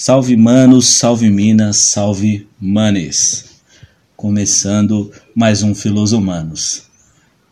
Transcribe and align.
Salve 0.00 0.36
manos, 0.36 0.86
salve 0.86 1.28
minas, 1.28 1.76
salve 1.76 2.46
manes. 2.60 3.46
Começando 4.16 5.10
mais 5.34 5.64
um 5.64 5.74
Filosomanos. 5.74 6.84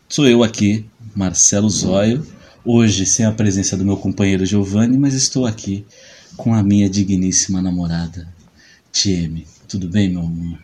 Sou 0.07 0.25
eu 0.25 0.41
aqui, 0.41 0.85
Marcelo 1.13 1.69
Zóio, 1.69 2.25
hoje 2.63 3.05
sem 3.05 3.25
a 3.25 3.33
presença 3.33 3.75
do 3.75 3.83
meu 3.83 3.97
companheiro 3.97 4.45
Giovanni, 4.45 4.97
mas 4.97 5.13
estou 5.13 5.45
aqui 5.45 5.85
com 6.37 6.53
a 6.53 6.63
minha 6.63 6.89
digníssima 6.89 7.61
namorada, 7.61 8.33
Tieme. 8.93 9.45
Tudo 9.67 9.89
bem, 9.89 10.07
meu 10.07 10.21
amor? 10.21 10.57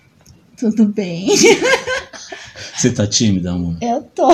Tudo 0.56 0.86
bem. 0.86 1.28
Você 2.78 2.92
tá 2.92 3.06
tímida, 3.06 3.52
amor? 3.52 3.76
Eu 3.82 4.02
tô. 4.04 4.30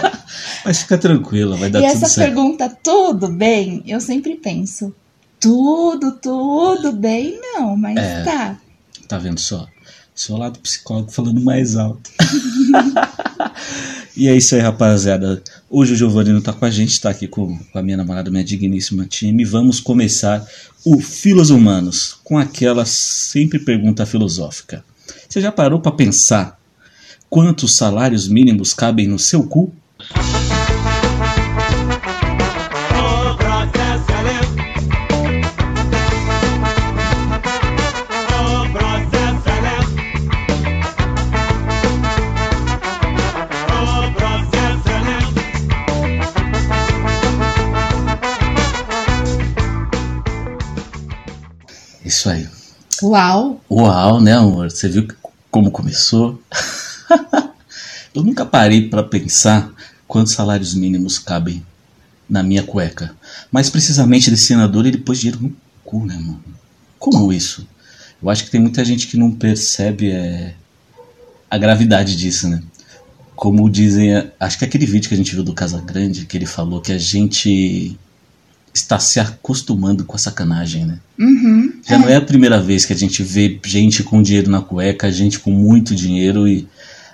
Mas 0.64 0.78
fica 0.78 0.96
tranquila, 0.96 1.56
vai 1.56 1.68
dar 1.68 1.80
e 1.80 1.82
tudo 1.82 1.92
essa 1.92 2.08
certo. 2.08 2.26
pergunta, 2.26 2.68
tudo 2.82 3.28
bem? 3.28 3.82
Eu 3.86 4.00
sempre 4.00 4.34
penso, 4.36 4.94
tudo, 5.40 6.12
tudo 6.12 6.92
bem? 6.92 7.40
Não, 7.40 7.76
mas 7.76 7.96
É. 7.96 8.22
tá. 8.22 8.60
Tá 9.08 9.18
vendo 9.18 9.40
só? 9.40 9.66
Seu 10.14 10.36
lado 10.36 10.58
psicólogo 10.60 11.10
falando 11.10 11.40
mais 11.40 11.76
alto. 11.76 12.10
e 14.16 14.28
é 14.28 14.36
isso 14.36 14.54
aí, 14.54 14.60
rapaziada. 14.60 15.42
Hoje 15.68 15.94
o 15.94 15.96
Giovanni 15.96 16.30
não 16.32 16.42
tá 16.42 16.52
com 16.52 16.64
a 16.64 16.70
gente, 16.70 17.00
tá 17.00 17.10
aqui 17.10 17.26
com, 17.26 17.58
com 17.58 17.78
a 17.78 17.82
minha 17.82 17.96
namorada, 17.96 18.30
minha 18.30 18.44
digníssima 18.44 19.06
time. 19.06 19.44
Vamos 19.44 19.80
começar 19.80 20.46
o 20.84 21.00
Filos 21.00 21.48
Humanos 21.50 22.18
com 22.22 22.36
aquela 22.38 22.84
sempre 22.84 23.58
pergunta 23.58 24.04
filosófica. 24.04 24.84
Você 25.28 25.40
já 25.40 25.50
parou 25.50 25.80
pra 25.80 25.92
pensar 25.92 26.58
quantos 27.30 27.76
salários 27.76 28.28
mínimos 28.28 28.74
cabem 28.74 29.08
no 29.08 29.18
seu 29.18 29.44
cu? 29.44 29.72
Uau! 53.02 53.60
Uau, 53.70 54.20
né, 54.20 54.34
amor? 54.34 54.70
Você 54.70 54.88
viu 54.88 55.08
como 55.50 55.70
começou? 55.70 56.40
Eu 58.14 58.22
nunca 58.22 58.44
parei 58.44 58.88
pra 58.88 59.02
pensar 59.02 59.72
quantos 60.06 60.34
salários 60.34 60.74
mínimos 60.74 61.18
cabem 61.18 61.64
na 62.28 62.42
minha 62.42 62.62
cueca. 62.62 63.14
Mais 63.50 63.70
precisamente 63.70 64.30
desse 64.30 64.44
senador, 64.44 64.84
ele 64.84 64.98
pôs 64.98 65.18
dinheiro 65.18 65.42
no 65.42 65.56
cu, 65.82 66.04
né, 66.04 66.14
mano? 66.14 66.44
Como 66.98 67.32
isso? 67.32 67.66
Eu 68.22 68.28
acho 68.28 68.44
que 68.44 68.50
tem 68.50 68.60
muita 68.60 68.84
gente 68.84 69.06
que 69.06 69.16
não 69.16 69.30
percebe 69.30 70.10
é, 70.10 70.54
a 71.50 71.56
gravidade 71.56 72.14
disso, 72.14 72.48
né? 72.48 72.62
Como 73.34 73.70
dizem, 73.70 74.14
é, 74.14 74.30
acho 74.38 74.58
que 74.58 74.64
aquele 74.66 74.84
vídeo 74.84 75.08
que 75.08 75.14
a 75.14 75.18
gente 75.18 75.34
viu 75.34 75.42
do 75.42 75.54
Casagrande, 75.54 76.26
que 76.26 76.36
ele 76.36 76.44
falou 76.44 76.82
que 76.82 76.92
a 76.92 76.98
gente 76.98 77.98
está 78.82 78.98
se 78.98 79.18
acostumando 79.20 80.04
com 80.04 80.16
a 80.16 80.18
sacanagem, 80.18 80.84
né? 80.86 80.98
Uhum. 81.18 81.80
Já 81.86 81.98
não 81.98 82.08
é 82.08 82.16
a 82.16 82.20
primeira 82.20 82.60
vez 82.60 82.84
que 82.84 82.92
a 82.92 82.96
gente 82.96 83.22
vê 83.22 83.58
gente 83.64 84.02
com 84.02 84.22
dinheiro 84.22 84.50
na 84.50 84.60
cueca, 84.60 85.10
gente 85.10 85.38
com 85.38 85.50
muito 85.50 85.94
dinheiro 85.94 86.46
e 86.48 86.68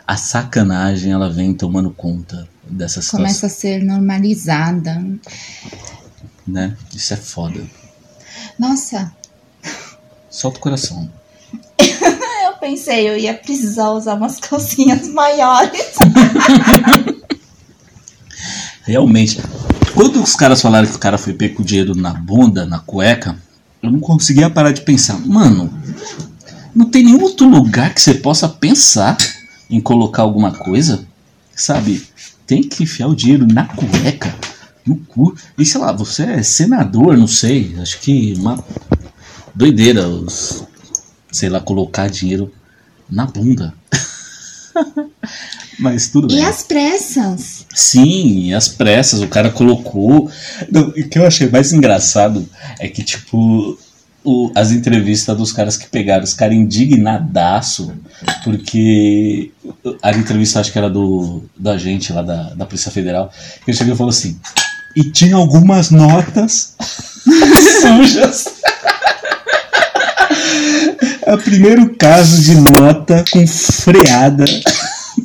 a 0.06 0.17
sacanagem 0.17 1.12
ela 1.12 1.31
vem 1.31 1.53
tomando 1.53 1.91
conta 1.91 2.48
dessa 2.69 3.03
situação, 3.03 3.20
Começa 3.20 3.47
a 3.47 3.50
ser 3.50 3.83
normalizada. 3.83 5.05
né? 6.47 6.77
Isso 6.94 7.14
é 7.14 7.17
foda. 7.17 7.61
Nossa, 8.59 9.12
Solta 10.37 10.59
o 10.59 10.61
coração. 10.61 11.11
eu 11.81 12.53
pensei, 12.61 13.09
eu 13.09 13.17
ia 13.17 13.33
precisar 13.33 13.89
usar 13.92 14.14
umas 14.14 14.39
calcinhas 14.39 15.09
maiores. 15.09 15.94
Realmente, 18.84 19.41
quando 19.97 20.23
os 20.23 20.37
caras 20.37 20.61
falaram 20.61 20.87
que 20.87 20.95
o 20.95 20.99
cara 20.99 21.17
foi 21.17 21.33
pego 21.33 21.57
com 21.57 21.62
dinheiro 21.62 21.95
na 21.95 22.12
bunda, 22.12 22.67
na 22.67 22.79
cueca, 22.79 23.34
eu 23.83 23.91
não 23.91 23.99
conseguia 23.99 24.51
parar 24.51 24.71
de 24.71 24.83
pensar, 24.83 25.19
mano, 25.27 25.73
não 26.75 26.91
tem 26.91 27.03
nenhum 27.03 27.23
outro 27.23 27.49
lugar 27.49 27.95
que 27.95 28.03
você 28.03 28.12
possa 28.12 28.47
pensar 28.47 29.17
em 29.71 29.81
colocar 29.81 30.21
alguma 30.21 30.53
coisa, 30.53 31.07
sabe? 31.55 32.07
Tem 32.47 32.62
que 32.62 32.83
enfiar 32.83 33.09
o 33.09 33.17
dinheiro 33.17 33.47
na 33.47 33.65
cueca, 33.65 34.37
no 34.84 34.97
cu. 34.97 35.34
E 35.57 35.65
sei 35.65 35.81
lá, 35.81 35.93
você 35.93 36.25
é 36.25 36.43
senador, 36.43 37.17
não 37.17 37.27
sei, 37.27 37.75
acho 37.81 37.99
que 38.01 38.34
uma 38.37 38.63
doideira, 39.55 40.07
os, 40.07 40.63
sei 41.33 41.49
lá, 41.49 41.59
colocar 41.59 42.11
dinheiro 42.11 42.53
na 43.09 43.25
bunda. 43.25 43.73
Mas 45.81 46.09
tudo 46.09 46.28
bem. 46.28 46.37
E 46.37 46.43
as 46.43 46.63
pressas? 46.63 47.56
Sim, 47.78 48.54
as 48.54 48.69
pressas, 48.69 49.20
o 49.20 49.28
cara 49.28 49.50
colocou. 49.50 50.31
Não, 50.72 50.88
o 50.88 50.92
que 51.10 51.19
eu 51.19 51.26
achei 51.26 51.47
mais 51.50 51.75
engraçado 51.75 52.48
é 52.81 52.88
que, 52.88 53.03
tipo, 53.03 53.78
o- 54.25 54.50
as 54.54 54.70
entrevistas 54.72 55.37
dos 55.37 55.53
caras 55.53 55.76
que 55.76 55.86
pegaram, 55.86 56.25
os 56.25 56.32
caras 56.32 56.56
indignadaço, 56.56 57.92
porque 58.42 59.50
a 60.03 60.10
entrevista 60.12 60.59
acho 60.59 60.72
que 60.72 60.78
era 60.78 60.88
do, 60.88 61.42
da 61.54 61.76
gente 61.76 62.15
lá 62.15 62.22
da, 62.22 62.54
da 62.54 62.65
Polícia 62.65 62.91
Federal, 62.91 63.31
ele 63.69 63.76
chegou 63.76 63.92
e 63.92 63.97
falou 63.97 64.10
assim, 64.10 64.38
e 64.97 65.04
tinha 65.04 65.36
algumas 65.36 65.91
notas 65.91 66.75
sujas. 67.82 68.47
É 71.26 71.34
o 71.34 71.38
primeiro 71.38 71.94
caso 71.97 72.41
de 72.42 72.54
nota 72.54 73.22
com 73.31 73.47
freada 73.47 74.44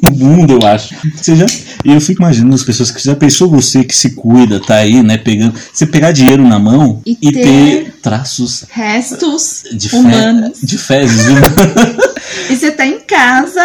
no 0.01 0.11
mundo, 0.11 0.59
eu 0.61 0.67
acho. 0.67 0.95
Você 1.15 1.35
já, 1.35 1.45
e 1.83 1.91
eu 1.91 2.01
fico 2.01 2.21
imaginando 2.21 2.55
as 2.55 2.63
pessoas 2.63 2.91
que 2.91 3.03
já 3.03 3.15
pensou 3.15 3.49
você 3.49 3.83
que 3.83 3.95
se 3.95 4.11
cuida, 4.11 4.59
tá 4.59 4.75
aí, 4.75 5.01
né, 5.03 5.17
pegando, 5.17 5.53
você 5.73 5.85
pegar 5.85 6.11
dinheiro 6.11 6.47
na 6.47 6.59
mão 6.59 7.01
E 7.05 7.17
e, 7.21 7.31
ter- 7.31 7.43
ter 7.43 7.93
traços 8.01 8.65
Restos 8.69 9.63
de, 9.73 9.89
fe- 9.89 9.95
humanos. 9.95 10.59
de 10.61 10.77
fezes. 10.77 11.25
E 12.49 12.55
você 12.55 12.71
tá 12.71 12.85
em 12.85 12.99
casa, 12.99 13.61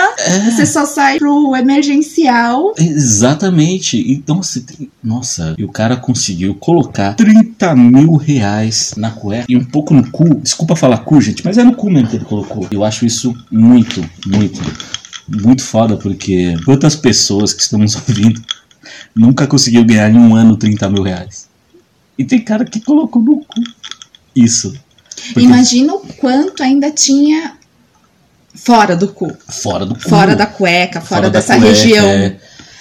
você 0.51 0.67
só 0.67 0.85
sai 0.87 1.19
pro 1.19 1.55
emergencial. 1.57 2.75
Exatamente. 2.79 3.97
Então, 4.13 4.43
você 4.43 4.61
tem... 4.61 4.89
Nossa, 5.03 5.55
e 5.59 5.65
o 5.65 5.69
cara 5.69 5.97
conseguiu 5.97 6.55
colocar 6.55 7.15
30 7.15 7.75
mil 7.77 8.15
reais 8.17 8.93
na 8.97 9.11
cueca 9.11 9.47
e 9.49 9.57
um 9.57 9.65
pouco 9.65 9.95
no 9.95 10.09
cu. 10.11 10.37
Desculpa 10.37 10.75
falar 10.77 10.99
cu, 10.99 11.21
gente, 11.21 11.45
mas 11.45 11.59
é 11.59 11.65
no 11.65 11.75
cu 11.75 11.91
mesmo 11.91 12.09
que 12.09 12.17
ele 12.17 12.25
colocou. 12.25 12.67
Eu 12.71 12.85
acho 12.85 13.07
isso 13.07 13.35
muito, 13.51 14.05
muito, 14.27 14.61
muito 15.29 15.63
foda, 15.63 15.97
porque 15.97 16.55
quantas 16.65 16.95
pessoas 16.95 17.53
que 17.53 17.63
estão 17.63 17.79
nos 17.79 17.95
ouvindo 18.09 18.43
nunca 19.15 19.47
conseguiu 19.47 19.85
ganhar 19.85 20.11
em 20.11 20.19
um 20.19 20.35
ano 20.35 20.57
30 20.57 20.89
mil 20.91 21.03
reais? 21.03 21.49
E 22.19 22.25
tem 22.25 22.43
cara 22.43 22.65
que 22.65 22.81
colocou 22.81 23.23
no 23.23 23.39
cu 23.45 23.63
isso. 24.35 24.75
Porque 25.33 25.41
Imagina 25.41 25.95
o 25.95 26.01
quanto 26.01 26.63
ainda 26.63 26.91
tinha 26.91 27.55
fora 28.55 28.97
do 28.97 29.09
cu. 29.09 29.35
fora 29.49 29.85
do 29.85 29.95
cu. 29.95 30.01
Fora 30.09 30.35
da 30.37 30.47
cueca, 30.47 31.01
fora, 31.01 31.23
da 31.23 31.39
dessa 31.39 31.57
cueca, 31.57 31.69
região. 31.69 32.07
é. 32.07 32.37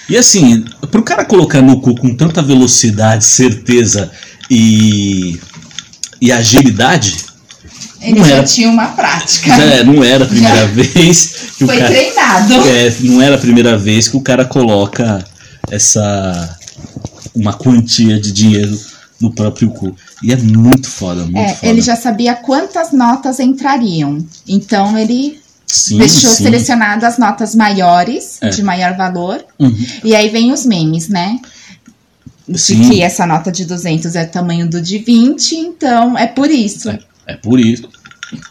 E 0.08 0.16
assim, 0.18 0.64
pro 0.92 1.04
cara 1.04 1.26
colocar 1.26 1.62
no 1.62 1.82
cu 1.82 1.96
com 1.96 2.16
tanta 2.16 2.42
velocidade, 2.42 3.26
certeza 3.26 4.12
e, 4.50 5.40
e 6.22 6.32
agilidade, 6.32 7.16
Ele 8.06 8.20
Não 8.20 8.26
já 8.28 8.36
era. 8.36 8.44
tinha 8.44 8.70
uma 8.70 8.88
prática. 8.90 9.50
já 9.50 9.64
é, 9.64 9.84
não 9.84 10.04
era 10.04 10.24
a 10.26 10.28
primeira 10.28 10.58
Já. 10.60 10.66
vez 10.68 11.36
que 11.58 11.64
o 11.64 11.68
Foi 11.68 11.78
cara. 11.78 11.90
treinado. 11.92 12.54
É, 12.68 12.96
não 13.02 13.22
era 13.22 13.36
a 13.36 13.40
primeira 13.40 13.78
vez 13.78 14.08
que 14.08 14.18
o 14.18 14.22
cara 14.22 14.46
coloca 14.46 15.26
essa. 15.72 16.58
uma 17.36 17.54
quantia 17.54 18.20
de 18.20 18.32
dinheiro 18.32 18.80
no 19.20 19.34
próprio 19.34 19.70
cu. 19.70 19.96
E 20.22 20.32
é 20.32 20.38
muito 20.38 20.90
foda, 20.90 21.24
muito 21.24 21.38
É, 21.38 21.54
foda. 21.56 21.68
ele 21.72 21.82
já 21.82 21.96
sabia 21.96 22.36
quantas 22.36 22.92
notas 22.92 23.40
entrariam. 23.40 24.26
Então 24.48 24.98
ele 24.98 25.40
sim, 25.66 25.98
deixou 25.98 26.30
sim. 26.30 26.44
selecionado 26.44 27.06
as 27.06 27.18
notas 27.18 27.56
maiores, 27.56 28.38
É. 28.42 28.50
de 28.50 28.62
maior 28.64 28.96
valor. 28.96 29.44
Uhum. 29.60 29.86
E 30.04 30.16
aí 30.16 30.30
vem 30.30 30.52
os 30.52 30.66
memes, 30.66 31.08
né? 31.10 31.40
De 32.48 32.60
Sim. 32.60 32.88
que 32.90 33.02
essa 33.02 33.26
nota 33.26 33.52
de 33.52 33.66
200 33.66 34.16
é 34.16 34.24
tamanho 34.24 34.70
do 34.70 34.80
de 34.80 35.00
20, 35.00 35.56
então 35.56 36.16
é 36.16 36.28
por 36.28 36.52
isso. 36.52 36.90
É. 36.90 37.00
É 37.28 37.34
por 37.36 37.60
isso. 37.60 37.90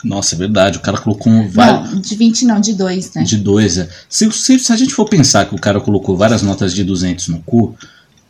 Nossa, 0.03 0.35
é 0.35 0.39
verdade. 0.39 0.79
O 0.79 0.81
cara 0.81 0.99
colocou 0.99 1.33
um 1.33 1.49
vários. 1.49 1.93
Não, 1.93 2.01
de 2.01 2.15
20 2.15 2.45
não, 2.45 2.61
de 2.61 2.75
2, 2.75 3.13
né? 3.15 3.23
De 3.25 3.37
dois, 3.37 3.79
é. 3.79 3.89
Se, 4.09 4.31
se, 4.33 4.59
se 4.59 4.73
a 4.73 4.77
gente 4.77 4.95
for 4.95 5.09
pensar 5.09 5.47
que 5.47 5.55
o 5.55 5.59
cara 5.59 5.81
colocou 5.81 6.17
várias 6.17 6.43
notas 6.43 6.75
de 6.75 6.85
200 6.85 7.29
no 7.29 7.41
cu, 7.41 7.75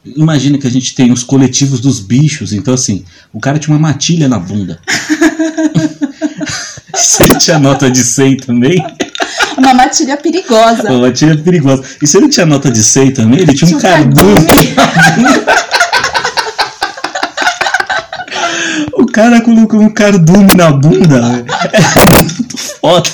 imagina 0.05 0.59
que 0.59 0.67
a 0.67 0.71
gente 0.71 0.95
tem 0.95 1.13
os 1.13 1.23
coletivos 1.23 1.81
dos 1.81 2.01
bichos. 2.01 2.53
Então, 2.53 2.75
assim, 2.75 3.05
o 3.33 3.41
cara 3.41 3.59
tinha 3.59 3.75
uma 3.77 3.81
matilha 3.81 4.29
na 4.29 4.39
bunda. 4.39 4.81
se 6.95 7.23
ele 7.23 7.37
tinha 7.39 7.59
nota 7.59 7.91
de 7.91 8.03
100 8.03 8.37
também, 8.39 8.83
Uma 9.59 9.75
matilha 9.75 10.17
perigosa. 10.17 10.89
uma 10.91 11.01
matilha 11.09 11.37
perigosa. 11.37 11.83
E 12.03 12.07
se 12.07 12.17
ele 12.17 12.29
tinha 12.29 12.47
nota 12.47 12.71
de 12.71 12.83
100 12.83 13.13
também, 13.13 13.41
ele 13.41 13.53
tinha 13.55 13.77
um 13.77 13.79
Tinha 13.79 13.79
um 13.79 13.83
cardume. 13.95 14.35
o 14.35 15.64
cara 19.15 19.41
colocou 19.41 19.81
um 19.81 19.89
cardume 19.89 20.55
na 20.57 20.73
bunda. 20.73 21.45
É 21.73 22.23
muito 22.25 22.59
foda. 22.59 23.09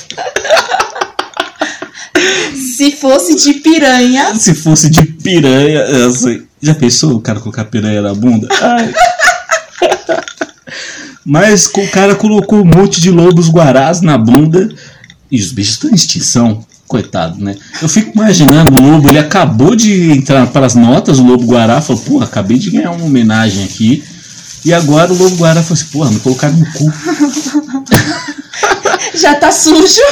Se 2.54 2.92
fosse 2.92 3.36
de 3.36 3.60
piranha, 3.60 4.34
Se 4.34 4.54
fosse 4.54 4.88
de 4.88 5.04
piranha, 5.04 5.80
é 5.80 6.06
assim, 6.06 6.42
já 6.62 6.74
pensou 6.74 7.16
o 7.16 7.20
cara 7.20 7.38
colocar 7.38 7.66
piranha 7.66 8.00
na 8.00 8.14
bunda? 8.14 8.48
Ai. 8.62 8.94
Mas 11.22 11.66
o 11.66 11.88
cara 11.88 12.14
colocou 12.14 12.62
um 12.62 12.64
monte 12.64 12.98
de 12.98 13.10
lobos 13.10 13.50
guarás 13.50 14.00
na 14.00 14.16
bunda 14.16 14.70
e 15.30 15.38
os 15.38 15.52
bichos 15.52 15.74
estão 15.74 15.90
em 15.90 15.94
extinção. 15.94 16.64
Coitado, 16.88 17.44
né? 17.44 17.56
Eu 17.80 17.88
fico 17.88 18.10
imaginando 18.16 18.72
o 18.72 18.82
lobo, 18.82 19.08
ele 19.08 19.18
acabou 19.18 19.76
de 19.76 20.10
entrar 20.10 20.46
para 20.48 20.66
as 20.66 20.74
notas, 20.74 21.20
o 21.20 21.22
lobo 21.22 21.44
guará 21.44 21.80
falou, 21.80 22.02
pô, 22.02 22.20
acabei 22.20 22.58
de 22.58 22.70
ganhar 22.70 22.90
uma 22.90 23.04
homenagem 23.04 23.64
aqui. 23.64 24.02
E 24.64 24.72
agora 24.74 25.12
o 25.12 25.16
lobo 25.16 25.36
guará 25.36 25.62
falou 25.62 25.74
assim, 25.80 25.86
porra, 25.90 26.10
me 26.10 26.20
colocaram 26.20 26.54
no 26.56 26.66
cu. 26.72 26.92
já 29.16 29.34
tá 29.36 29.50
sujo. 29.50 30.02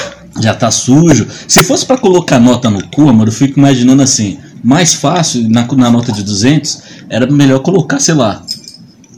já 0.40 0.54
tá 0.54 0.70
sujo. 0.70 1.26
Se 1.46 1.62
fosse 1.64 1.84
pra 1.84 1.98
colocar 1.98 2.40
nota 2.40 2.70
no 2.70 2.82
cu, 2.88 3.08
amor, 3.08 3.26
eu 3.28 3.32
fico 3.32 3.58
imaginando 3.58 4.02
assim, 4.02 4.38
mais 4.64 4.94
fácil 4.94 5.46
na, 5.50 5.66
na 5.76 5.90
nota 5.90 6.12
de 6.12 6.22
200, 6.22 6.78
era 7.10 7.30
melhor 7.30 7.58
colocar, 7.60 8.00
sei 8.00 8.14
lá, 8.14 8.42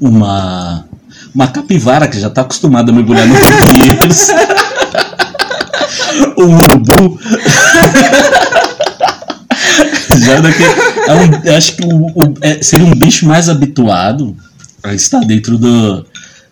uma 0.01 0.85
uma 1.33 1.47
capivara 1.47 2.09
que 2.09 2.19
já 2.19 2.29
tá 2.29 2.41
acostumada 2.41 2.91
a 2.91 2.95
mergulhar 2.95 3.25
no 3.27 3.35
pinheiros. 3.37 4.29
um 6.39 6.57
urubu. 6.57 7.21
já 10.25 10.41
daqui, 10.41 10.63
é 10.65 11.15
um- 11.15 11.57
acho 11.57 11.77
que 11.77 11.85
o, 11.85 12.07
o- 12.07 12.35
é- 12.41 12.63
seria 12.63 12.87
um 12.87 12.95
bicho 12.95 13.27
mais 13.27 13.49
habituado 13.49 14.37
a 14.83 14.95
estar 14.95 15.21
dentro 15.21 15.59
do 15.59 16.07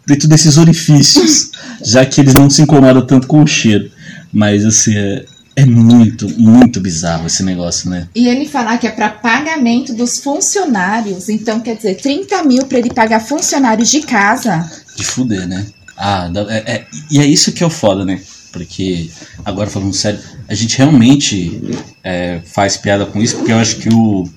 dentro 0.06 0.26
desses 0.26 0.56
orifícios, 0.56 1.50
já 1.84 2.04
que 2.06 2.20
eles 2.22 2.32
não 2.32 2.48
se 2.48 2.62
incomodam 2.62 3.04
tanto 3.06 3.26
com 3.26 3.42
o 3.42 3.46
cheiro. 3.46 3.90
Mas 4.32 4.64
assim, 4.64 4.96
é, 4.96 5.24
é 5.54 5.66
muito, 5.66 6.28
muito 6.40 6.80
bizarro 6.80 7.26
esse 7.26 7.42
negócio, 7.42 7.90
né? 7.90 8.08
E 8.14 8.26
ele 8.28 8.46
falar 8.46 8.78
que 8.78 8.86
é 8.86 8.90
para 8.90 9.10
pagamento 9.10 9.92
dos 9.92 10.18
funcionários. 10.18 11.28
Então, 11.28 11.60
quer 11.60 11.76
dizer, 11.76 11.96
30 11.96 12.42
mil 12.44 12.64
para 12.64 12.78
ele 12.78 12.90
pagar 12.90 13.20
funcionários 13.20 13.90
de 13.90 14.00
casa. 14.00 14.70
De 14.96 15.04
fuder, 15.04 15.46
né? 15.46 15.66
Ah, 15.96 16.30
é- 16.48 16.72
é- 16.74 16.86
e 17.10 17.18
é 17.20 17.26
isso 17.26 17.52
que 17.52 17.62
é 17.62 17.66
o 17.66 17.70
foda, 17.70 18.04
né? 18.04 18.20
Porque, 18.52 19.10
agora 19.44 19.68
falando 19.68 19.92
sério, 19.92 20.20
a 20.48 20.54
gente 20.54 20.78
realmente 20.78 21.60
é, 22.02 22.40
faz 22.44 22.76
piada 22.76 23.04
com 23.04 23.20
isso, 23.20 23.36
porque 23.36 23.52
eu 23.52 23.58
acho 23.58 23.76
que 23.76 23.88
o. 23.92 24.28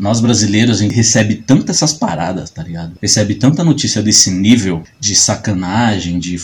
Nós 0.00 0.18
brasileiros, 0.18 0.78
a 0.78 0.82
gente 0.82 0.94
recebe 0.94 1.34
tanto 1.46 1.70
essas 1.70 1.92
paradas, 1.92 2.48
tá 2.48 2.62
ligado? 2.62 2.96
Recebe 3.02 3.34
tanta 3.34 3.62
notícia 3.62 4.02
desse 4.02 4.30
nível 4.30 4.82
de 4.98 5.14
sacanagem, 5.14 6.18
de 6.18 6.40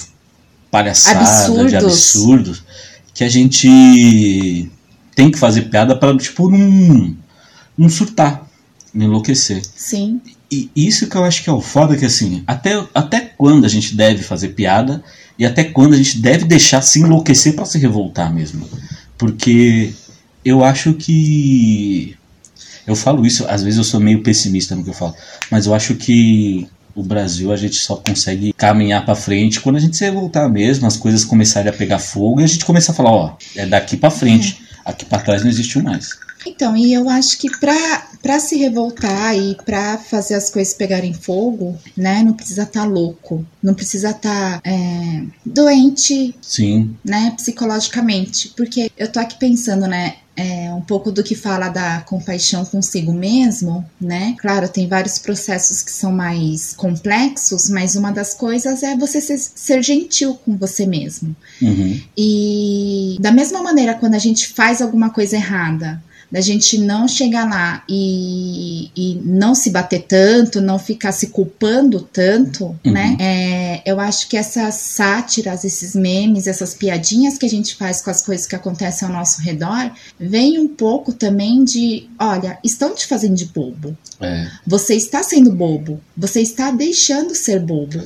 palhaçada, 0.71 1.65
de 1.65 1.75
Absurdos. 1.75 1.85
absurdos, 1.85 2.63
que 3.15 3.25
a 3.25 3.31
gente 3.31 4.71
tem 5.15 5.31
que 5.31 5.39
fazer 5.39 5.63
piada 5.63 5.97
pra, 5.97 6.15
tipo, 6.19 6.51
não, 6.51 7.17
não 7.79 7.89
surtar, 7.89 8.47
não 8.93 9.07
enlouquecer. 9.07 9.63
Sim. 9.75 10.21
E 10.53 10.71
isso 10.77 11.07
que 11.07 11.17
eu 11.17 11.25
acho 11.25 11.43
que 11.43 11.49
é 11.49 11.53
o 11.53 11.63
foda, 11.63 11.97
que 11.97 12.05
assim, 12.05 12.45
até, 12.47 12.87
até 12.95 13.21
quando 13.21 13.65
a 13.65 13.69
gente 13.69 13.97
deve 13.97 14.23
fazer 14.23 14.51
piada 14.51 15.03
e 15.39 15.47
até 15.47 15.65
quando 15.65 15.95
a 15.95 15.97
gente 15.97 16.19
deve 16.19 16.45
deixar 16.45 16.83
se 16.83 17.01
enlouquecer 17.01 17.55
pra 17.55 17.65
se 17.65 17.79
revoltar 17.79 18.31
mesmo. 18.33 18.69
Porque 19.17 19.95
eu 20.45 20.63
acho 20.63 20.93
que. 20.93 22.17
Eu 22.87 22.95
falo 22.95 23.27
isso, 23.27 23.45
às 23.49 23.63
vezes 23.63 23.79
eu 23.79 23.85
sou 23.85 24.01
meio 24.01 24.23
pessimista 24.23 24.77
no 24.77 24.85
que 24.85 24.91
eu 24.91 24.95
falo, 24.95 25.15
mas 25.51 25.67
eu 25.67 25.75
acho 25.75 25.95
que 25.97 26.69
o 26.95 27.03
Brasil 27.03 27.53
a 27.53 27.57
gente 27.57 27.77
só 27.77 27.97
consegue 27.97 28.53
caminhar 28.55 29.05
pra 29.05 29.15
frente 29.15 29.61
quando 29.61 29.77
a 29.77 29.81
gente 29.81 29.97
se 29.97 30.05
revoltar 30.05 30.49
mesmo, 30.51 30.87
as 30.87 30.97
coisas 30.97 31.25
começarem 31.25 31.69
a 31.69 31.73
pegar 31.73 31.99
fogo 31.99 32.41
e 32.41 32.45
a 32.45 32.47
gente 32.47 32.65
começar 32.65 32.93
a 32.93 32.95
falar: 32.95 33.13
ó, 33.13 33.37
é 33.55 33.67
daqui 33.67 33.97
pra 33.97 34.11
frente, 34.11 34.63
aqui 34.85 35.05
pra 35.05 35.19
trás 35.19 35.43
não 35.43 35.51
existe 35.51 35.79
mais. 35.83 36.11
Então, 36.47 36.77
e 36.77 36.95
eu 36.95 37.11
acho 37.11 37.39
que 37.39 37.51
pra, 37.59 38.09
pra 38.23 38.39
se 38.39 38.57
revoltar 38.57 39.37
e 39.37 39.57
pra 39.67 39.99
fazer 39.99 40.35
as 40.35 40.49
coisas 40.49 40.73
pegarem 40.75 41.13
fogo, 41.13 41.77
né, 41.97 42.23
não 42.23 42.33
precisa 42.33 42.63
estar 42.63 42.85
louco, 42.85 43.45
não 43.61 43.75
precisa 43.75 44.11
estar 44.11 44.61
é, 44.65 45.25
doente, 45.45 46.35
Sim, 46.41 46.97
né, 47.05 47.33
psicologicamente. 47.37 48.53
Porque 48.57 48.91
eu 48.97 49.11
tô 49.11 49.19
aqui 49.19 49.37
pensando, 49.39 49.89
né, 49.89 50.17
é, 50.37 50.73
um 50.73 50.83
pouco 50.83 51.11
do 51.11 51.23
que 51.23 51.35
fala 51.35 51.69
da 51.69 52.01
compaixão 52.03 52.65
consigo 52.65 53.13
mesmo, 53.13 53.85
né? 54.01 54.37
Claro, 54.39 54.69
tem 54.69 54.87
vários 54.87 55.19
processos 55.19 55.83
que 55.83 55.91
são 55.91 56.13
mais 56.13 56.75
complexos, 56.75 57.71
mas 57.71 57.97
uma 57.97 58.13
das 58.13 58.35
coisas 58.35 58.83
é 58.83 58.95
você 58.97 59.21
ser, 59.21 59.39
ser 59.39 59.83
gentil 59.83 60.35
com 60.45 60.57
você 60.57 60.87
mesmo. 60.87 61.35
uhum, 61.63 62.01
E 62.17 63.17
da 63.21 63.33
mesma 63.33 63.63
maneira, 63.63 63.95
quando 63.95 64.15
a 64.15 64.19
gente 64.19 64.49
faz 64.49 64.83
alguma 64.83 65.11
coisa 65.11 65.37
errada, 65.37 66.03
da 66.31 66.41
gente 66.41 66.79
não 66.79 67.07
chegar 67.07 67.49
lá 67.49 67.83
e, 67.89 68.91
e 68.97 69.21
não 69.25 69.55
se 69.55 69.71
bater 69.71 70.03
tanto, 70.03 70.61
não 70.61 70.79
ficar 70.79 71.13
se 71.13 71.29
culpando 71.29 72.01
tanto, 72.01 72.67
Uhum. 72.85 72.93
né? 72.93 73.17
É, 73.21 73.83
eu 73.87 74.01
acho 74.01 74.29
que 74.29 74.37
essas 74.37 74.75
sátiras, 74.75 75.65
esses 75.65 75.95
memes, 75.95 76.47
essas 76.47 76.75
piadinhas 76.75 77.39
que 77.39 77.47
a 77.47 77.49
gente 77.49 77.75
faz 77.77 78.01
com 78.01 78.11
as 78.11 78.23
coisas 78.23 78.47
que 78.47 78.57
acontecem 78.57 79.07
ao 79.07 79.15
nosso 79.15 79.41
redor, 79.41 79.91
vem 80.19 80.59
um 80.59 80.69
pouco 80.69 81.13
também 81.13 81.63
de, 81.65 82.09
olha, 82.19 82.59
estão 82.65 82.95
te 82.95 83.07
fazendo 83.07 83.35
de 83.35 83.47
bobo. 83.47 83.97
é, 84.21 84.49
Você 84.67 84.95
está 84.95 85.23
sendo 85.23 85.53
bobo, 85.53 86.01
você 86.17 86.41
está 86.41 86.71
deixando 86.71 87.35
ser 87.35 87.61
bobo. 87.61 88.03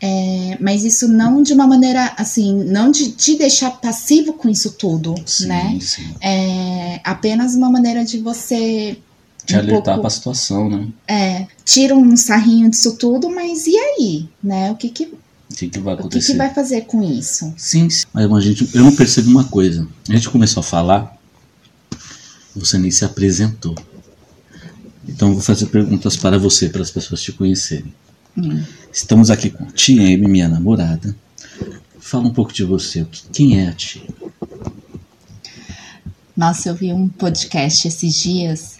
É, 0.00 0.58
mas 0.60 0.84
isso 0.84 1.08
não 1.08 1.42
de 1.42 1.54
uma 1.54 1.66
maneira 1.66 2.12
assim, 2.18 2.54
não 2.64 2.90
de 2.90 3.12
te 3.12 3.36
deixar 3.36 3.70
passivo 3.80 4.34
com 4.34 4.48
isso 4.48 4.72
tudo, 4.72 5.14
sim, 5.24 5.46
né? 5.46 5.78
sim. 5.80 6.14
É 6.20 7.00
apenas 7.02 7.54
uma 7.54 7.70
maneira 7.70 8.04
de 8.04 8.18
você 8.18 8.98
Te 9.46 9.54
um 9.54 9.58
alertar 9.58 9.82
pouco- 9.84 10.00
pra 10.02 10.10
situação, 10.10 10.68
né? 10.68 10.86
é, 11.08 11.46
tira 11.64 11.94
um 11.96 12.14
sarrinho 12.16 12.68
disso 12.68 12.96
tudo, 12.96 13.30
mas 13.30 13.66
e 13.66 13.74
aí, 13.76 14.28
né? 14.42 14.70
O 14.70 14.76
que 14.76 14.90
que, 14.90 15.04
O 15.50 15.54
que, 15.54 15.68
que 15.70 15.78
vai 15.78 15.94
o 15.94 15.96
que, 15.96 16.00
acontecer? 16.02 16.32
que 16.32 16.38
vai 16.38 16.52
fazer 16.52 16.82
com 16.82 17.02
isso? 17.02 17.54
Sim, 17.56 17.88
sim. 17.88 18.04
Mas 18.12 18.30
a 18.30 18.40
gente, 18.40 18.68
eu 18.74 18.84
não 18.84 18.94
percebi 18.94 19.28
uma 19.30 19.44
coisa. 19.44 19.88
A 20.10 20.12
gente 20.12 20.28
começou 20.28 20.60
a 20.60 20.64
falar, 20.64 21.16
você 22.54 22.76
nem 22.78 22.90
se 22.90 23.04
apresentou. 23.04 23.74
Então 25.08 25.28
eu 25.28 25.34
vou 25.34 25.42
fazer 25.42 25.66
perguntas 25.66 26.16
para 26.16 26.38
você, 26.38 26.68
para 26.68 26.82
as 26.82 26.90
pessoas 26.90 27.22
te 27.22 27.32
conhecerem. 27.32 27.94
Hum. 28.36 28.62
Estamos 28.92 29.30
aqui 29.30 29.50
com 29.50 29.64
a 29.64 29.72
tia 29.72 30.02
Amy, 30.02 30.28
minha 30.28 30.48
namorada. 30.48 31.16
Fala 31.98 32.28
um 32.28 32.32
pouco 32.32 32.52
de 32.52 32.64
você. 32.64 33.06
Quem 33.32 33.60
é 33.60 33.68
a 33.68 33.72
tia? 33.72 34.02
Nossa, 36.36 36.68
eu 36.68 36.74
vi 36.74 36.92
um 36.92 37.08
podcast 37.08 37.88
esses 37.88 38.14
dias. 38.14 38.78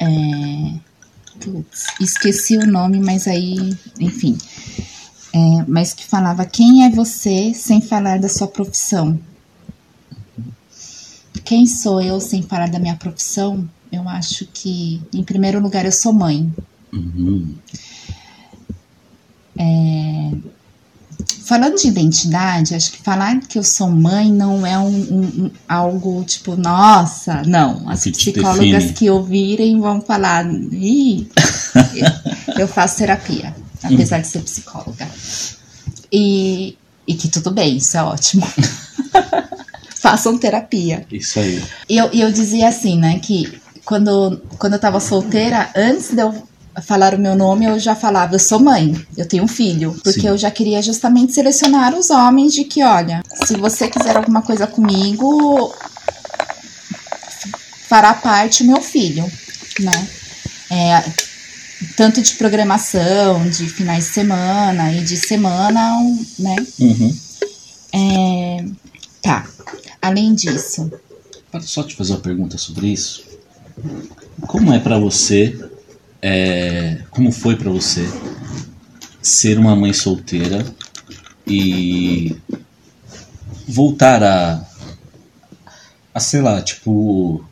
É, 0.00 0.74
putz, 1.40 1.86
esqueci 2.00 2.56
o 2.56 2.66
nome, 2.66 2.98
mas 2.98 3.28
aí, 3.28 3.76
enfim. 4.00 4.36
É, 5.32 5.64
mas 5.68 5.94
que 5.94 6.04
falava 6.04 6.44
quem 6.44 6.84
é 6.84 6.90
você 6.90 7.52
sem 7.54 7.80
falar 7.80 8.18
da 8.18 8.28
sua 8.28 8.48
profissão. 8.48 9.20
Quem 11.44 11.64
sou 11.66 12.02
eu 12.02 12.20
sem 12.20 12.42
falar 12.42 12.68
da 12.68 12.80
minha 12.80 12.96
profissão? 12.96 13.68
Eu 13.92 14.08
acho 14.08 14.46
que, 14.52 15.00
em 15.14 15.22
primeiro 15.22 15.60
lugar, 15.60 15.84
eu 15.84 15.92
sou 15.92 16.12
mãe. 16.12 16.52
Uhum. 16.92 17.54
Falando 21.44 21.76
de 21.76 21.88
identidade, 21.88 22.74
acho 22.74 22.92
que 22.92 22.98
falar 23.02 23.40
que 23.40 23.58
eu 23.58 23.62
sou 23.64 23.88
mãe 23.90 24.30
não 24.30 24.64
é 24.66 24.78
um, 24.78 24.86
um- 24.86 25.44
um- 25.46 25.50
algo 25.68 26.22
tipo, 26.24 26.54
nossa, 26.56 27.42
não. 27.46 27.88
As 27.88 28.04
Que 28.04 28.12
psicólogas 28.12 28.84
que 28.92 29.08
ouvirem 29.10 29.80
vão 29.80 30.00
falar, 30.00 30.44
ih, 30.72 31.26
eu 32.58 32.68
faço 32.68 32.98
terapia, 32.98 33.54
apesar 33.82 34.18
de 34.20 34.26
ser 34.28 34.40
psicóloga. 34.42 35.08
E, 36.12 36.76
e 37.06 37.14
que 37.14 37.28
tudo 37.28 37.50
bem, 37.50 37.78
isso 37.78 37.96
é 37.96 38.02
ótimo. 38.02 38.46
Façam 39.96 40.38
terapia. 40.38 41.04
Isso 41.10 41.40
aí. 41.40 41.62
E 41.88 41.96
eu, 41.98 42.06
eu 42.12 42.30
dizia 42.30 42.68
assim, 42.68 42.96
né, 42.98 43.18
que 43.18 43.58
quando, 43.84 44.40
quando 44.58 44.74
eu 44.74 44.78
tava 44.78 45.00
solteira, 45.00 45.70
antes 45.74 46.10
de 46.14 46.20
eu 46.22 46.46
falar 46.82 47.14
o 47.14 47.18
meu 47.18 47.36
nome, 47.36 47.66
eu 47.66 47.78
já 47.78 47.94
falava, 47.94 48.34
eu 48.34 48.38
sou 48.38 48.58
mãe, 48.58 48.94
eu 49.16 49.26
tenho 49.26 49.44
um 49.44 49.48
filho. 49.48 49.98
Porque 50.02 50.20
Sim. 50.20 50.28
eu 50.28 50.38
já 50.38 50.50
queria 50.50 50.80
justamente 50.82 51.32
selecionar 51.32 51.94
os 51.94 52.10
homens 52.10 52.54
de 52.54 52.64
que, 52.64 52.82
olha, 52.82 53.22
se 53.46 53.56
você 53.56 53.88
quiser 53.88 54.16
alguma 54.16 54.42
coisa 54.42 54.66
comigo, 54.66 55.74
fará 57.88 58.14
parte 58.14 58.62
o 58.62 58.66
meu 58.66 58.80
filho, 58.80 59.30
né? 59.80 60.08
É, 60.70 61.02
tanto 61.96 62.20
de 62.20 62.34
programação, 62.34 63.48
de 63.48 63.68
finais 63.68 64.06
de 64.06 64.10
semana 64.12 64.92
e 64.92 65.02
de 65.02 65.16
semana, 65.16 65.92
né? 66.38 66.56
Uhum. 66.78 67.16
É, 67.92 68.64
tá. 69.22 69.46
Além 70.00 70.34
disso, 70.34 70.90
Para 71.50 71.60
só 71.62 71.82
te 71.82 71.96
fazer 71.96 72.12
uma 72.12 72.20
pergunta 72.20 72.58
sobre 72.58 72.88
isso. 72.88 73.24
Como 74.46 74.72
é 74.72 74.78
pra 74.78 74.98
você? 74.98 75.58
É, 76.20 77.02
como 77.10 77.30
foi 77.30 77.56
pra 77.56 77.70
você 77.70 78.06
ser 79.22 79.58
uma 79.58 79.76
mãe 79.76 79.92
solteira 79.92 80.64
e 81.46 82.36
voltar 83.66 84.22
a, 84.22 84.66
a 86.14 86.20
sei 86.20 86.40
lá, 86.40 86.60
tipo, 86.62 87.44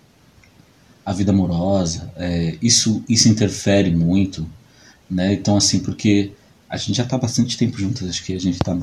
a 1.05 1.13
vida 1.13 1.33
amorosa, 1.33 2.11
é, 2.17 2.57
isso, 2.61 3.05
isso 3.09 3.29
interfere 3.29 3.95
muito, 3.95 4.49
né? 5.09 5.35
Então, 5.35 5.57
assim, 5.57 5.81
porque 5.81 6.33
a 6.69 6.77
gente 6.77 6.97
já 6.97 7.05
tá 7.05 7.17
bastante 7.17 7.57
tempo 7.57 7.79
juntos, 7.79 8.09
acho 8.09 8.25
que 8.25 8.35
a 8.35 8.41
gente 8.41 8.59
tá 8.59 8.77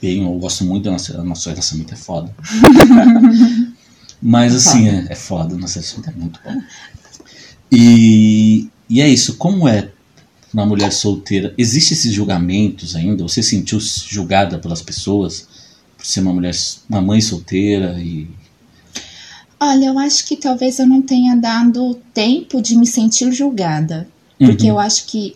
bem, 0.00 0.24
eu 0.24 0.38
gosto 0.38 0.64
muito 0.64 0.84
da 0.84 0.90
nossa, 0.90 1.22
nossa 1.22 1.50
relacionamento 1.50 1.94
é 1.94 1.96
foda. 1.96 2.34
Mas, 4.20 4.54
assim, 4.54 4.88
é, 4.88 5.06
é 5.10 5.14
foda, 5.14 5.56
nosso 5.56 5.74
relacionamento 5.74 6.10
é 6.10 6.20
muito 6.20 6.40
bom. 6.42 6.62
E, 7.70 8.68
e 8.88 9.00
é 9.00 9.08
isso, 9.08 9.36
como 9.36 9.68
é 9.68 9.90
uma 10.52 10.64
mulher 10.64 10.92
solteira, 10.92 11.52
existe 11.58 11.92
esses 11.92 12.12
julgamentos 12.12 12.94
ainda? 12.96 13.22
Você 13.22 13.42
sentiu 13.42 13.78
julgada 13.80 14.58
pelas 14.58 14.80
pessoas 14.80 15.46
por 15.96 16.06
ser 16.06 16.20
uma 16.20 16.32
mulher, 16.32 16.54
uma 16.88 17.00
mãe 17.00 17.20
solteira 17.20 17.98
e 18.00 18.28
Olha, 19.58 19.86
eu 19.86 19.98
acho 19.98 20.26
que 20.26 20.36
talvez 20.36 20.78
eu 20.78 20.86
não 20.86 21.00
tenha 21.00 21.34
dado 21.34 21.94
tempo 22.12 22.60
de 22.60 22.76
me 22.76 22.86
sentir 22.86 23.32
julgada. 23.32 24.06
Porque 24.38 24.64
Uhum. 24.64 24.70
eu 24.72 24.78
acho 24.78 25.06
que 25.06 25.34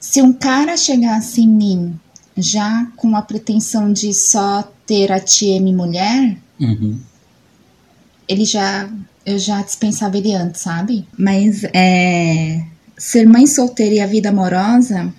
se 0.00 0.22
um 0.22 0.32
cara 0.32 0.74
chegasse 0.76 1.42
em 1.42 1.48
mim 1.48 2.00
já 2.36 2.86
com 2.96 3.14
a 3.14 3.20
pretensão 3.20 3.92
de 3.92 4.14
só 4.14 4.62
ter 4.86 5.12
a 5.12 5.20
TM 5.20 5.70
mulher, 5.74 6.38
Uhum. 6.58 6.98
ele 8.26 8.44
já 8.46 8.88
eu 9.28 9.38
já 9.38 9.60
dispensava 9.62 10.16
ele 10.16 10.34
antes, 10.34 10.62
sabe? 10.62 11.06
Mas 11.16 11.64
é 11.74 12.64
ser 12.96 13.26
mãe 13.26 13.46
solteira 13.46 13.94
e 13.94 14.00
a 14.00 14.06
vida 14.06 14.30
amorosa, 14.30 15.12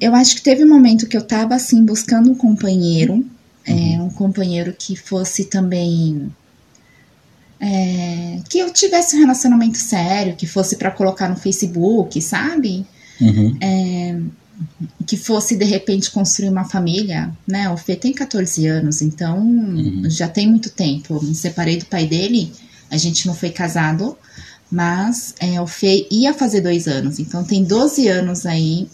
eu 0.00 0.14
acho 0.14 0.36
que 0.36 0.42
teve 0.42 0.64
um 0.64 0.68
momento 0.68 1.06
que 1.06 1.16
eu 1.16 1.22
tava 1.22 1.54
assim 1.54 1.84
buscando 1.84 2.30
um 2.30 2.34
companheiro, 2.34 3.24
é, 3.64 3.98
um 4.00 4.10
companheiro 4.10 4.74
que 4.78 4.94
fosse 4.94 5.44
também 5.46 6.30
é, 7.60 8.40
que 8.48 8.58
eu 8.58 8.70
tivesse 8.70 9.16
um 9.16 9.20
relacionamento 9.20 9.78
sério, 9.78 10.36
que 10.36 10.46
fosse 10.46 10.76
pra 10.76 10.90
colocar 10.90 11.28
no 11.28 11.36
Facebook, 11.36 12.20
sabe? 12.20 12.84
Uhum. 13.20 14.30
que 15.06 15.16
fosse 15.16 15.56
de 15.56 15.64
repente 15.64 16.10
construir 16.10 16.48
uma 16.48 16.64
família, 16.64 17.32
né? 17.46 17.70
O 17.70 17.76
Fê 17.76 17.94
tem 17.94 18.12
14 18.12 18.66
anos, 18.66 19.00
então 19.00 19.40
já 20.10 20.28
tem 20.28 20.48
muito 20.48 20.68
tempo. 20.70 21.14
Eu 21.14 21.22
me 21.22 21.34
separei 21.34 21.76
do 21.76 21.86
pai 21.86 22.06
dele, 22.06 22.52
a 22.94 22.98
gente 22.98 23.26
não 23.26 23.34
foi 23.34 23.50
casado, 23.50 24.16
mas 24.70 25.34
é, 25.38 25.60
o 25.60 25.66
Fê 25.66 26.06
ia 26.10 26.32
fazer 26.32 26.60
dois 26.60 26.86
anos, 26.86 27.18
então 27.18 27.44
tem 27.44 27.64
12 27.64 28.08
anos 28.08 28.46
aí, 28.46 28.88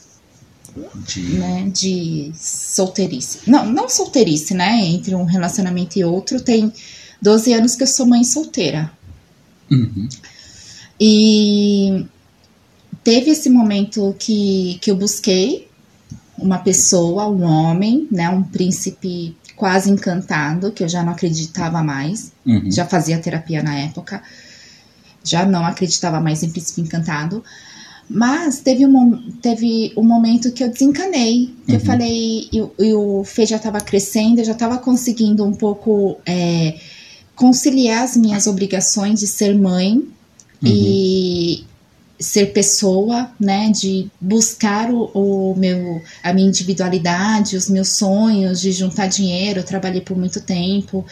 De, 1.06 1.22
né, 1.22 1.70
de 1.72 2.32
solteirice. 2.34 3.40
Não, 3.46 3.66
não 3.66 3.88
solteirice, 3.88 4.54
né? 4.54 4.84
Entre 4.84 5.14
um 5.14 5.24
relacionamento 5.24 5.98
e 5.98 6.04
outro, 6.04 6.40
tem 6.40 6.72
12 7.20 7.52
anos 7.52 7.74
que 7.74 7.82
eu 7.82 7.86
sou 7.86 8.06
mãe 8.06 8.22
solteira. 8.24 8.90
Uhum. 9.70 10.08
E 11.00 12.06
teve 13.02 13.30
esse 13.30 13.48
momento 13.48 14.14
que, 14.18 14.78
que 14.80 14.90
eu 14.90 14.96
busquei 14.96 15.68
uma 16.38 16.58
pessoa, 16.58 17.28
um 17.28 17.42
homem, 17.42 18.08
né, 18.10 18.28
um 18.30 18.42
príncipe 18.42 19.36
quase 19.60 19.90
encantado, 19.90 20.72
que 20.72 20.82
eu 20.82 20.88
já 20.88 21.02
não 21.04 21.12
acreditava 21.12 21.82
mais, 21.82 22.32
Uhum. 22.46 22.70
já 22.72 22.86
fazia 22.86 23.18
terapia 23.18 23.62
na 23.62 23.74
época, 23.76 24.22
já 25.22 25.44
não 25.44 25.66
acreditava 25.66 26.18
mais 26.18 26.42
em 26.42 26.48
príncipe 26.50 26.80
encantado. 26.80 27.44
Mas 28.08 28.58
teve 28.60 28.86
um, 28.86 29.30
teve 29.42 29.92
um 29.96 30.02
momento 30.02 30.50
que 30.50 30.64
eu 30.64 30.70
desencanei, 30.70 31.54
que 31.66 31.74
eu 31.76 31.78
Uhum. 31.78 31.84
falei, 31.84 32.48
e, 32.50 32.60
o- 32.62 33.20
o 33.20 33.24
Fê 33.24 33.44
já 33.44 33.56
estava 33.56 33.80
crescendo, 33.82 34.40
eu 34.40 34.44
já 34.46 34.52
estava 34.52 34.78
conseguindo 34.78 35.44
um 35.44 35.52
pouco 35.52 36.16
é, 36.24 36.78
conciliar 37.36 38.02
as 38.02 38.16
minhas 38.16 38.46
obrigações 38.46 39.20
de 39.20 39.26
ser 39.26 39.54
mãe 39.54 40.02
e 40.64 41.64
ser 42.20 42.52
pessoa, 42.52 43.30
né, 43.40 43.70
de 43.70 44.10
buscar 44.20 44.90
o, 44.90 45.10
o 45.14 45.54
meu 45.56 46.02
a 46.22 46.32
minha 46.34 46.48
individualidade, 46.48 47.56
os 47.56 47.70
meus 47.70 47.88
sonhos, 47.88 48.60
de 48.60 48.72
juntar 48.72 49.06
dinheiro. 49.06 49.60
Eu 49.60 49.64
trabalhei 49.64 50.02
por 50.02 50.16
muito 50.16 50.40
tempo, 50.40 51.04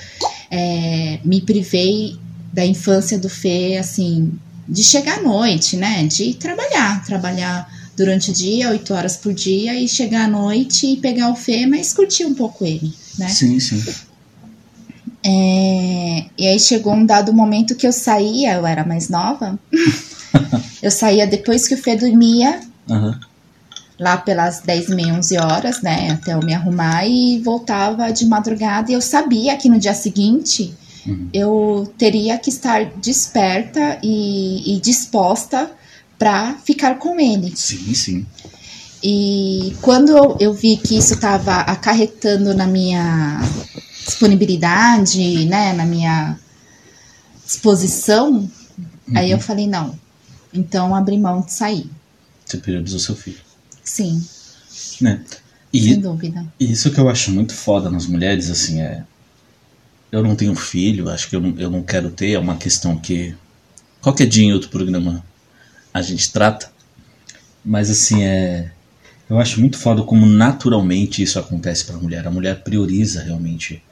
é, 0.50 1.18
me 1.24 1.40
privei 1.40 2.16
da 2.52 2.64
infância 2.64 3.18
do 3.18 3.28
Fê, 3.28 3.78
assim, 3.78 4.32
de 4.68 4.84
chegar 4.84 5.18
à 5.18 5.22
noite, 5.22 5.76
né, 5.76 6.06
de 6.06 6.34
trabalhar, 6.34 7.04
trabalhar 7.04 7.68
durante 7.96 8.30
o 8.30 8.34
dia, 8.34 8.70
oito 8.70 8.92
horas 8.94 9.16
por 9.16 9.32
dia 9.32 9.74
e 9.74 9.88
chegar 9.88 10.26
à 10.26 10.28
noite 10.28 10.86
e 10.86 10.96
pegar 10.96 11.30
o 11.30 11.34
Fê, 11.36 11.66
mas 11.66 11.92
curtir 11.92 12.26
um 12.26 12.34
pouco 12.34 12.64
ele, 12.64 12.92
né? 13.18 13.28
Sim, 13.28 13.58
sim. 13.58 13.82
É, 15.24 16.26
e 16.38 16.46
aí 16.46 16.60
chegou 16.60 16.94
um 16.94 17.04
dado 17.04 17.32
momento 17.32 17.74
que 17.74 17.86
eu 17.86 17.92
saía, 17.92 18.54
eu 18.54 18.66
era 18.66 18.84
mais 18.84 19.08
nova. 19.08 19.58
eu 20.82 20.90
saía 20.90 21.26
depois 21.26 21.66
que 21.66 21.74
o 21.74 21.78
Fê 21.78 21.96
dormia, 21.96 22.60
Aham. 22.90 23.18
lá 23.98 24.16
pelas 24.16 24.60
10 24.60 24.88
e 24.88 24.94
meia, 24.94 25.14
11 25.14 25.38
horas, 25.38 25.82
né? 25.82 26.10
Até 26.12 26.34
eu 26.34 26.40
me 26.42 26.54
arrumar 26.54 27.06
e 27.06 27.40
voltava 27.40 28.10
de 28.12 28.26
madrugada. 28.26 28.90
E 28.90 28.94
eu 28.94 29.00
sabia 29.00 29.56
que 29.56 29.68
no 29.68 29.78
dia 29.78 29.94
seguinte 29.94 30.74
Uhum. 31.06 31.28
eu 31.32 31.92
teria 31.96 32.36
que 32.36 32.50
estar 32.50 32.84
desperta 33.00 33.98
e, 34.02 34.76
e 34.76 34.80
disposta 34.80 35.70
para 36.18 36.54
ficar 36.64 36.98
com 36.98 37.18
ele. 37.18 37.56
Sim, 37.56 37.94
sim. 37.94 38.26
E 39.02 39.74
quando 39.80 40.10
eu, 40.10 40.36
eu 40.40 40.52
vi 40.52 40.76
que 40.76 40.98
isso 40.98 41.14
estava 41.14 41.60
acarretando 41.60 42.52
na 42.52 42.66
minha 42.66 43.40
disponibilidade, 44.04 45.46
né, 45.46 45.72
na 45.72 45.86
minha 45.86 46.36
disposição, 47.46 48.50
aí 49.14 49.30
eu 49.30 49.38
falei, 49.38 49.66
não, 49.66 49.94
então 50.52 50.94
abri 50.94 51.18
mão 51.18 51.40
de 51.42 51.52
sair. 51.52 51.90
Você 52.44 52.58
priorizou 52.58 52.98
seu 52.98 53.14
filho. 53.16 53.40
Sim, 53.84 54.22
Né? 55.00 55.24
sem 55.72 55.92
E 55.92 55.96
dúvida. 55.96 56.46
e 56.58 56.72
isso 56.72 56.90
que 56.90 56.98
eu 56.98 57.08
acho 57.08 57.30
muito 57.30 57.54
foda 57.54 57.90
nas 57.90 58.06
mulheres, 58.06 58.50
assim, 58.50 58.80
é. 58.80 59.04
Eu 60.10 60.22
não 60.22 60.34
tenho 60.34 60.54
filho, 60.54 61.08
acho 61.10 61.28
que 61.28 61.36
eu 61.36 61.40
não, 61.40 61.54
eu 61.58 61.70
não 61.70 61.82
quero 61.82 62.10
ter, 62.10 62.32
é 62.32 62.38
uma 62.38 62.56
questão 62.56 62.96
que. 62.98 63.34
Qualquer 64.00 64.26
dia 64.26 64.44
em 64.44 64.52
outro 64.52 64.70
programa 64.70 65.22
a 65.92 66.00
gente 66.00 66.32
trata. 66.32 66.70
Mas, 67.64 67.90
assim, 67.90 68.22
é. 68.24 68.70
Eu 69.28 69.38
acho 69.38 69.60
muito 69.60 69.76
foda 69.76 70.02
como 70.02 70.24
naturalmente 70.24 71.22
isso 71.22 71.38
acontece 71.38 71.84
pra 71.84 71.98
mulher. 71.98 72.26
A 72.26 72.30
mulher 72.30 72.62
prioriza 72.62 73.22
realmente 73.22 73.82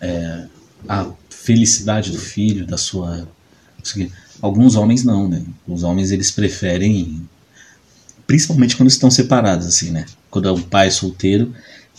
é, 0.00 0.46
a 0.88 1.06
felicidade 1.28 2.10
do 2.10 2.18
filho, 2.18 2.66
da 2.66 2.78
sua. 2.78 3.28
Alguns 4.40 4.74
homens 4.74 5.04
não, 5.04 5.28
né? 5.28 5.42
Os 5.66 5.82
homens 5.82 6.10
eles 6.10 6.30
preferem 6.30 7.26
principalmente 8.26 8.76
quando 8.76 8.88
estão 8.88 9.10
separados, 9.10 9.66
assim, 9.66 9.90
né? 9.90 10.06
Quando 10.30 10.48
é 10.48 10.52
um 10.52 10.62
pai 10.62 10.90
solteiro, 10.90 11.54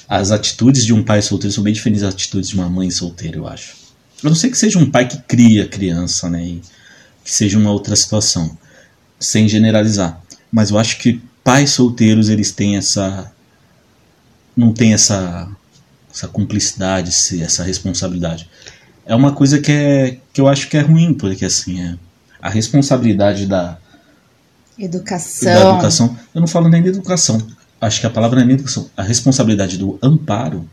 as 0.08 0.32
atitudes 0.32 0.86
de 0.86 0.94
um 0.94 1.04
pai 1.04 1.22
solteiro 1.22 1.54
são 1.54 1.64
bem 1.64 1.74
diferentes 1.74 2.02
das 2.02 2.14
atitudes 2.14 2.50
de 2.50 2.56
uma 2.56 2.70
mãe 2.70 2.90
solteira, 2.92 3.38
eu 3.38 3.48
acho. 3.48 3.76
A 4.24 4.28
não 4.28 4.36
ser 4.36 4.50
que 4.50 4.58
seja 4.58 4.80
um 4.80 4.90
pai 4.90 5.08
que 5.08 5.18
cria 5.20 5.68
criança, 5.68 6.30
né? 6.30 6.44
E 6.44 6.62
que 7.24 7.32
seja 7.32 7.58
uma 7.58 7.72
outra 7.72 7.96
situação, 7.96 8.58
sem 9.20 9.48
generalizar. 9.48 10.22
Mas 10.52 10.70
eu 10.70 10.78
acho 10.78 10.98
que 11.00 11.22
pais 11.44 11.72
solteiros, 11.72 12.30
eles 12.30 12.52
têm 12.52 12.78
essa. 12.78 13.32
Não 14.56 14.74
tem 14.74 14.94
essa, 14.94 15.50
essa 16.12 16.28
cumplicidade, 16.28 17.12
essa 17.42 17.64
responsabilidade. 17.64 18.50
É 19.06 19.14
uma 19.14 19.34
coisa 19.34 19.60
que, 19.60 19.72
é, 19.72 20.18
que 20.34 20.40
eu 20.40 20.48
acho 20.48 20.70
que 20.70 20.78
é 20.78 20.82
ruim, 20.82 21.14
porque 21.14 21.46
assim, 21.46 21.82
é, 21.82 21.98
a 22.46 22.50
responsabilidade 22.50 23.48
da, 23.48 23.76
Educação. 24.78 25.52
da 25.52 25.70
educação. 25.72 26.18
Eu 26.32 26.42
não 26.42 26.48
falo 26.48 26.70
nem 26.70 26.84
da 26.84 26.90
educação. 26.90 27.42
Acho 27.82 28.00
que 28.00 28.06
a 28.06 28.10
palavra 28.10 28.36
não 28.36 28.44
é 28.44 28.46
nem 28.46 28.54
educação. 28.54 28.88
A 28.96 29.02
responsabilidade 29.02 29.80
do 29.80 29.98
amparo, 30.00 30.70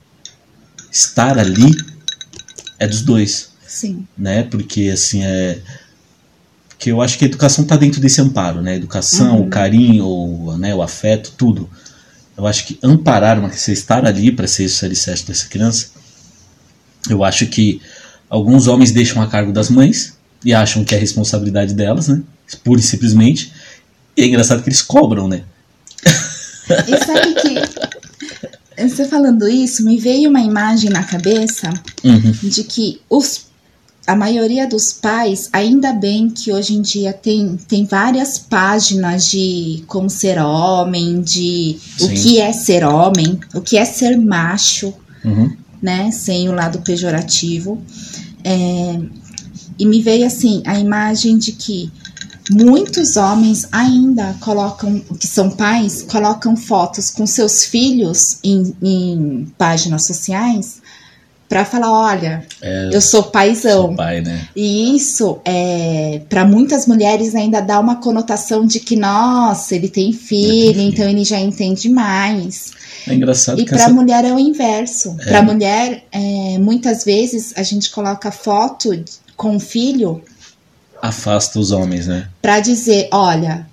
estar 0.91 1.39
ali, 1.39 1.75
é 2.79 2.87
dos 2.87 3.01
dois, 3.01 3.53
Sim, 3.67 4.07
né? 4.19 4.43
Porque 4.43 4.91
assim 4.93 5.25
é. 5.25 5.63
Porque 6.69 6.93
eu 6.93 7.01
acho 7.01 7.17
que 7.17 7.25
a 7.25 7.29
educação 7.29 7.63
está 7.63 7.77
dentro 7.77 8.03
desse 8.03 8.21
amparo, 8.21 8.61
né? 8.61 8.77
Educação, 8.77 9.41
o 9.41 9.49
carinho, 9.49 10.05
o, 10.05 10.59
né, 10.59 10.75
o 10.75 10.83
afeto, 10.83 11.33
tudo. 11.39 11.71
Eu 12.37 12.47
acho 12.47 12.67
que 12.67 12.79
amparar 12.83 13.39
uma 13.39 13.49
você 13.49 13.73
estar 13.73 14.05
ali 14.05 14.31
para 14.31 14.47
ser 14.47 14.65
esse 14.65 14.85
alicerce 14.85 15.27
dessa 15.27 15.49
criança, 15.49 15.87
eu 17.09 17.25
acho 17.25 17.47
que 17.47 17.81
alguns 18.29 18.67
homens 18.67 18.91
deixam 18.91 19.23
a 19.23 19.27
cargo 19.27 19.53
das 19.53 19.71
mães 19.71 20.21
e 20.45 20.53
acham 20.53 20.85
que 20.85 20.95
é 20.95 20.99
responsabilidade 20.99 21.75
delas, 21.75 22.09
né? 22.09 22.23
Pura 22.65 22.81
e 22.81 22.83
simplesmente. 22.83 23.53
E 24.17 24.23
é 24.23 24.27
engraçado 24.27 24.63
que 24.63 24.69
eles 24.69 24.83
cobram, 24.83 25.27
né? 25.29 25.43
E 26.87 27.05
sabe 27.05 27.35
que 27.35 28.89
você 28.89 29.05
falando 29.07 29.49
isso, 29.49 29.85
me 29.85 29.99
veio 29.99 30.31
uma 30.31 30.41
imagem 30.41 30.91
na 30.91 31.03
cabeça 31.05 31.71
Uhum. 32.05 32.33
de 32.43 32.65
que 32.65 33.01
os 33.09 33.51
a 34.05 34.17
maioria 34.17 34.67
dos 34.67 34.93
pais, 34.93 35.49
ainda 35.53 35.93
bem 35.93 36.29
que 36.29 36.53
hoje 36.53 36.75
em 36.75 36.83
dia 36.83 37.13
tem, 37.13 37.57
tem 37.69 37.85
várias 37.85 38.37
páginas 38.37 39.31
de 39.31 39.85
como 39.87 40.11
ser 40.11 40.39
homem, 40.41 41.21
de 41.23 41.79
o 42.01 42.07
Sim. 42.09 42.15
que 42.15 42.41
é 42.41 42.53
ser 42.53 42.85
homem, 42.85 43.39
o 43.55 43.61
que 43.61 43.77
é 43.79 43.85
ser 43.85 44.17
macho, 44.19 44.93
Uhum. 45.25 45.57
né? 45.81 46.11
Sem 46.11 46.49
o 46.49 46.53
lado 46.53 46.81
pejorativo. 46.81 47.81
É, 48.43 48.99
e 49.79 49.87
me 49.87 50.01
veio 50.03 50.27
assim 50.27 50.63
a 50.67 50.79
imagem 50.79 51.39
de 51.39 51.53
que 51.53 51.91
muitos 52.51 53.17
homens 53.17 53.67
ainda 53.71 54.35
colocam, 54.41 54.99
que 55.19 55.27
são 55.27 55.51
pais, 55.51 56.03
colocam 56.03 56.57
fotos 56.57 57.11
com 57.11 57.27
seus 57.27 57.65
filhos 57.65 58.39
em, 58.43 58.75
em 58.83 59.53
páginas 59.57 60.05
sociais 60.07 60.83
para 61.49 61.67
falar, 61.67 61.93
olha, 61.93 62.47
É, 62.63 62.89
eu 62.91 63.01
sou 63.03 63.25
paizão. 63.25 63.89
sou 63.89 63.95
pai, 63.95 64.23
né? 64.23 64.49
E 64.57 64.97
isso, 64.97 65.39
é, 65.45 66.23
para 66.27 66.47
muitas 66.47 66.87
mulheres, 66.87 67.35
ainda 67.35 67.61
dá 67.61 67.79
uma 67.79 67.97
conotação 67.97 68.65
de 68.65 68.81
que, 68.81 68.97
nossa, 68.97 69.75
ele 69.75 69.91
tem 69.91 70.15
filho, 70.15 70.73
filho. 70.73 70.81
então 70.81 71.07
ele 71.07 71.25
já 71.25 71.39
entende 71.39 71.91
mais. 71.91 72.73
É 73.07 73.13
engraçado 73.15 73.61
E 73.61 73.67
para 73.67 73.77
essa... 73.77 73.93
mulher 73.93 74.25
é 74.25 74.33
o 74.33 74.39
inverso. 74.39 75.15
Para 75.25 75.43
mulher, 75.43 76.05
é, 76.11 76.57
muitas 76.59 77.05
vezes 77.05 77.53
a 77.55 77.63
gente 77.63 77.91
coloca 77.91 78.33
foto 78.33 78.97
com 79.43 79.57
o 79.57 79.61
filho 79.61 80.23
afasta 81.03 81.59
os 81.59 81.73
homens, 81.73 82.07
né? 82.07 82.29
para 82.41 82.61
dizer, 82.61 83.09
olha, 83.13 83.67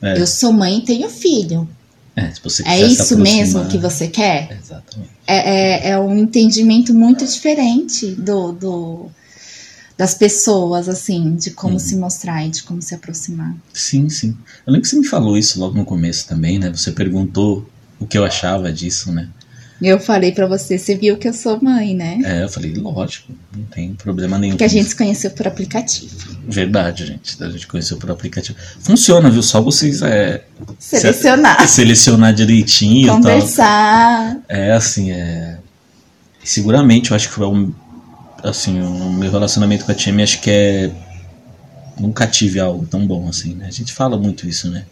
É, 0.00 0.18
eu 0.18 0.26
sou 0.26 0.50
mãe 0.50 0.78
e 0.78 0.82
tenho 0.82 1.10
filho. 1.10 1.68
é, 2.16 2.30
se 2.30 2.40
você 2.42 2.62
É 2.66 2.80
isso 2.80 3.18
mesmo 3.18 3.66
que 3.68 3.76
você 3.76 4.08
quer? 4.08 4.56
Exatamente. 4.58 5.10
É, 5.26 5.88
é, 5.88 5.90
é 5.90 5.98
um 5.98 6.16
entendimento 6.16 6.94
muito 6.94 7.24
diferente 7.26 8.12
do, 8.12 8.52
do- 8.52 9.10
das 9.96 10.14
pessoas, 10.14 10.88
assim, 10.88 11.36
de 11.36 11.50
como 11.50 11.74
Uhum. 11.74 11.78
se 11.78 11.96
mostrar 11.96 12.44
e 12.46 12.50
de 12.50 12.62
como 12.62 12.80
se 12.82 12.94
aproximar. 12.94 13.54
Sim, 13.72 14.08
sim. 14.08 14.30
Eu 14.66 14.72
lembro 14.72 14.82
que 14.82 14.88
você 14.88 14.96
me 14.98 15.06
falou 15.06 15.36
isso 15.36 15.60
logo 15.60 15.76
no 15.76 15.84
começo 15.84 16.26
também, 16.26 16.58
né? 16.58 16.70
Você 16.70 16.92
perguntou 16.92 17.68
o 18.00 18.06
que 18.06 18.16
eu 18.18 18.24
achava 18.24 18.72
disso, 18.72 19.12
né? 19.12 19.28
Eu 19.82 19.98
falei 19.98 20.32
pra 20.32 20.46
você, 20.46 20.78
você 20.78 20.94
viu 20.94 21.16
que 21.16 21.28
eu 21.28 21.34
sou 21.34 21.60
mãe, 21.60 21.94
né? 21.94 22.20
É, 22.24 22.44
eu 22.44 22.48
falei, 22.48 22.72
lógico, 22.74 23.32
não 23.54 23.64
tem 23.64 23.92
problema 23.94 24.38
nenhum. 24.38 24.56
Que 24.56 24.64
a 24.64 24.68
gente 24.68 24.88
se 24.88 24.96
conheceu 24.96 25.30
por 25.32 25.46
aplicativo. 25.46 26.16
Verdade, 26.46 27.06
gente. 27.06 27.42
A 27.42 27.50
gente 27.50 27.66
conheceu 27.66 27.96
por 27.96 28.10
aplicativo. 28.10 28.56
Funciona, 28.80 29.28
viu? 29.28 29.42
Só 29.42 29.60
vocês 29.60 30.00
é, 30.02 30.44
Selecionar, 30.78 31.68
selecionar 31.68 32.32
direitinho 32.32 33.04
e 33.04 33.06
tal. 33.06 33.16
conversar. 33.16 34.38
É 34.48 34.72
assim, 34.72 35.10
é. 35.10 35.58
Seguramente 36.42 37.10
eu 37.10 37.16
acho 37.16 37.28
que 37.28 37.34
foi 37.34 37.46
um. 37.46 37.72
Assim, 38.42 38.80
o 38.80 39.12
meu 39.12 39.30
relacionamento 39.30 39.84
com 39.84 39.92
a 39.92 39.94
Tia 39.94 40.14
acho 40.22 40.40
que 40.40 40.50
é. 40.50 40.90
Nunca 41.98 42.26
tive 42.26 42.58
algo 42.58 42.86
tão 42.86 43.06
bom 43.06 43.28
assim, 43.28 43.54
né? 43.54 43.66
A 43.66 43.70
gente 43.70 43.92
fala 43.92 44.18
muito 44.18 44.48
isso, 44.48 44.70
né? 44.70 44.84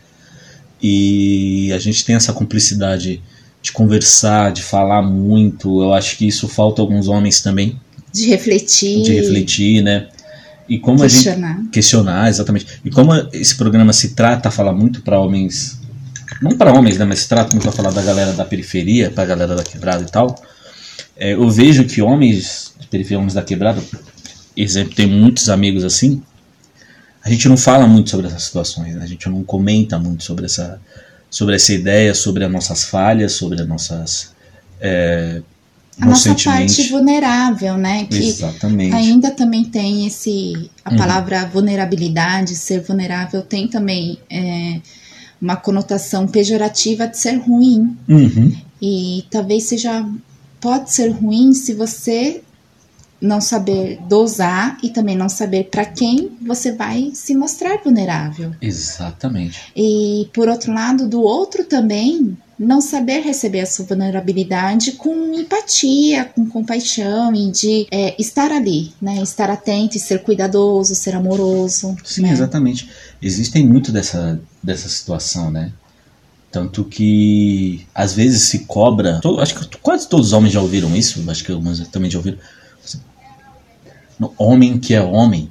E 0.83 1.73
a 1.73 1.79
gente 1.79 2.05
tem 2.05 2.17
essa 2.17 2.33
cumplicidade 2.33 3.23
de 3.63 3.71
conversar, 3.71 4.53
de 4.53 4.63
falar 4.63 5.01
muito. 5.01 5.83
Eu 5.83 5.95
acho 5.95 6.19
que 6.19 6.27
isso 6.27 6.49
falta 6.49 6.83
a 6.83 6.85
alguns 6.85 7.07
homens 7.07 7.41
também, 7.41 7.81
De 8.13 8.27
refletir. 8.27 9.03
de 9.05 9.15
refletir, 9.15 9.83
né? 9.83 10.09
E 10.69 10.79
como 10.79 11.03
a 11.03 11.09
gente 11.09 11.25
questionar. 11.25 11.63
questionar, 11.71 12.29
exatamente. 12.29 12.67
E 12.85 12.91
como 12.91 13.13
esse 13.33 13.55
programa 13.55 13.93
se 13.93 14.15
trata 14.15 14.49
a 14.49 14.53
falar 14.53 14.73
muito 14.73 15.03
para 15.03 15.19
homens, 15.19 15.79
não 16.41 16.57
para 16.57 16.73
homens, 16.73 16.99
né, 16.99 17.05
mas 17.05 17.21
se 17.21 17.29
trata 17.29 17.53
muito 17.53 17.69
a 17.69 17.73
falar 17.73 17.91
da 17.91 18.03
galera 18.03 18.33
da 18.33 18.45
periferia, 18.45 19.11
pra 19.11 19.25
galera 19.25 19.55
da 19.55 19.63
quebrada 19.63 20.03
e 20.03 20.11
tal, 20.11 20.41
é, 21.17 21.35
eu 21.35 21.49
vejo 21.51 21.85
que 21.85 22.01
homens 22.01 22.75
de 22.81 22.87
periferia, 22.87 23.19
homens 23.19 23.35
da 23.35 23.43
quebrada, 23.43 23.83
exemplo, 24.57 24.95
tem 24.95 25.07
muitos 25.07 25.49
amigos 25.51 25.85
assim, 25.85 26.23
a 27.25 27.29
gente 27.29 27.49
não 27.49 27.57
fala 27.57 27.87
muito 27.87 28.11
sobre 28.11 28.27
essas 28.27 28.45
situações, 28.45 28.95
né? 28.95 29.03
a 29.03 29.07
gente 29.07 29.29
não 29.29 29.45
comenta 29.45 29.99
muito 29.99 30.25
sobre 30.25 30.47
essa, 30.47 30.81
sobre 31.33 31.57
essa 31.57 31.73
ideia, 31.73 32.15
sobre 32.15 32.45
as 32.45 32.53
nossas 32.53 32.85
falhas, 32.85 33.33
sobre 33.33 33.61
as 33.63 33.67
nossas. 33.67 34.33
É, 34.81 35.41
A 35.99 36.07
nossa 36.07 36.35
parte 36.35 36.89
vulnerável, 36.91 37.77
né? 37.77 38.05
Que 38.05 38.29
Exatamente. 38.29 38.95
ainda 38.95 39.31
também 39.31 39.65
tem 39.65 40.07
esse. 40.07 40.71
A 40.85 40.91
Uhum. 40.91 40.97
palavra 40.99 41.47
vulnerabilidade, 41.47 42.55
ser 42.55 42.81
vulnerável, 42.83 43.43
tem 43.43 43.67
também 43.67 44.19
é, 44.31 44.81
uma 45.41 45.57
conotação 45.57 46.27
pejorativa 46.27 47.07
de 47.09 47.19
ser 47.19 47.37
ruim. 47.39 47.97
Uhum. 48.09 48.55
E 48.81 49.25
talvez 49.31 49.65
seja. 49.65 50.05
Pode 50.61 50.93
ser 50.93 51.09
ruim 51.11 51.53
se 51.55 51.75
você 51.75 52.43
não 53.23 53.41
saber 53.41 54.01
dosar 54.09 54.77
e 54.83 54.91
também 54.91 55.17
não 55.17 55.29
saber 55.29 55.69
para 55.71 55.85
quem 55.85 56.33
você 56.43 56.73
vai 56.73 57.13
se 57.15 57.35
mostrar 57.37 57.79
vulnerável. 57.83 58.53
Exatamente. 58.61 59.61
E 59.77 60.29
por 60.35 60.49
outro 60.49 60.73
lado, 60.75 61.09
do 61.09 61.23
outro 61.23 61.65
também, 61.65 62.37
não 62.59 62.81
saber 62.81 63.21
receber 63.21 63.61
a 63.61 63.67
sua 63.67 63.85
vulnerabilidade 63.87 64.93
com 64.93 65.33
empatia, 65.35 66.25
com 66.25 66.47
compaixão 66.49 67.33
e 67.35 67.51
de 67.51 67.87
é, 67.91 68.15
estar 68.21 68.51
ali, 68.51 68.93
né? 69.01 69.23
Estar 69.23 69.49
atento 69.51 69.97
e 69.97 70.01
ser 70.01 70.23
cuidadoso, 70.23 70.95
ser 70.95 71.15
amoroso. 71.15 71.97
Sim, 72.05 72.23
né? 72.23 72.33
exatamente. 72.33 72.91
Existem 73.21 73.67
muito 73.67 73.93
dessa, 73.93 74.41
dessa 74.63 74.89
situação, 74.89 75.51
né? 75.51 75.73
Tanto 76.51 76.85
que 76.85 77.87
às 77.95 78.13
vezes 78.15 78.43
se 78.43 78.61
cobra. 78.61 79.21
to- 79.21 79.41
acho 79.41 79.55
que 79.69 79.79
quase 79.79 80.09
todos 80.09 80.27
os 80.29 80.33
homens 80.33 80.53
já 80.53 80.61
ouviram 80.61 80.95
isso, 80.95 81.23
acho 81.31 81.45
que 81.45 81.53
alguns 81.53 81.81
também 81.89 82.11
já 82.11 82.19
ouviram. 82.19 82.39
No 84.23 84.33
homem 84.39 84.79
que 84.79 84.95
é 84.95 85.03
homem. 85.03 85.51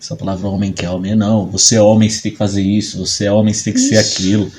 Essa 0.00 0.14
palavra 0.14 0.46
homem 0.46 0.72
que 0.72 0.86
é 0.86 0.90
homem, 0.90 1.16
não. 1.16 1.46
Você 1.46 1.74
é 1.74 1.82
homem, 1.82 2.08
você 2.08 2.22
tem 2.22 2.30
que 2.30 2.38
fazer 2.38 2.62
isso. 2.62 3.04
Você 3.04 3.24
é 3.24 3.32
homem, 3.32 3.52
você 3.52 3.64
tem 3.64 3.72
que 3.72 3.80
ser 3.80 4.00
Ixi. 4.00 4.12
aquilo. 4.12 4.52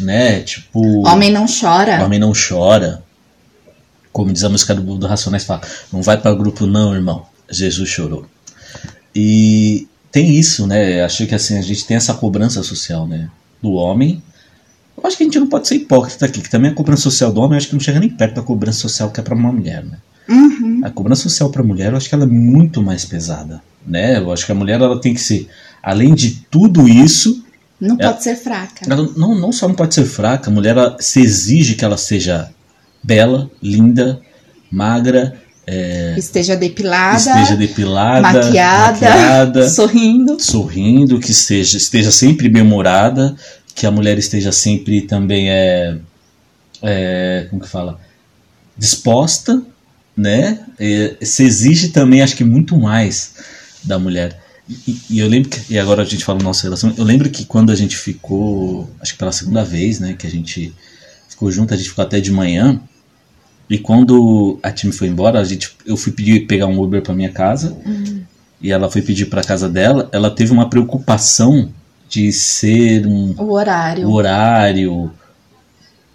Né? 0.00 0.40
Tipo. 0.40 1.06
Homem 1.06 1.30
não 1.30 1.44
chora. 1.44 2.02
Homem 2.02 2.18
não 2.18 2.32
chora. 2.32 3.02
Como 4.10 4.32
diz 4.32 4.44
a 4.44 4.48
música 4.48 4.74
do, 4.74 4.96
do 4.96 5.06
Racionais, 5.06 5.44
fala: 5.44 5.60
Não 5.92 6.00
vai 6.00 6.16
para 6.16 6.34
grupo, 6.34 6.66
não, 6.66 6.94
irmão. 6.94 7.26
Jesus 7.50 7.86
chorou. 7.90 8.24
E 9.14 9.86
tem 10.10 10.34
isso, 10.34 10.66
né? 10.66 11.02
Acho 11.02 11.26
que 11.26 11.34
assim, 11.34 11.58
a 11.58 11.62
gente 11.62 11.84
tem 11.84 11.98
essa 11.98 12.14
cobrança 12.14 12.62
social, 12.62 13.06
né? 13.06 13.28
Do 13.60 13.72
homem. 13.72 14.22
Eu 14.96 15.06
acho 15.06 15.18
que 15.18 15.22
a 15.22 15.26
gente 15.26 15.38
não 15.38 15.48
pode 15.48 15.68
ser 15.68 15.74
hipócrita 15.74 16.24
aqui, 16.24 16.40
que 16.40 16.48
também 16.48 16.70
a 16.70 16.74
cobrança 16.74 17.02
social 17.02 17.30
do 17.30 17.42
homem, 17.42 17.52
eu 17.52 17.58
acho 17.58 17.68
que 17.68 17.74
não 17.74 17.80
chega 17.80 18.00
nem 18.00 18.08
perto 18.08 18.36
da 18.36 18.42
cobrança 18.42 18.78
social 18.78 19.10
que 19.10 19.20
é 19.20 19.22
para 19.22 19.34
uma 19.34 19.52
mulher, 19.52 19.84
né? 19.84 19.98
Uhum. 20.28 20.80
A 20.84 20.90
cobrança 20.90 21.22
social 21.22 21.50
para 21.50 21.62
mulher, 21.62 21.92
eu 21.92 21.96
acho 21.96 22.08
que 22.08 22.14
ela 22.14 22.24
é 22.24 22.28
muito 22.28 22.82
mais 22.82 23.04
pesada, 23.04 23.62
né? 23.86 24.18
Eu 24.18 24.32
acho 24.32 24.44
que 24.46 24.52
a 24.52 24.54
mulher 24.54 24.80
ela 24.80 25.00
tem 25.00 25.14
que 25.14 25.20
ser, 25.20 25.48
além 25.82 26.14
de 26.14 26.44
tudo 26.50 26.88
isso, 26.88 27.44
Não 27.80 27.96
É. 28.00 28.06
pode 28.06 28.22
ser 28.22 28.36
fraca. 28.36 28.86
ela 28.90 29.08
não, 29.16 29.34
não 29.38 29.52
só 29.52 29.68
não 29.68 29.74
pode 29.74 29.94
ser 29.94 30.04
fraca, 30.06 30.50
a 30.50 30.52
mulher 30.52 30.76
ela, 30.76 30.96
se 30.98 31.20
exige 31.20 31.74
que 31.74 31.84
ela 31.84 31.96
seja 31.98 32.50
bela, 33.02 33.50
linda, 33.62 34.20
magra, 34.70 35.34
é, 35.68 36.14
Esteja 36.16 36.56
depilada, 36.56 37.16
esteja 37.18 37.56
depilada, 37.56 38.22
maquiada, 38.22 38.92
maquiada, 38.92 39.68
sorrindo. 39.70 40.40
sorrindo, 40.40 41.18
que 41.18 41.32
esteja, 41.32 41.76
esteja 41.76 42.10
sempre 42.12 42.48
bem-humorada, 42.48 43.34
que 43.74 43.84
a 43.84 43.90
mulher 43.90 44.16
esteja 44.16 44.52
sempre 44.52 45.02
também 45.02 45.50
é, 45.50 45.98
é 46.82 47.46
como 47.50 47.60
que 47.62 47.68
fala, 47.68 47.98
disposta, 48.78 49.60
né? 50.16 50.60
É, 50.78 51.16
se 51.20 51.44
exige 51.44 51.88
também, 51.88 52.22
acho 52.22 52.36
que 52.36 52.44
muito 52.44 52.76
mais 52.76 53.34
da 53.84 53.98
mulher. 53.98 54.40
E, 54.68 54.98
e 55.10 55.18
eu 55.20 55.28
lembro 55.28 55.50
que, 55.50 55.72
e 55.72 55.78
agora 55.78 56.02
a 56.02 56.04
gente 56.04 56.24
fala 56.24 56.42
nossa 56.42 56.64
relação, 56.64 56.92
eu 56.96 57.04
lembro 57.04 57.30
que 57.30 57.44
quando 57.44 57.70
a 57.70 57.74
gente 57.74 57.96
ficou, 57.96 58.90
acho 59.00 59.12
que 59.12 59.18
pela 59.18 59.30
segunda 59.30 59.62
vez, 59.62 60.00
né, 60.00 60.14
que 60.14 60.26
a 60.26 60.30
gente 60.30 60.74
ficou 61.28 61.52
junto, 61.52 61.72
a 61.72 61.76
gente 61.76 61.90
ficou 61.90 62.04
até 62.04 62.20
de 62.20 62.32
manhã, 62.32 62.80
e 63.68 63.78
quando 63.78 64.58
a 64.62 64.70
time 64.70 64.92
foi 64.92 65.08
embora, 65.08 65.38
a 65.38 65.44
gente, 65.44 65.76
eu 65.84 65.96
fui 65.96 66.12
pedir 66.12 66.46
pegar 66.46 66.66
um 66.66 66.80
Uber 66.80 67.02
para 67.02 67.14
minha 67.14 67.30
casa, 67.30 67.76
e 68.60 68.72
ela 68.72 68.90
foi 68.90 69.02
pedir 69.02 69.26
para 69.26 69.42
casa 69.42 69.68
dela, 69.68 70.08
ela 70.12 70.30
teve 70.30 70.52
uma 70.52 70.68
preocupação 70.68 71.70
de 72.08 72.32
ser 72.32 73.06
um 73.06 73.34
O 73.36 73.52
horário. 73.52 74.08
o 74.08 74.12
horário, 74.12 75.12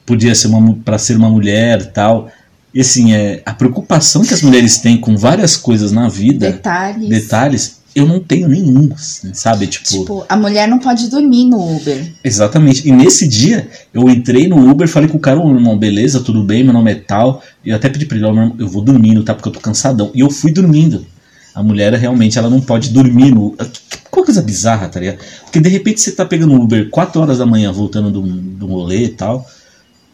podia 0.06 0.34
ser 0.36 0.48
uma 0.48 0.74
para 0.76 0.98
ser 0.98 1.16
uma 1.16 1.30
mulher, 1.30 1.92
tal. 1.92 2.30
E 2.74 2.80
assim, 2.82 3.14
é 3.14 3.42
a 3.46 3.54
preocupação 3.54 4.24
que 4.24 4.34
as 4.34 4.42
mulheres 4.42 4.78
têm 4.78 4.98
com 4.98 5.18
várias 5.18 5.58
coisas 5.58 5.92
na 5.92 6.08
vida, 6.08 6.52
Detalhes. 6.54 7.10
detalhes, 7.10 7.82
eu 7.94 8.06
não 8.08 8.22
tenho 8.22 8.48
nenhum, 8.48 8.90
assim, 8.94 9.34
sabe? 9.34 9.68
Tipo, 9.68 9.90
Tipo, 9.90 10.26
a 10.30 10.38
mulher 10.38 10.70
não 10.70 10.80
pode 10.80 11.10
dormir 11.10 11.44
no 11.50 11.76
Uber. 11.76 12.10
exatamente. 12.24 12.88
E 12.88 12.92
nesse 12.94 13.28
dia, 13.28 13.68
eu 13.94 14.10
entrei 14.10 14.48
no 14.48 14.70
Uber, 14.72 14.88
falei 14.88 15.10
com 15.10 15.18
o 15.18 15.20
cara, 15.20 15.38
ô 15.40 15.54
irmão, 15.54 15.78
beleza, 15.78 16.22
tudo 16.22 16.44
bem, 16.44 16.64
meu 16.64 16.72
nome 16.72 16.92
é 16.92 16.96
tal. 16.96 17.44
E 17.66 17.70
eu 17.72 17.76
até 17.76 17.90
pedi 17.90 18.06
pra 18.06 18.16
ele, 18.16 18.26
ó, 18.26 18.32
meu 18.32 18.44
irmão, 18.44 18.56
eu 18.58 18.68
vou 18.70 18.82
dormindo, 18.82 19.22
tá? 19.24 19.34
Porque 19.34 19.50
eu 19.50 19.54
tô 19.54 19.60
cansadão. 19.60 20.10
E 20.16 20.22
eu 20.22 20.30
fui 20.30 20.54
dormindo. 20.54 21.06
A 21.54 21.62
mulher 21.62 21.94
realmente 21.96 22.38
ela 22.40 22.50
não 22.50 22.62
pode 22.62 22.92
dormir 22.92 23.32
no. 23.36 23.52
Que 23.90 23.98
coisa 24.10 24.42
bizarra, 24.42 24.88
tá 24.88 25.02
ligado? 25.02 25.18
Porque 25.44 25.60
de 25.60 25.68
repente 25.68 26.00
você 26.00 26.14
tá 26.14 26.24
pegando 26.24 26.54
um 26.54 26.62
Uber 26.62 26.90
4 26.90 27.20
horas 27.20 27.40
da 27.40 27.46
manhã 27.46 27.74
voltando 27.74 28.10
do, 28.10 28.22
do 28.22 28.68
rolê 28.68 29.04
e 29.04 29.10
tal. 29.10 29.46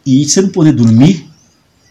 E 0.04 0.24
você 0.28 0.42
não 0.42 0.48
poder 0.48 0.72
dormir 0.72 1.27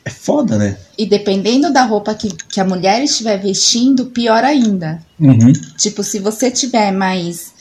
É 0.08 0.10
foda, 0.10 0.58
né? 0.58 0.78
E 0.98 1.06
dependendo 1.06 1.70
da 1.72 1.84
roupa 1.84 2.16
que, 2.16 2.30
que 2.30 2.62
a 2.62 2.66
mulher 2.66 3.04
estiver 3.04 3.38
vestindo, 3.38 4.06
pior 4.06 4.42
ainda. 4.42 5.04
Uhum. 5.20 5.52
Tipo, 5.78 6.02
se 6.02 6.18
você 6.20 6.50
tiver 6.50 6.92
mais. 6.92 7.52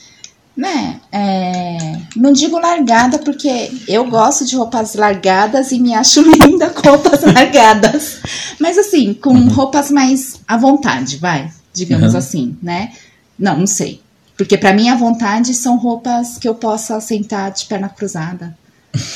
Né? 0.55 0.99
é, 1.11 1.99
não 2.15 2.31
digo 2.33 2.57
largada, 2.57 3.19
porque 3.19 3.69
eu 3.87 4.09
gosto 4.09 4.43
de 4.43 4.55
roupas 4.55 4.95
largadas 4.95 5.71
e 5.71 5.77
me 5.79 5.93
acho 5.93 6.21
linda 6.47 6.69
com 6.71 6.89
roupas 6.89 7.21
largadas. 7.31 8.17
Mas 8.59 8.77
assim, 8.77 9.13
com 9.13 9.31
Uhum. 9.33 9.49
roupas 9.49 9.91
mais 9.91 10.39
à 10.47 10.57
vontade, 10.57 11.17
vai. 11.17 11.51
Digamos 11.73 12.13
Uhum. 12.13 12.17
assim, 12.19 12.57
né? 12.63 12.93
Não, 13.37 13.59
não 13.59 13.67
sei. 13.67 14.01
Porque 14.37 14.57
pra 14.57 14.73
mim, 14.73 14.87
à 14.89 14.95
vontade 14.95 15.53
são 15.53 15.77
roupas 15.77 16.37
que 16.37 16.47
eu 16.47 16.55
possa 16.55 16.99
sentar 17.01 17.51
de 17.51 17.65
perna 17.65 17.89
cruzada. 17.89 18.57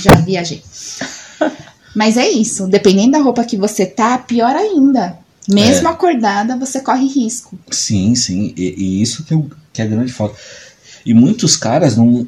Já 0.01 0.11
viajei. 0.15 0.61
Mas 1.95 2.17
é 2.17 2.27
isso. 2.29 2.67
Dependendo 2.67 3.11
da 3.11 3.19
roupa 3.19 3.43
que 3.43 3.57
você 3.57 3.85
tá, 3.85 4.17
pior 4.17 4.55
ainda. 4.55 5.17
Mesmo 5.49 5.87
É. 5.87 5.91
acordada, 5.91 6.55
você 6.55 6.79
corre 6.79 7.07
risco. 7.07 7.57
Sim, 7.69 8.13
sim. 8.15 8.53
E, 8.55 8.75
e 8.77 9.01
isso 9.01 9.23
que 9.23 9.33
é, 9.33 9.37
o- 9.37 9.49
que 9.73 9.81
é 9.81 9.87
grande 9.87 10.11
falta. 10.13 10.35
E 11.05 11.13
muitos 11.13 11.55
caras 11.57 11.97
não. 11.97 12.27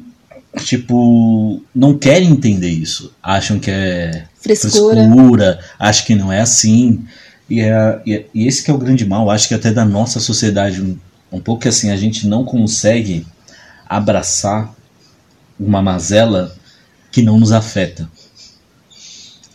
Tipo, 0.64 1.60
não 1.74 1.98
querem 1.98 2.30
entender 2.30 2.68
isso. 2.68 3.12
Acham 3.22 3.58
que 3.58 3.70
é 3.70 4.24
Frescura. 4.40 5.02
frescura, 5.02 5.60
acham 5.78 6.06
que 6.06 6.14
não 6.14 6.32
é 6.32 6.40
assim. 6.40 7.04
E, 7.50 7.60
é, 7.60 8.00
e, 8.06 8.14
é- 8.14 8.26
e 8.32 8.46
esse 8.46 8.62
que 8.62 8.70
é 8.70 8.74
o 8.74 8.78
grande 8.78 9.04
mal, 9.04 9.28
acho 9.30 9.48
que 9.48 9.54
até 9.54 9.72
da 9.72 9.84
nossa 9.84 10.20
sociedade, 10.20 10.80
um, 10.80 10.96
um 11.32 11.40
pouco 11.40 11.62
que 11.62 11.68
assim, 11.68 11.90
a 11.90 11.96
gente 11.96 12.26
não 12.28 12.44
consegue 12.44 13.26
abraçar 13.88 14.72
uma 15.58 15.82
mazela 15.82 16.54
que 17.10 17.22
não 17.22 17.38
nos 17.38 17.52
afeta. 17.52 18.08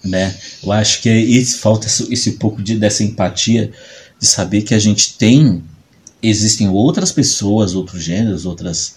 Né? 0.04 0.36
Eu 0.64 0.72
acho 0.72 1.02
que 1.02 1.10
é 1.10 1.20
esse, 1.20 1.58
falta 1.58 1.88
esse, 1.88 2.12
esse 2.12 2.32
pouco 2.34 2.62
de, 2.64 2.78
dessa 2.78 3.04
empatia 3.04 3.72
de 4.20 4.26
saber 4.26 4.62
que 4.62 4.74
a 4.74 4.80
gente 4.80 5.18
tem 5.18 5.64
existem 6.22 6.68
outras 6.70 7.12
pessoas, 7.12 7.76
outros 7.76 8.04
gêneros, 8.04 8.46
outras 8.46 8.96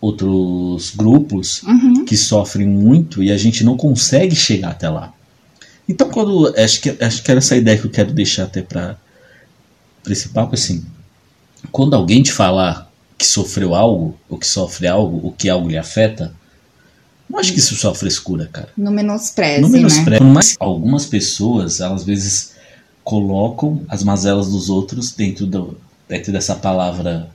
outros 0.00 0.92
grupos 0.94 1.62
Uhum. 1.62 2.04
que 2.04 2.16
sofrem 2.16 2.66
muito 2.68 3.22
e 3.22 3.32
a 3.32 3.36
gente 3.38 3.64
não 3.64 3.76
consegue 3.76 4.36
chegar 4.36 4.70
até 4.70 4.88
lá. 4.88 5.12
Então, 5.88 6.10
quando 6.10 6.54
acho 6.56 6.80
que 6.80 6.96
acho 7.00 7.22
que 7.22 7.30
era 7.30 7.38
essa 7.38 7.56
ideia 7.56 7.78
que 7.78 7.86
eu 7.86 7.90
quero 7.90 8.12
deixar 8.12 8.44
até 8.44 8.62
para 8.62 8.96
esse 10.08 10.28
papo 10.28 10.54
assim, 10.54 10.84
quando 11.72 11.94
alguém 11.94 12.22
te 12.22 12.32
falar 12.32 12.90
que 13.16 13.26
sofreu 13.26 13.74
algo 13.74 14.18
ou 14.28 14.38
que 14.38 14.46
sofre 14.46 14.86
algo, 14.86 15.20
ou 15.24 15.32
que 15.32 15.48
algo 15.48 15.68
lhe 15.68 15.78
afeta, 15.78 16.34
não 17.28 17.38
acho 17.38 17.52
que 17.52 17.58
isso 17.58 17.74
só 17.76 17.94
frescura, 17.94 18.48
cara. 18.52 18.68
No 18.76 18.90
menospreze, 18.90 19.62
né? 19.62 19.68
menospreze. 19.68 20.24
Mas 20.24 20.56
algumas 20.58 21.06
pessoas, 21.06 21.80
elas 21.80 22.02
às 22.02 22.06
vezes 22.06 22.52
colocam 23.02 23.82
as 23.88 24.02
mazelas 24.02 24.48
dos 24.48 24.68
outros 24.68 25.12
dentro, 25.12 25.46
do, 25.46 25.76
dentro 26.08 26.32
dessa 26.32 26.54
palavra 26.54 27.30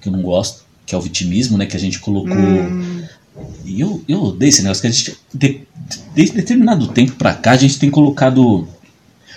que 0.00 0.08
eu 0.08 0.12
não 0.12 0.22
gosto, 0.22 0.64
que 0.84 0.94
é 0.94 0.98
o 0.98 1.00
vitimismo, 1.00 1.56
né? 1.56 1.66
Que 1.66 1.76
a 1.76 1.80
gente 1.80 2.00
colocou. 2.00 2.36
Hum, 2.36 3.02
E 3.64 3.80
eu, 3.80 4.02
eu 4.08 4.22
odeio 4.22 4.50
esse 4.50 4.62
negócio 4.62 4.82
que 4.82 4.88
a 4.88 4.90
gente. 4.90 5.16
De, 5.32 5.60
desde 6.14 6.36
determinado 6.36 6.88
tempo 6.88 7.12
pra 7.12 7.34
cá, 7.34 7.52
a 7.52 7.56
gente 7.56 7.78
tem 7.78 7.90
colocado 7.90 8.68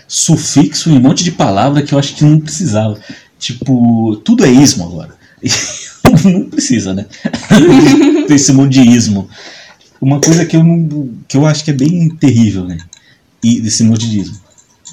sufixo 0.08 0.90
em 0.90 0.98
um 0.98 1.02
monte 1.02 1.24
de 1.24 1.32
palavra 1.32 1.82
que 1.82 1.94
eu 1.94 2.00
acho 2.00 2.16
que 2.16 2.24
não 2.24 2.40
precisava. 2.40 3.00
Tipo, 3.40 4.16
tudo 4.18 4.46
é 4.46 4.50
ismo 4.50 4.86
agora. 4.86 5.16
Não 6.24 6.50
precisa, 6.50 6.94
né? 6.94 7.06
Esse 8.30 8.52
ismo. 8.82 9.30
Uma 10.02 10.20
coisa 10.20 10.46
que 10.46 10.56
eu, 10.56 10.64
não, 10.64 11.10
que 11.28 11.38
eu 11.38 11.46
acho 11.46 11.64
que 11.64 11.72
é 11.72 11.74
bem 11.74 12.10
terrível, 12.10 12.66
né? 12.66 12.78
E 13.44 13.62
desse 13.62 13.84
monte. 13.84 14.32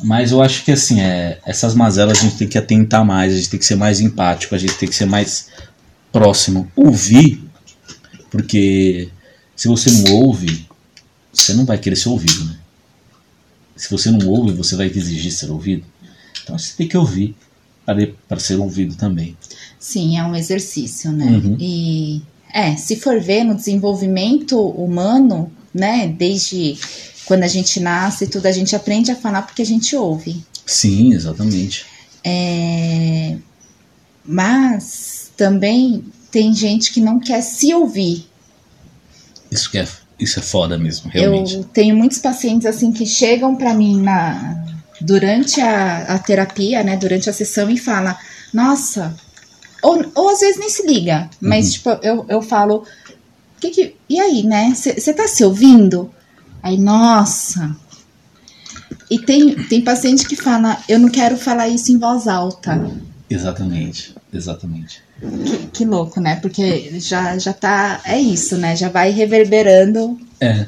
Mas 0.05 0.31
eu 0.31 0.41
acho 0.41 0.65
que 0.65 0.73
assim, 0.73 1.01
é, 1.01 1.39
essas 1.45 1.75
mazelas 1.75 2.19
a 2.19 2.23
gente 2.23 2.37
tem 2.37 2.49
que 2.49 2.59
atentar 2.59 3.05
mais, 3.05 3.33
a 3.33 3.37
gente 3.37 3.51
tem 3.51 3.59
que 3.59 3.67
ser 3.67 3.77
mais 3.77 4.01
empático, 4.01 4.55
a 4.55 4.59
gente 4.59 4.75
tem 4.75 4.89
que 4.89 4.95
ser 4.95 5.07
mais 5.07 5.49
próximo. 6.11 6.71
Ouvir, 6.77 7.43
porque 8.31 9.09
se 9.57 9.69
você 9.69 9.91
não 9.91 10.15
ouve, 10.15 10.67
você 11.33 11.55
não 11.55 11.65
vai 11.65 11.79
querer 11.79 11.97
ser 11.97 12.09
ouvido, 12.09 12.45
né? 12.45 12.57
Se 13.77 13.91
você 13.91 14.11
não 14.11 14.27
ouve, 14.29 14.53
você 14.53 14.77
vai 14.77 14.87
exigir 14.87 15.33
ser 15.33 15.51
ouvido. 15.51 15.85
Então 16.43 16.59
você 16.59 16.75
tem 16.77 16.87
que 16.89 16.97
ouvir 16.97 17.35
para 18.29 18.39
ser 18.39 18.57
ouvido 18.57 18.95
também. 18.95 19.37
Sim, 19.83 20.17
é 20.17 20.23
um 20.23 20.37
exercício, 20.37 21.11
né? 21.11 21.27
Uhum. 21.27 21.57
E 21.59 22.23
é, 22.55 22.77
se 22.77 22.95
for 22.95 23.21
ver 23.21 23.43
no 23.43 23.57
desenvolvimento 23.57 24.61
humano, 24.61 25.51
né? 25.75 26.07
Desde 26.07 26.79
quando 27.27 27.43
a 27.43 27.49
gente 27.49 27.81
nasce, 27.81 28.29
tudo 28.29 28.47
a 28.47 28.53
gente 28.53 28.77
aprende 28.77 29.11
a 29.11 29.17
falar 29.17 29.43
porque 29.43 29.61
a 29.61 29.67
gente 29.67 29.97
ouve. 29.97 30.45
Sim, 30.65 31.13
exatamente. 31.13 31.85
É, 32.23 33.37
mas 34.25 35.33
também 35.37 36.05
tem 36.31 36.55
gente 36.55 36.93
que 36.93 37.01
não 37.01 37.19
quer 37.19 37.43
se 37.43 37.75
ouvir. 37.75 38.29
Isso, 39.51 39.69
que 39.69 39.79
é, 39.79 39.89
isso 40.19 40.39
é 40.39 40.43
foda 40.43 40.79
mesmo, 40.79 41.11
realmente. 41.11 41.57
Eu 41.57 41.65
tenho 41.65 41.97
muitos 41.97 42.19
pacientes 42.19 42.67
assim 42.67 42.93
que 42.93 43.05
chegam 43.05 43.57
pra 43.57 43.75
mim 43.75 44.01
na 44.01 44.65
durante 45.01 45.61
a, 45.61 46.15
a 46.15 46.19
terapia, 46.21 46.85
né, 46.85 46.97
durante 46.97 47.29
a 47.29 47.33
sessão 47.33 47.69
e 47.69 47.77
fala, 47.77 48.17
nossa, 48.55 49.13
ou, 49.83 50.05
ou 50.15 50.31
às 50.31 50.41
vezes 50.41 50.59
nem 50.59 50.71
se 50.71 50.87
liga, 50.87 51.29
mas 51.41 51.67
Uhum. 51.67 51.73
tipo 51.73 51.91
eu, 52.03 52.27
eu 52.29 52.41
falo, 52.43 52.85
que 53.61 53.71
que, 53.71 53.95
e 54.09 54.21
aí, 54.21 54.43
né? 54.43 54.73
Você 54.75 55.13
tá 55.13 55.27
se 55.29 55.45
ouvindo? 55.45 56.11
Aí, 56.63 56.79
nossa. 56.79 57.77
E 59.11 59.19
tem, 59.19 59.55
tem 59.65 59.81
paciente 59.83 60.27
que 60.27 60.37
fala, 60.37 60.79
eu 60.89 60.99
não 60.99 61.09
quero 61.09 61.37
falar 61.37 61.69
isso 61.69 61.93
em 61.93 61.99
voz 61.99 62.27
alta. 62.27 62.81
Exatamente, 63.29 64.15
exatamente. 64.33 65.03
Que, 65.21 65.67
que 65.73 65.85
louco, 65.85 66.21
né? 66.21 66.37
Porque 66.37 66.99
já, 67.01 67.39
já 67.39 67.53
tá. 67.53 68.01
É 68.05 68.19
isso, 68.19 68.57
né? 68.57 68.75
Já 68.77 68.89
vai 68.89 69.11
reverberando 69.11 70.19
É, 70.41 70.67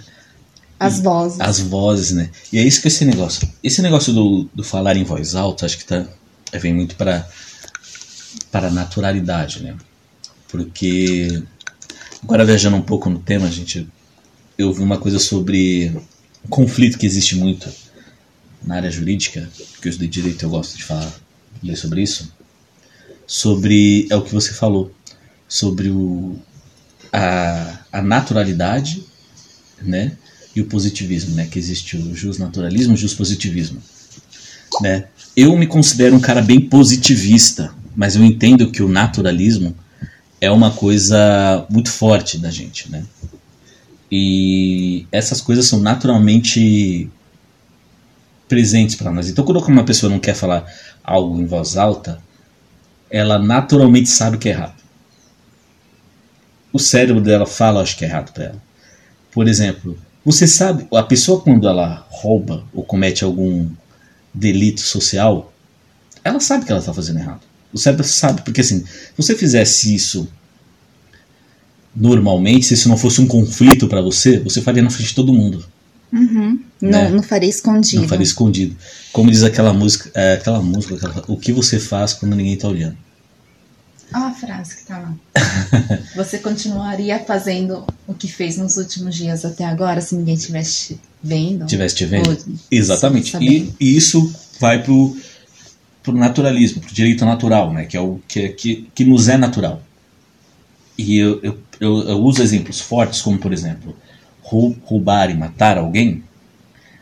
as 0.79 1.01
vozes. 1.01 1.41
as 1.41 1.61
vozes, 1.61 2.13
né? 2.13 2.31
E 2.53 2.59
é 2.59 2.63
isso 2.63 2.81
que 2.81 2.89
esse 2.89 3.05
negócio. 3.05 3.49
Esse 3.63 3.83
negócio 3.83 4.13
do, 4.13 4.49
do 4.55 4.63
falar 4.65 4.97
em 4.97 5.05
voz 5.05 5.35
alta, 5.35 5.67
acho 5.67 5.79
que 5.79 5.85
tá, 5.85 6.07
vem 6.53 6.73
muito 6.75 6.97
para 6.97 7.27
para 8.51 8.69
a 8.69 8.71
naturalidade, 8.71 9.63
né? 9.63 9.77
Porque 10.49 11.43
agora 12.23 12.45
viajando 12.45 12.77
um 12.77 12.83
pouco 12.83 13.11
no 13.11 13.19
tema, 13.19 13.51
gente, 13.51 13.89
eu 14.57 14.73
vi 14.73 14.83
uma 14.83 14.99
coisa 14.99 15.19
sobre 15.19 15.93
um 16.45 16.49
conflito 16.49 16.99
que 16.99 17.07
existe 17.07 17.37
muito 17.37 17.71
na 18.63 18.77
área 18.77 18.91
jurídica, 18.91 19.49
que 19.81 19.89
eu 19.89 19.91
estudei 19.91 20.09
direito, 20.09 20.45
eu 20.45 20.51
gosto 20.51 20.77
de 20.77 20.85
falar, 20.85 21.13
ler 21.63 21.77
sobre 21.77 22.03
isso, 22.03 22.33
sobre 23.27 24.07
é 24.11 24.17
o 24.17 24.23
que 24.23 24.33
você 24.33 24.53
falou, 24.53 24.93
sobre 25.49 25.89
o 25.89 26.37
a, 27.13 27.79
a 27.93 28.03
naturalidade, 28.03 29.05
né? 29.81 30.17
E 30.55 30.61
o 30.61 30.67
positivismo, 30.67 31.35
né? 31.35 31.47
Que 31.47 31.59
existe 31.59 31.97
o 31.97 32.15
justnaturalismo 32.15 32.93
e 32.93 32.97
o 32.97 32.99
justpositivismo, 32.99 33.81
né? 34.81 35.09
Eu 35.37 35.57
me 35.57 35.67
considero 35.67 36.15
um 36.17 36.21
cara 36.21 36.43
bem 36.43 36.61
positivista, 36.61 37.75
mas 37.95 38.17
eu 38.17 38.25
entendo 38.25 38.71
que 38.71 38.83
o 38.83 38.89
naturalismo 38.89 39.75
é 40.41 40.51
uma 40.51 40.71
coisa 40.71 41.67
muito 41.71 41.91
forte 41.91 42.39
da 42.39 42.51
gente, 42.51 42.91
né? 42.91 43.05
E 44.11 45.07
essas 45.11 45.41
coisas 45.41 45.67
são 45.67 45.81
naturalmente 45.81 47.11
presentes 48.49 48.95
para 48.95 49.11
nós. 49.11 49.29
Então, 49.29 49.45
quando 49.45 49.59
uma 49.67 49.85
pessoa 49.85 50.11
não 50.11 50.21
quer 50.21 50.35
falar 50.35 50.67
algo 51.03 51.41
em 51.41 51.47
voz 51.47 51.77
alta, 51.77 52.21
ela 53.11 53.39
naturalmente 53.39 54.09
sabe 54.09 54.39
que 54.39 54.49
é 54.49 54.53
errado. 54.53 54.83
O 56.73 56.79
cérebro 56.79 57.23
dela 57.23 57.47
fala, 57.47 57.81
acho 57.81 57.97
que 57.97 58.05
é 58.05 58.09
errado 58.09 58.33
para 58.33 58.45
ela. 58.45 58.63
Por 59.31 59.49
exemplo, 59.49 59.99
você 60.25 60.47
sabe, 60.47 60.87
a 60.93 61.03
pessoa 61.03 61.41
quando 61.41 61.69
ela 61.69 62.07
rouba 62.11 62.65
ou 62.73 62.85
comete 62.85 63.25
algum 63.25 63.69
delito 64.33 64.81
social, 64.81 65.53
ela 66.23 66.41
sabe 66.41 66.65
que 66.65 66.73
ela 66.73 66.81
está 66.81 66.93
fazendo 66.93 67.19
errado. 67.19 67.43
O 67.75 67.79
cérebro 67.79 68.05
sabe, 68.07 68.41
porque 68.43 68.61
assim, 68.63 68.81
se 68.81 69.13
você 69.17 69.35
fizesse 69.37 69.93
isso 69.95 70.27
normalmente, 71.95 72.67
se 72.67 72.75
isso 72.75 72.89
não 72.89 72.97
fosse 72.97 73.21
um 73.21 73.27
conflito 73.27 73.87
para 73.89 74.01
você, 74.01 74.39
você 74.39 74.61
faria 74.63 74.83
na 74.83 74.91
frente 74.91 75.09
de 75.09 75.15
todo 75.15 75.33
mundo. 75.33 75.65
Uhum. 76.13 76.59
Né? 76.81 77.09
Não, 77.09 77.17
não 77.17 77.23
faria 77.23 77.49
escondido. 77.49 78.03
Não 78.03 78.09
faria 78.09 78.25
escondido. 78.25 78.77
Como 79.13 79.31
diz 79.31 79.43
aquela 79.43 79.73
música, 79.73 80.11
é, 80.15 80.35
aquela 80.35 80.61
música, 80.63 80.95
aquela- 80.95 81.25
o 81.29 81.37
que 81.37 81.53
você 81.53 81.79
faz 81.79 82.13
quando 82.13 82.35
ninguém 82.37 82.57
tá 82.57 82.69
olhando. 82.69 82.97
Olha 84.15 84.27
a 84.27 84.33
frase 84.33 84.77
que 84.77 84.85
tá 84.85 84.99
lá. 84.99 85.15
Você 86.15 86.39
continuaria 86.39 87.19
fazendo 87.19 87.85
o 88.07 88.15
que 88.15 88.29
fez 88.29 88.57
nos 88.57 88.77
últimos 88.77 89.17
dias 89.17 89.45
até 89.45 89.65
agora, 89.65 90.01
se 90.01 90.15
ninguém 90.15 90.35
estivesse 90.35 91.01
vendo? 91.21 91.67
Tivesse 91.67 91.97
te 91.97 92.05
vendo. 92.05 92.29
Ou- 92.31 92.37
Exatamente. 92.71 93.37
E, 93.41 93.73
e 93.81 93.97
isso 93.97 94.33
vai 94.61 94.81
pro, 94.81 95.17
pro 96.05 96.13
naturalismo, 96.15 96.81
pro 96.83 96.95
direito 96.95 97.25
natural, 97.25 97.73
né? 97.73 97.85
Que 97.87 97.97
é 97.97 98.01
o 98.01 98.21
que, 98.29 98.51
que, 98.51 98.89
que 98.95 99.05
nos 99.05 99.29
é 99.29 99.37
natural. 99.37 99.83
E 100.97 101.19
eu, 101.19 101.41
eu, 101.43 101.59
eu, 101.81 102.09
eu 102.11 102.19
uso 102.19 102.41
exemplos 102.43 102.79
fortes, 102.81 103.21
como 103.21 103.39
por 103.39 103.53
exemplo, 103.53 103.97
rou- 104.43 104.77
roubar 104.85 105.29
e 105.31 105.35
matar 105.35 105.77
alguém, 105.79 106.23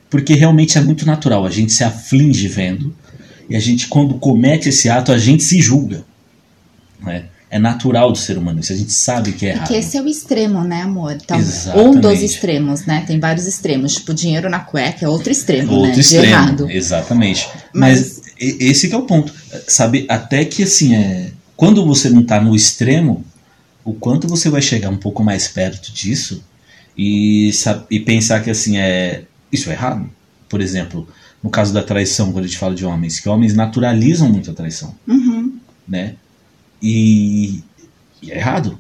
Porque 0.09 0.35
realmente 0.35 0.77
é 0.79 0.81
muito 0.81 1.05
natural, 1.07 1.45
a 1.47 1.51
gente 1.51 1.73
se 1.73 1.83
aflige 1.85 2.47
vendo, 2.49 2.95
e 3.51 3.57
a 3.57 3.61
gente, 3.61 3.89
quando 3.89 4.15
comete 4.15 4.69
esse 4.69 4.89
ato, 4.89 5.11
a 5.13 5.19
gente 5.19 5.43
se 5.43 5.61
julga. 5.61 6.05
Né? 7.01 7.25
É 7.51 7.59
natural 7.59 8.13
do 8.13 8.17
ser 8.19 8.39
humano, 8.39 8.61
isso 8.61 8.73
a 8.73 8.77
gente 8.77 8.93
sabe 8.93 9.33
que 9.33 9.45
é 9.47 9.51
errado. 9.51 9.67
Porque 9.69 9.79
esse 9.81 9.97
é 9.97 10.03
o 10.03 10.07
extremo, 10.07 10.63
né, 10.65 10.83
amor? 10.83 11.13
Então, 11.23 11.39
Exatamente. 11.39 11.97
um 11.97 12.01
dos 12.01 12.23
extremos, 12.23 12.87
né? 12.87 13.05
Tem 13.07 13.19
vários 13.21 13.47
extremos. 13.47 13.95
Tipo, 13.95 14.15
dinheiro 14.15 14.49
na 14.49 14.61
cueca 14.61 15.05
é 15.05 15.09
outro 15.09 15.31
extremo, 15.31 15.73
Outro 15.73 15.93
né? 15.93 15.99
Extremo, 16.01 16.25
errado. 16.25 16.71
exatamente. 16.71 17.49
Mas, 17.75 18.21
Mas- 18.25 18.33
esse 18.39 18.89
que 18.89 18.95
é 18.95 18.99
o 18.99 19.03
ponto. 19.03 19.33
Sabe, 19.69 20.07
até 20.09 20.45
que 20.45 20.63
assim, 20.65 20.95
é, 20.95 21.31
quando 21.57 21.85
você 21.87 22.11
não 22.11 22.23
tá 22.23 22.41
no 22.41 22.55
extremo, 22.55 23.25
o 23.85 23.93
quanto 23.95 24.29
você 24.29 24.49
vai 24.51 24.63
chegar 24.63 24.91
um 24.91 24.97
pouco 24.97 25.23
mais 25.25 25.49
perto 25.49 25.93
disso 25.93 26.43
e, 26.97 27.53
sa- 27.53 27.85
e 27.91 27.99
pensar 28.01 28.43
que 28.43 28.51
assim, 28.51 28.77
é 28.79 29.25
isso 29.51 29.69
é 29.71 29.73
errado. 29.73 30.09
Por 30.49 30.61
exemplo, 30.61 31.09
no 31.43 31.51
caso 31.51 31.73
da 31.73 31.83
traição, 31.83 32.33
quando 32.33 32.45
a 32.45 32.49
gente 32.49 32.59
fala 32.59 32.75
de 32.75 32.85
homens, 32.85 33.19
que 33.21 33.29
homens 33.29 33.55
naturalizam 33.55 34.29
muito 34.29 34.51
a 34.51 34.55
traição, 34.55 34.95
Uhum, 35.09 35.57
né? 35.89 36.15
E, 36.83 37.63
e 38.23 38.31
é 38.31 38.37
errado. 38.39 38.79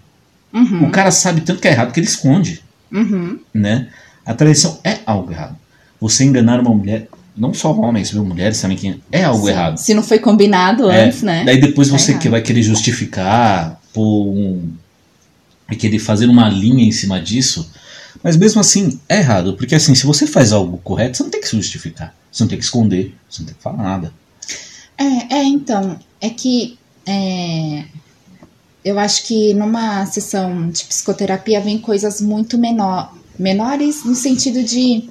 uhum, 0.53 0.87
O 0.87 0.91
cara 0.91 1.11
sabe 1.11 1.41
tanto 1.43 1.61
que 1.61 1.69
é 1.69 1.73
errado 1.73 1.93
que 1.93 2.01
ele 2.01 2.07
esconde 2.07 2.63
uhum. 2.91 3.39
né? 3.55 3.89
A 4.25 4.35
traição 4.35 4.79
é 4.85 4.99
algo 5.07 5.33
errado. 5.33 5.57
Você 6.01 6.25
enganar 6.25 6.61
uma 6.61 6.75
mulher, 6.75 7.09
não 7.37 7.53
só 7.55 7.73
homens, 7.73 8.11
viu? 8.11 8.25
Mulheres 8.25 8.61
também, 8.61 8.77
que 8.77 9.01
é 9.11 9.25
algo 9.25 9.45
Sim. 9.47 9.51
errado. 9.51 9.77
Se 9.79 9.95
não 9.95 10.03
foi 10.03 10.19
combinado 10.19 10.91
É, 10.91 11.05
antes, 11.07 11.23
né? 11.23 11.45
Daí 11.45 11.61
depois 11.61 11.89
Tá 11.89 11.99
você 11.99 12.11
errado. 12.13 12.23
que 12.23 12.29
vai 12.29 12.43
querer 12.43 12.63
justificar, 12.63 13.81
pôr 13.93 14.29
um. 14.29 14.71
e 15.71 15.77
querer 15.77 15.99
fazer 15.99 16.27
uma 16.27 16.49
linha 16.49 16.85
em 16.85 16.93
cima 16.93 17.21
disso. 17.21 17.71
Mas 18.23 18.37
mesmo 18.37 18.61
assim, 18.61 19.01
é 19.09 19.19
errado. 19.19 19.55
Porque 19.55 19.75
assim, 19.75 19.95
se 19.95 20.05
você 20.07 20.27
faz 20.27 20.53
algo 20.53 20.79
correto, 20.79 21.17
você 21.17 21.23
não 21.23 21.31
tem 21.31 21.41
que 21.41 21.49
se 21.49 21.57
justificar. 21.57 22.15
Você 22.31 22.43
não 22.45 22.49
tem 22.49 22.59
que 22.59 22.65
esconder, 22.65 23.15
você 23.29 23.41
não 23.41 23.47
tem 23.47 23.57
que 23.57 23.63
falar 23.63 23.83
nada. 23.83 24.13
É, 24.99 25.37
é, 25.39 25.45
então, 25.45 25.99
é 26.21 26.29
que 26.31 26.79
é, 27.07 27.85
eu 28.85 28.99
acho 28.99 29.25
que 29.25 29.55
numa 29.55 30.05
sessão 30.07 30.69
de 30.71 30.85
psicoterapia 30.85 31.61
vem 31.61 31.79
coisas 31.79 32.21
muito 32.21 32.59
menor, 32.59 33.13
menores 33.39 34.05
no 34.05 34.15
sentido 34.15 34.63
de 34.63 35.09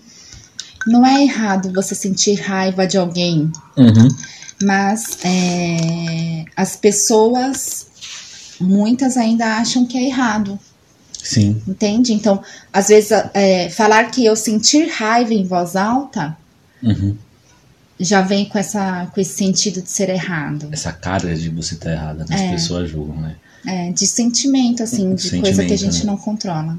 não 0.87 1.05
é 1.05 1.21
errado 1.23 1.71
você 1.73 1.93
sentir 1.95 2.35
raiva 2.41 2.85
de 2.87 2.97
alguém, 2.97 3.51
Uhum. 3.77 4.07
mas 4.63 5.17
é, 5.23 6.45
as 6.55 6.75
pessoas, 6.75 7.87
muitas 8.59 9.17
ainda 9.17 9.57
acham 9.57 9.85
que 9.85 9.97
é 9.97 10.03
errado, 10.07 10.59
Sim. 11.21 11.61
entende? 11.67 12.13
Então, 12.13 12.41
às 12.73 12.87
vezes, 12.89 13.11
é, 13.33 13.69
falar 13.69 14.05
que 14.11 14.25
eu 14.25 14.35
sentir 14.35 14.87
raiva 14.89 15.33
em 15.33 15.45
voz 15.45 15.75
alta 15.75 16.35
Uhum. 16.81 17.15
já 17.99 18.21
vem 18.21 18.45
com, 18.45 18.57
essa, 18.57 19.05
com 19.13 19.21
esse 19.21 19.33
sentido 19.35 19.81
de 19.83 19.89
ser 19.91 20.09
errado. 20.09 20.67
Essa 20.71 20.91
carga 20.91 21.35
de 21.35 21.49
você 21.49 21.75
estar 21.75 21.91
errada, 21.91 22.25
né? 22.27 22.35
as 22.35 22.41
É. 22.41 22.51
pessoas 22.51 22.89
julgam, 22.89 23.17
né? 23.21 23.35
É, 23.67 23.91
de 23.91 24.07
sentimento, 24.07 24.81
assim, 24.81 25.13
de 25.13 25.29
coisa 25.39 25.63
que 25.63 25.73
a 25.73 25.77
Sentimento, 25.77 25.77
gente 25.77 26.05
né? 26.07 26.11
não 26.11 26.17
controla. 26.17 26.75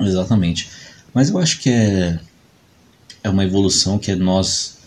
Exatamente. 0.00 0.70
Mas 1.12 1.28
eu 1.28 1.36
acho 1.38 1.60
que 1.60 1.68
é, 1.68 2.18
é 3.22 3.28
uma 3.28 3.44
evolução 3.44 3.98
que 3.98 4.10
é 4.10 4.16
nós. 4.16 4.78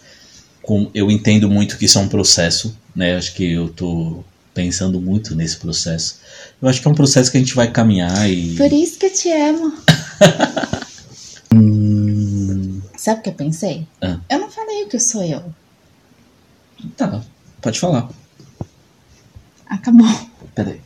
Com, 0.62 0.90
eu 0.94 1.12
entendo 1.12 1.50
muito 1.50 1.78
que 1.78 1.86
isso 1.86 2.00
é 2.00 2.02
um 2.02 2.08
processo, 2.08 2.76
né? 2.96 3.16
Acho 3.16 3.34
que 3.34 3.52
eu 3.52 3.70
tô 3.70 4.24
pensando 4.54 5.00
muito 5.00 5.36
nesse 5.36 5.58
processo. 5.58 6.20
Eu 6.62 6.68
acho 6.68 6.82
que 6.82 6.88
é 6.88 6.92
um 6.92 6.96
processo 6.96 7.32
que 7.32 7.38
a 7.38 7.40
gente 7.40 7.54
vai 7.54 7.72
caminhar 7.72 8.30
e. 8.30 8.56
Por 8.56 8.72
isso 8.72 8.98
que 8.98 9.06
eu 9.06 9.14
te 9.14 9.32
amo. 9.32 9.74
Hum, 11.54 12.82
Sabe 12.98 13.20
o 13.20 13.24
que 13.24 13.30
eu 13.30 13.34
pensei? 13.34 13.88
Ah. 14.02 14.20
Eu 14.30 14.40
não 14.40 14.50
falei 14.50 14.84
o 14.84 14.88
que 14.88 15.00
sou 15.00 15.24
eu. 15.24 15.44
tá, 16.98 17.22
pode 17.62 17.80
falar. 17.80 18.10
Acabou. 19.68 20.08
Peraí. 20.56 20.82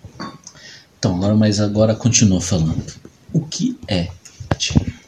Então, 0.97 1.17
Laura, 1.17 1.35
mas 1.35 1.61
agora 1.61 1.95
continua 1.95 2.41
falando. 2.41 2.93
O 3.31 3.41
que 3.41 3.77
é 3.87 4.09
tia? 4.57 4.98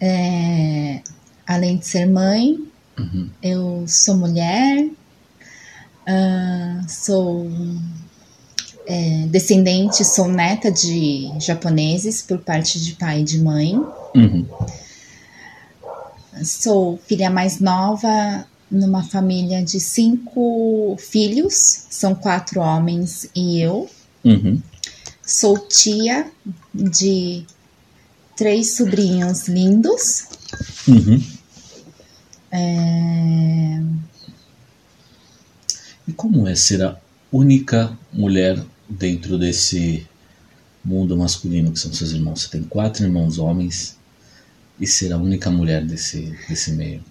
É, 0.00 1.02
além 1.46 1.76
de 1.76 1.86
ser 1.86 2.06
mãe, 2.06 2.58
Uhum. 2.98 3.30
eu 3.42 3.84
sou 3.86 4.16
mulher, 4.16 4.88
ah, 6.06 6.82
sou 6.88 7.50
é, 8.86 9.26
descendente, 9.28 10.04
sou 10.04 10.28
neta 10.28 10.70
de 10.70 11.30
japoneses 11.38 12.22
por 12.22 12.38
parte 12.38 12.82
de 12.82 12.92
pai 12.94 13.20
e 13.20 13.24
de 13.24 13.40
mãe. 13.40 13.74
Uhum. 14.14 14.46
Sou 16.42 16.98
filha 17.06 17.30
mais 17.30 17.60
nova 17.60 18.46
numa 18.70 19.02
família 19.02 19.62
de 19.62 19.80
cinco 19.80 20.96
filhos, 20.98 21.86
são 21.90 22.14
quatro 22.14 22.60
homens 22.60 23.28
e 23.34 23.60
eu. 23.60 23.88
Uhum. 24.24 24.60
Sou 25.22 25.58
tia 25.58 26.30
de 26.74 27.44
três 28.40 28.74
sobrinhos 28.74 29.48
lindos. 29.48 30.24
Uhum. 30.88 31.22
É, 32.50 33.80
E 36.08 36.12
como 36.12 36.48
é 36.48 36.56
ser 36.56 36.82
a 36.82 36.98
única 37.30 37.94
mulher 38.10 38.64
dentro 38.88 39.36
desse 39.36 40.06
mundo 40.82 41.18
masculino 41.18 41.70
que 41.70 41.78
são 41.78 41.92
seus 41.92 42.12
irmãos? 42.12 42.40
Você 42.40 42.48
tem 42.48 42.62
quatro 42.62 43.04
irmãos 43.04 43.38
homens 43.38 43.98
e 44.80 44.86
ser 44.86 45.12
a 45.12 45.18
única 45.18 45.50
mulher 45.50 45.84
desse, 45.84 46.34
desse 46.48 46.72
meio. 46.72 47.04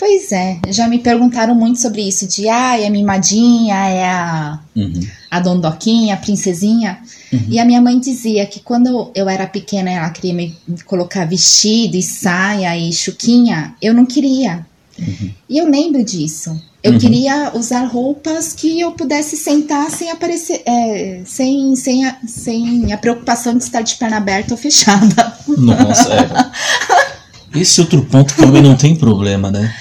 Pois 0.00 0.32
é, 0.32 0.58
já 0.70 0.88
me 0.88 0.98
perguntaram 0.98 1.54
muito 1.54 1.78
sobre 1.78 2.00
isso, 2.00 2.26
de 2.26 2.48
ah, 2.48 2.80
é 2.80 2.86
a 2.86 2.90
mimadinha, 2.90 3.74
é 3.74 4.04
a, 4.08 4.58
Uhum. 4.74 5.06
a 5.30 5.40
dondoquinha, 5.40 6.14
a 6.14 6.16
princesinha. 6.16 6.98
Uhum. 7.30 7.44
E 7.50 7.58
a 7.60 7.66
minha 7.66 7.82
mãe 7.82 8.00
dizia 8.00 8.46
que 8.46 8.60
quando 8.60 9.10
eu 9.14 9.28
era 9.28 9.46
pequena 9.46 9.90
ela 9.90 10.08
queria 10.08 10.32
me 10.32 10.56
colocar 10.86 11.26
vestido 11.26 11.96
e 11.98 12.02
saia 12.02 12.74
e 12.78 12.90
chuquinha, 12.94 13.74
eu 13.82 13.92
não 13.92 14.06
queria. 14.06 14.64
Uhum. 14.98 15.30
E 15.50 15.58
eu 15.58 15.68
lembro 15.70 16.02
disso. 16.02 16.58
Eu 16.82 16.92
Uhum. 16.92 16.98
queria 16.98 17.52
usar 17.54 17.84
roupas 17.84 18.54
que 18.54 18.80
eu 18.80 18.92
pudesse 18.92 19.36
sentar 19.36 19.90
sem 19.90 20.10
aparecer, 20.10 20.62
é, 20.64 21.20
sem, 21.26 21.76
sem, 21.76 22.06
a, 22.06 22.16
sem 22.26 22.90
a 22.90 22.96
preocupação 22.96 23.54
de 23.54 23.64
estar 23.64 23.82
de 23.82 23.96
perna 23.96 24.16
aberta 24.16 24.54
ou 24.54 24.58
fechada. 24.58 25.34
Nossa, 25.46 26.08
é. 26.14 27.10
Esse 27.60 27.80
outro 27.80 28.02
ponto 28.06 28.32
que 28.32 28.40
também 28.40 28.62
não 28.62 28.76
tem 28.76 28.94
problema, 28.94 29.50
né? 29.50 29.74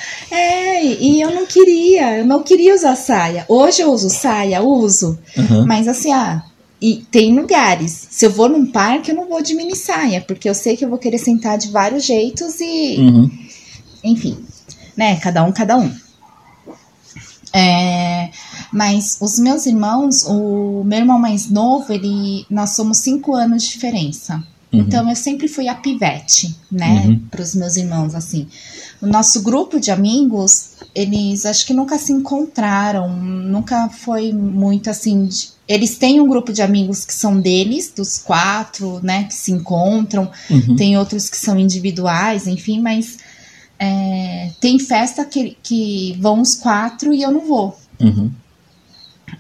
E 0.83 1.21
eu 1.21 1.33
não 1.33 1.45
queria, 1.45 2.17
eu 2.19 2.25
não 2.25 2.43
queria 2.43 2.73
usar 2.75 2.95
saia. 2.95 3.45
Hoje 3.47 3.81
eu 3.81 3.91
uso 3.91 4.09
saia, 4.09 4.61
uso, 4.61 5.17
Uhum. 5.37 5.65
mas 5.65 5.87
assim, 5.87 6.11
ah, 6.11 6.43
e 6.81 7.03
tem 7.11 7.35
lugares. 7.37 8.07
Se 8.09 8.25
eu 8.25 8.31
vou 8.31 8.47
num 8.49 8.65
parque, 8.65 9.11
eu 9.11 9.15
não 9.15 9.27
vou 9.27 9.41
de 9.41 9.53
mini 9.53 9.75
saia, 9.75 10.21
porque 10.21 10.49
eu 10.49 10.55
sei 10.55 10.77
que 10.77 10.85
eu 10.85 10.89
vou 10.89 10.97
querer 10.97 11.17
sentar 11.17 11.57
de 11.57 11.69
vários 11.69 12.05
jeitos 12.05 12.59
e, 12.61 12.97
Uhum. 12.99 13.29
enfim, 14.03 14.37
né? 14.95 15.17
Cada 15.17 15.43
um, 15.43 15.51
cada 15.51 15.77
um. 15.77 15.91
É, 17.51 18.29
mas 18.71 19.17
os 19.19 19.39
meus 19.39 19.65
irmãos, 19.65 20.23
o 20.27 20.83
meu 20.85 20.99
irmão 20.99 21.17
mais 21.17 21.49
novo, 21.49 21.91
ele, 21.91 22.45
nós 22.49 22.71
somos 22.71 22.99
cinco 22.99 23.33
anos 23.33 23.63
de 23.63 23.69
diferença. 23.71 24.35
Uhum. 24.71 24.81
Então 24.81 25.09
eu 25.09 25.15
sempre 25.15 25.47
fui 25.47 25.67
a 25.67 25.73
pivete, 25.73 26.55
né, 26.71 27.05
Uhum. 27.07 27.19
para 27.31 27.41
os 27.41 27.55
meus 27.55 27.75
irmãos 27.75 28.13
assim. 28.13 28.47
O 29.01 29.07
nosso 29.07 29.41
grupo 29.41 29.79
de 29.79 29.91
amigos, 29.91 30.71
eles 30.93 31.45
acho 31.45 31.65
que 31.65 31.73
nunca 31.73 31.97
se 31.97 32.12
encontraram, 32.12 33.09
nunca 33.17 33.88
foi 33.89 34.33
muito 34.33 34.89
assim. 34.89 35.25
de- 35.25 35.49
eles 35.67 35.97
têm 35.97 36.19
um 36.19 36.27
grupo 36.27 36.51
de 36.51 36.62
amigos 36.63 37.05
que 37.05 37.13
são 37.13 37.39
deles, 37.39 37.93
dos 37.95 38.17
quatro, 38.17 38.99
né, 39.03 39.25
que 39.25 39.35
se 39.35 39.51
encontram. 39.51 40.29
Uhum. 40.49 40.75
Tem 40.75 40.97
outros 40.97 41.29
que 41.29 41.38
são 41.38 41.57
individuais, 41.59 42.47
enfim, 42.47 42.81
mas 42.81 43.17
é, 43.77 44.51
tem 44.59 44.79
festa 44.79 45.23
que, 45.23 45.55
que 45.62 46.17
vão 46.19 46.41
os 46.41 46.55
quatro 46.55 47.13
e 47.13 47.21
eu 47.21 47.31
não 47.31 47.41
vou. 47.45 47.79
Uhum. 48.01 48.31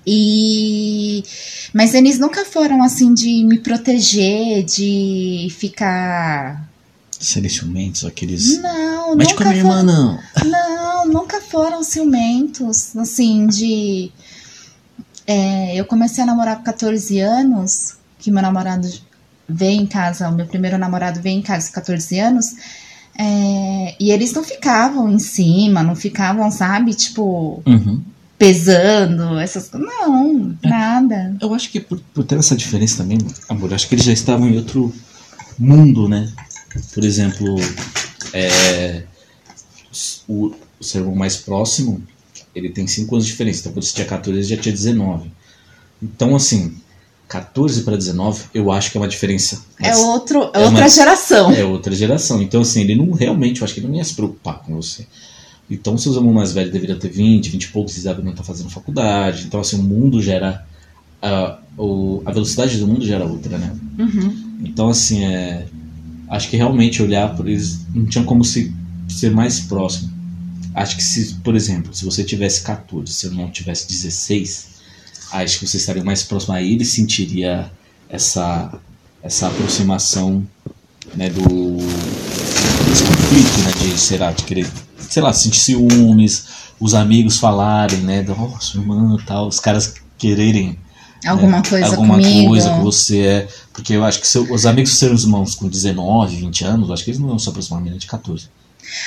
E 0.05 1.23
mas 1.73 1.93
eles 1.93 2.19
nunca 2.19 2.45
foram 2.45 2.81
assim 2.83 3.13
de 3.13 3.43
me 3.43 3.57
proteger, 3.59 4.63
de 4.63 5.47
ficar. 5.51 6.68
Serem 7.19 7.49
ciumentos, 7.49 8.05
aqueles. 8.05 8.61
Não, 8.61 9.15
Mete 9.15 9.35
com 9.35 9.43
a 9.43 9.45
nunca 9.45 9.49
minha 9.49 9.57
irmã, 9.57 9.83
não. 9.83 10.19
Não, 10.49 11.05
nunca 11.07 11.41
foram 11.41 11.83
ciumentos, 11.83 12.95
assim, 12.95 13.45
de. 13.47 14.11
É, 15.27 15.75
eu 15.75 15.85
comecei 15.85 16.23
a 16.23 16.27
namorar 16.27 16.57
com 16.57 16.63
14 16.63 17.19
anos, 17.19 17.95
que 18.17 18.31
meu 18.31 18.41
namorado 18.41 18.89
veio 19.47 19.81
em 19.81 19.85
casa, 19.85 20.29
o 20.29 20.31
meu 20.33 20.45
primeiro 20.45 20.77
namorado 20.77 21.21
veio 21.21 21.37
em 21.37 21.41
casa 21.41 21.67
com 21.67 21.73
14 21.73 22.19
anos, 22.19 22.53
é, 23.17 23.95
e 23.99 24.11
eles 24.11 24.31
não 24.33 24.43
ficavam 24.43 25.11
em 25.11 25.19
cima, 25.19 25.83
não 25.83 25.95
ficavam, 25.95 26.49
sabe, 26.49 26.93
tipo, 26.93 27.61
Uhum. 27.65 28.01
pesando, 28.37 29.37
essas 29.39 29.67
coisas. 29.67 29.87
Não, 29.87 30.55
nada. 30.63 31.35
Eu 31.41 31.53
acho 31.53 31.69
que 31.69 31.79
por, 31.79 31.99
por 32.13 32.23
ter 32.23 32.37
essa 32.39 32.55
diferença 32.55 32.97
também, 33.03 33.17
amor, 33.49 33.73
acho 33.73 33.87
que 33.87 33.95
eles 33.95 34.05
já 34.05 34.13
estavam 34.13 34.47
em 34.47 34.55
outro 34.57 34.93
mundo, 35.57 36.07
né? 36.07 36.31
Por 36.93 37.03
exemplo, 37.03 37.55
é, 38.33 39.03
o, 40.27 40.53
o 40.79 40.83
seu 40.83 41.01
irmão 41.01 41.15
mais 41.15 41.37
próximo, 41.37 42.01
ele 42.53 42.69
tem 42.69 42.87
5 42.87 43.13
anos 43.15 43.25
de 43.25 43.31
diferença. 43.31 43.61
Então, 43.61 43.73
quando 43.73 43.83
você 43.83 43.93
tinha 43.93 44.07
14, 44.07 44.37
ele 44.39 44.47
já 44.47 44.57
tinha 44.57 44.73
19. 44.73 45.31
Então, 46.01 46.35
assim, 46.35 46.75
14 47.27 47.83
para 47.83 47.95
19, 47.97 48.45
eu 48.53 48.71
acho 48.71 48.91
que 48.91 48.97
é 48.97 49.01
uma 49.01 49.07
diferença. 49.07 49.63
É, 49.79 49.95
outro, 49.95 50.51
é 50.53 50.61
é 50.61 50.65
outra 50.65 50.81
uma- 50.81 50.89
geração. 50.89 51.51
É 51.51 51.63
outra 51.63 51.93
geração. 51.95 52.41
Então, 52.41 52.61
assim, 52.61 52.81
ele 52.81 52.95
não 52.95 53.11
realmente, 53.11 53.61
eu 53.61 53.65
acho 53.65 53.73
que 53.73 53.79
ele 53.79 53.87
não 53.87 53.95
ia 53.95 54.03
se 54.03 54.13
preocupar 54.13 54.59
com 54.59 54.75
você. 54.75 55.05
Então, 55.69 55.97
seus 55.97 56.15
irmãos 56.15 56.33
mais 56.33 56.51
velhos 56.51 56.71
deveriam 56.71 56.97
ter 56.97 57.09
20, 57.09 57.49
20 57.49 57.63
e 57.63 57.67
poucos, 57.67 57.93
eles 57.93 58.03
devem 58.05 58.27
estar 58.31 58.43
fazendo 58.43 58.69
faculdade. 58.71 59.45
Então, 59.45 59.59
assim, 59.59 59.77
o 59.79 59.83
mundo 59.83 60.21
gera. 60.21 60.65
A, 61.21 61.59
o, 61.77 62.23
a 62.25 62.31
velocidade 62.31 62.77
do 62.77 62.87
mundo 62.87 63.05
gera 63.05 63.25
outra, 63.25 63.57
né? 63.57 63.75
Uhum. 63.99 64.59
Então, 64.63 64.89
assim, 64.89 65.25
é, 65.25 65.67
acho 66.29 66.49
que 66.49 66.57
realmente 66.57 67.01
olhar 67.01 67.35
por 67.35 67.47
eles 67.47 67.85
não 67.93 68.05
tinha 68.05 68.23
como 68.23 68.45
se, 68.45 68.73
ser 69.07 69.31
mais 69.31 69.59
próximo. 69.61 70.11
Acho 70.75 70.95
que 70.95 71.03
se, 71.03 71.33
por 71.35 71.55
exemplo, 71.55 71.93
se 71.93 72.05
você 72.05 72.23
tivesse 72.23 72.61
14, 72.61 73.11
seu 73.11 73.31
irmão 73.31 73.49
tivesse 73.49 73.87
16, 73.87 74.67
acho 75.31 75.59
que 75.59 75.67
você 75.67 75.77
estaria 75.77 76.03
mais 76.03 76.23
próximo. 76.23 76.53
Aí 76.53 76.73
ele 76.73 76.85
sentiria 76.85 77.71
essa, 78.07 78.79
essa 79.23 79.47
aproximação 79.47 80.45
né, 81.15 81.29
do 81.29 81.77
desse 82.87 83.03
conflito, 83.03 83.57
né, 83.59 83.71
de, 83.81 83.99
sei 83.99 84.17
lá, 84.17 84.31
de 84.31 84.43
querer, 84.43 84.67
sei 84.97 85.21
lá, 85.21 85.33
sentir 85.33 85.59
ciúmes, 85.59 86.47
os 86.79 86.93
amigos 86.93 87.37
falarem, 87.37 87.99
né, 87.99 88.25
sua 88.59 88.81
irmã 88.81 89.17
tal, 89.25 89.47
os 89.47 89.59
caras 89.59 89.95
quererem 90.17 90.77
Alguma 91.25 91.61
coisa 91.61 91.87
alguma 91.87 92.15
comigo. 92.15 92.47
coisa 92.49 92.73
que 92.73 92.79
você 92.79 93.19
é. 93.19 93.47
Porque 93.73 93.93
eu 93.93 94.03
acho 94.05 94.19
que 94.21 94.27
seu- 94.27 94.51
os 94.51 94.65
amigos 94.65 94.91
dos 94.91 94.99
seus 94.99 95.23
irmãos 95.23 95.55
com 95.55 95.67
19, 95.67 96.35
20 96.37 96.63
anos, 96.63 96.87
eu 96.87 96.93
acho 96.93 97.03
que 97.03 97.09
eles 97.11 97.19
não 97.19 97.27
vão 97.29 97.39
se 97.39 97.47
aproximar 97.49 97.81
de 97.83 98.07
14. 98.07 98.47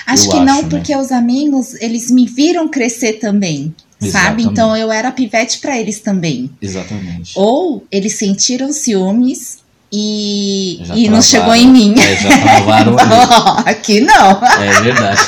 Acho 0.07 0.27
eu 0.27 0.31
que 0.31 0.41
não, 0.41 0.53
acho, 0.55 0.63
né? 0.65 0.69
porque 0.69 0.95
os 0.97 1.11
amigos, 1.11 1.75
eles 1.81 2.11
me 2.11 2.27
viram 2.27 2.69
crescer 2.69 3.15
também, 3.15 3.75
sabe? 3.99 4.07
Exatamente. 4.09 4.47
Então 4.49 4.77
eu 4.77 4.93
era 4.93 5.11
pivete 5.11 5.59
pra 5.59 5.79
eles 5.79 6.01
também. 6.01 6.51
Exatamente. 6.61 7.33
Ou 7.35 7.85
eles 7.91 8.15
sentiram 8.17 8.73
ciúmes 8.73 9.59
e, 9.93 10.79
Já 10.85 10.95
e 10.95 11.09
não 11.09 11.21
travaram. 11.21 11.23
chegou 11.23 11.55
em 11.55 11.69
mim. 11.69 11.95
É, 11.99 12.17
já 12.17 12.39
travaram 12.41 12.97
ali. 12.99 13.63
Aqui 13.67 14.01
não. 14.01 14.31
É 14.45 14.81
verdade. 14.83 15.21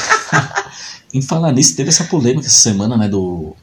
em 1.12 1.20
falar 1.22 1.52
nisso, 1.52 1.74
teve 1.76 1.88
essa 1.88 2.04
polêmica 2.04 2.46
essa 2.46 2.60
semana, 2.60 2.96
né? 2.96 3.08
Do, 3.08 3.56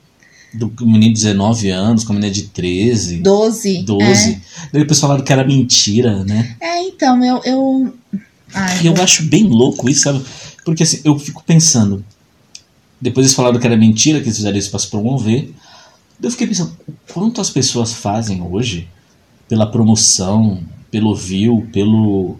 do 0.54 0.72
menino 0.82 1.14
de 1.14 1.22
19 1.22 1.70
anos 1.70 2.04
com 2.04 2.12
a 2.12 2.16
menina 2.16 2.34
de 2.34 2.44
13, 2.44 3.18
12. 3.18 3.84
12. 3.84 4.42
Daí 4.72 4.82
depois 4.82 5.00
falaram 5.00 5.24
que 5.24 5.32
era 5.32 5.44
mentira, 5.46 6.24
né? 6.24 6.56
É, 6.60 6.68
é 6.80 6.84
então, 6.88 7.24
eu. 7.24 7.42
eu... 7.46 7.94
Ai, 8.54 8.88
eu 8.88 8.94
vou- 8.94 9.04
acho 9.04 9.24
bem 9.24 9.44
louco 9.46 9.90
isso, 9.90 10.02
sabe? 10.02 10.22
Porque 10.66 10.84
assim, 10.84 11.00
eu 11.04 11.18
fico 11.18 11.44
pensando. 11.44 12.04
Depois 13.00 13.26
eles 13.26 13.36
falaram 13.36 13.60
que 13.60 13.66
era 13.66 13.78
mentira, 13.78 14.20
que 14.20 14.26
eles 14.26 14.38
fizeram 14.38 14.58
isso 14.58 14.70
pra 14.70 14.80
se 14.80 14.88
promover. 14.88 15.52
Eu 16.22 16.30
fiquei 16.30 16.46
pensando, 16.46 16.72
o 16.88 16.94
quanto 17.12 17.42
as 17.42 17.50
pessoas 17.50 17.94
fazem 17.94 18.42
hoje 18.44 18.88
pela 19.48 19.66
promoção, 19.66 20.62
pelo 20.92 21.16
view, 21.16 21.68
pelo. 21.72 22.38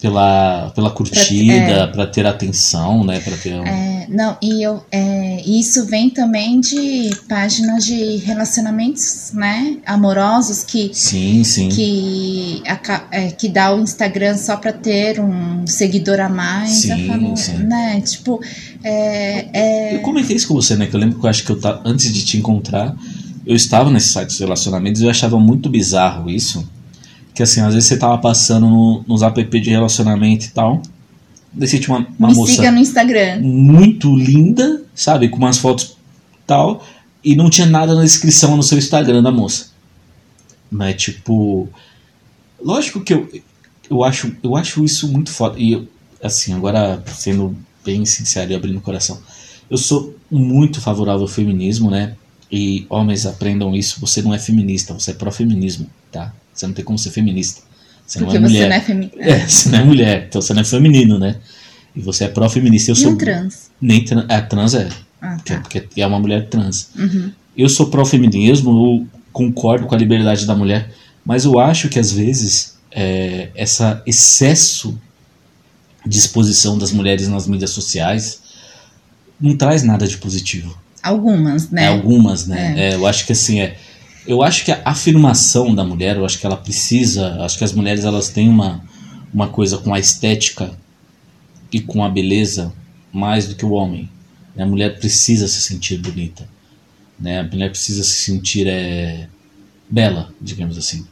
Pela, 0.00 0.72
pela 0.74 0.90
curtida, 0.90 1.88
pra 1.88 2.06
ter 2.06 2.24
atenção, 2.26 3.04
né? 3.04 3.20
Pra 3.20 3.36
ter 3.36 3.54
um... 3.54 3.66
É, 3.66 4.06
não, 4.08 4.34
e 4.42 4.62
eu, 4.64 4.82
é, 4.90 5.42
isso 5.44 5.84
vem 5.84 6.08
também 6.08 6.58
de 6.58 7.10
páginas 7.28 7.84
de 7.84 8.16
relacionamentos, 8.16 9.30
né? 9.34 9.76
Amorosos 9.84 10.64
que 10.64 10.90
Sim, 10.94 11.44
sim. 11.44 11.68
que, 11.68 12.62
aca- 12.66 13.06
é, 13.10 13.30
que 13.30 13.46
dá 13.46 13.74
o 13.74 13.80
Instagram 13.80 14.38
só 14.38 14.56
pra 14.56 14.72
ter 14.72 15.20
um 15.20 15.66
seguidor 15.66 16.18
a 16.18 16.30
mais. 16.30 16.70
Sim, 16.70 17.06
falo, 17.06 17.36
sim. 17.36 17.58
né? 17.58 18.00
Tipo, 18.00 18.40
é, 18.82 19.48
é, 19.52 19.96
Eu 19.96 20.00
comentei 20.00 20.34
isso 20.34 20.48
com 20.48 20.54
você, 20.54 20.76
né? 20.76 20.86
Que 20.86 20.96
eu 20.96 21.00
lembro 21.00 21.20
que 21.20 21.26
eu 21.26 21.30
acho 21.30 21.44
que 21.44 21.50
eu 21.52 21.60
tava, 21.60 21.82
antes 21.84 22.10
de 22.10 22.24
te 22.24 22.38
encontrar, 22.38 22.96
eu 23.46 23.54
estava 23.54 23.90
nesse 23.90 24.08
site 24.08 24.30
de 24.30 24.38
relacionamentos 24.38 25.02
e 25.02 25.04
eu 25.04 25.10
achava 25.10 25.38
muito 25.38 25.68
bizarro 25.68 26.30
isso. 26.30 26.66
Que 27.40 27.44
assim, 27.44 27.62
às 27.62 27.72
vezes 27.72 27.88
você 27.88 27.96
tava 27.96 28.18
passando 28.18 28.68
no- 28.68 29.02
nos 29.08 29.22
app 29.22 29.58
de 29.60 29.70
relacionamento 29.70 30.44
e 30.44 30.48
tal. 30.50 30.82
Tinha 31.58 31.96
uma, 31.96 32.06
uma 32.18 32.28
me 32.28 32.34
moça 32.34 32.52
siga 32.52 32.70
no 32.70 32.78
Instagram. 32.78 33.40
muito 33.40 34.14
linda, 34.14 34.82
sabe? 34.94 35.30
Com 35.30 35.38
umas 35.38 35.56
fotos 35.56 35.96
tal. 36.46 36.84
E 37.24 37.34
não 37.34 37.48
tinha 37.48 37.66
nada 37.66 37.94
na 37.94 38.02
descrição 38.02 38.58
no 38.58 38.62
seu 38.62 38.76
Instagram 38.76 39.22
da 39.22 39.32
moça. 39.32 39.68
Mas 40.70 41.00
tipo. 41.02 41.66
Lógico 42.62 43.00
que 43.00 43.14
eu, 43.14 43.26
eu, 43.88 44.04
acho, 44.04 44.36
eu 44.42 44.54
acho 44.54 44.84
isso 44.84 45.08
muito 45.08 45.30
foda. 45.30 45.58
E 45.58 45.72
eu, 45.72 45.88
assim, 46.22 46.52
agora 46.52 47.02
sendo 47.06 47.56
bem 47.82 48.04
sincero 48.04 48.52
e 48.52 48.54
abrindo 48.54 48.76
o 48.76 48.82
coração. 48.82 49.18
Eu 49.70 49.78
sou 49.78 50.14
muito 50.30 50.78
favorável 50.78 51.22
ao 51.22 51.26
feminismo, 51.28 51.90
né? 51.90 52.16
E 52.52 52.84
homens 52.90 53.24
aprendam 53.24 53.74
isso. 53.74 53.98
Você 53.98 54.20
não 54.20 54.34
é 54.34 54.38
feminista, 54.38 54.92
você 54.92 55.12
é 55.12 55.14
pró-feminismo, 55.14 55.86
tá? 56.12 56.34
Você 56.60 56.66
não 56.66 56.74
tem 56.74 56.84
como 56.84 56.98
ser 56.98 57.10
feminista. 57.10 57.62
Você 58.06 58.18
Porque 58.18 58.38
não 58.38 58.46
é 58.46 58.48
você 58.50 58.54
mulher. 58.54 58.68
não 58.68 58.76
é 58.76 58.80
feminino. 58.80 59.12
É, 59.18 59.38
você 59.46 59.68
não 59.70 59.78
é 59.78 59.84
mulher, 59.84 60.24
então 60.28 60.42
você 60.42 60.52
não 60.52 60.60
é 60.60 60.64
feminino, 60.64 61.18
né? 61.18 61.36
E 61.96 62.00
você 62.00 62.24
é 62.24 62.28
pró-feminista. 62.28 62.90
Eu 62.90 62.94
E 62.94 62.98
sou 62.98 63.12
um 63.12 63.16
trans. 63.16 63.70
nem 63.80 64.04
trans, 64.04 64.26
é, 64.28 64.40
trans 64.42 64.74
é, 64.74 64.88
Ah, 65.22 65.36
porque, 65.36 65.54
tá. 65.54 65.60
porque 65.60 66.00
é 66.02 66.06
uma 66.06 66.18
mulher 66.20 66.48
trans. 66.48 66.90
Uhum. 66.98 67.32
Eu 67.56 67.68
sou 67.68 67.86
pró-feminismo, 67.86 68.70
eu 68.70 69.06
concordo 69.32 69.86
com 69.86 69.94
a 69.94 69.98
liberdade 69.98 70.44
da 70.46 70.54
mulher, 70.54 70.92
mas 71.24 71.44
eu 71.44 71.58
acho 71.58 71.88
que 71.88 71.98
às 71.98 72.12
vezes 72.12 72.76
é, 72.90 73.48
essa 73.54 74.02
excesso 74.06 74.98
de 76.06 76.18
exposição 76.18 76.76
das 76.76 76.92
mulheres 76.92 77.26
nas 77.28 77.46
mídias 77.46 77.70
sociais 77.70 78.40
não 79.40 79.56
traz 79.56 79.82
nada 79.82 80.06
de 80.06 80.18
positivo. 80.18 80.76
Algumas, 81.02 81.70
né? 81.70 81.84
É, 81.84 81.86
algumas, 81.86 82.46
né? 82.46 82.74
É, 82.90 82.94
eu 82.94 83.06
acho 83.06 83.24
que 83.26 83.32
assim 83.32 83.60
é. 83.60 83.76
Eu 84.26 84.42
acho 84.42 84.64
que 84.64 84.70
a 84.72 84.80
afirmação 84.84 85.74
da 85.74 85.82
mulher, 85.84 86.16
eu 86.16 86.24
acho 86.24 86.38
que 86.38 86.46
ela 86.46 86.56
precisa. 86.56 87.42
Acho 87.44 87.58
que 87.58 87.64
as 87.64 87.72
mulheres 87.72 88.04
elas 88.04 88.28
têm 88.28 88.48
uma, 88.48 88.82
uma 89.32 89.48
coisa 89.48 89.78
com 89.78 89.92
a 89.94 89.98
estética 89.98 90.72
e 91.72 91.80
com 91.80 92.04
a 92.04 92.08
beleza 92.08 92.72
mais 93.12 93.46
do 93.46 93.54
que 93.54 93.64
o 93.64 93.70
homem. 93.72 94.08
né? 94.54 94.62
A 94.62 94.66
mulher 94.66 94.98
precisa 94.98 95.48
se 95.48 95.60
sentir 95.60 95.98
bonita. 95.98 96.48
Né? 97.18 97.40
A 97.40 97.44
mulher 97.44 97.70
precisa 97.70 98.02
se 98.04 98.20
sentir 98.20 98.66
é, 98.66 99.26
bela, 99.90 100.32
digamos 100.40 100.76
assim. 100.78 101.06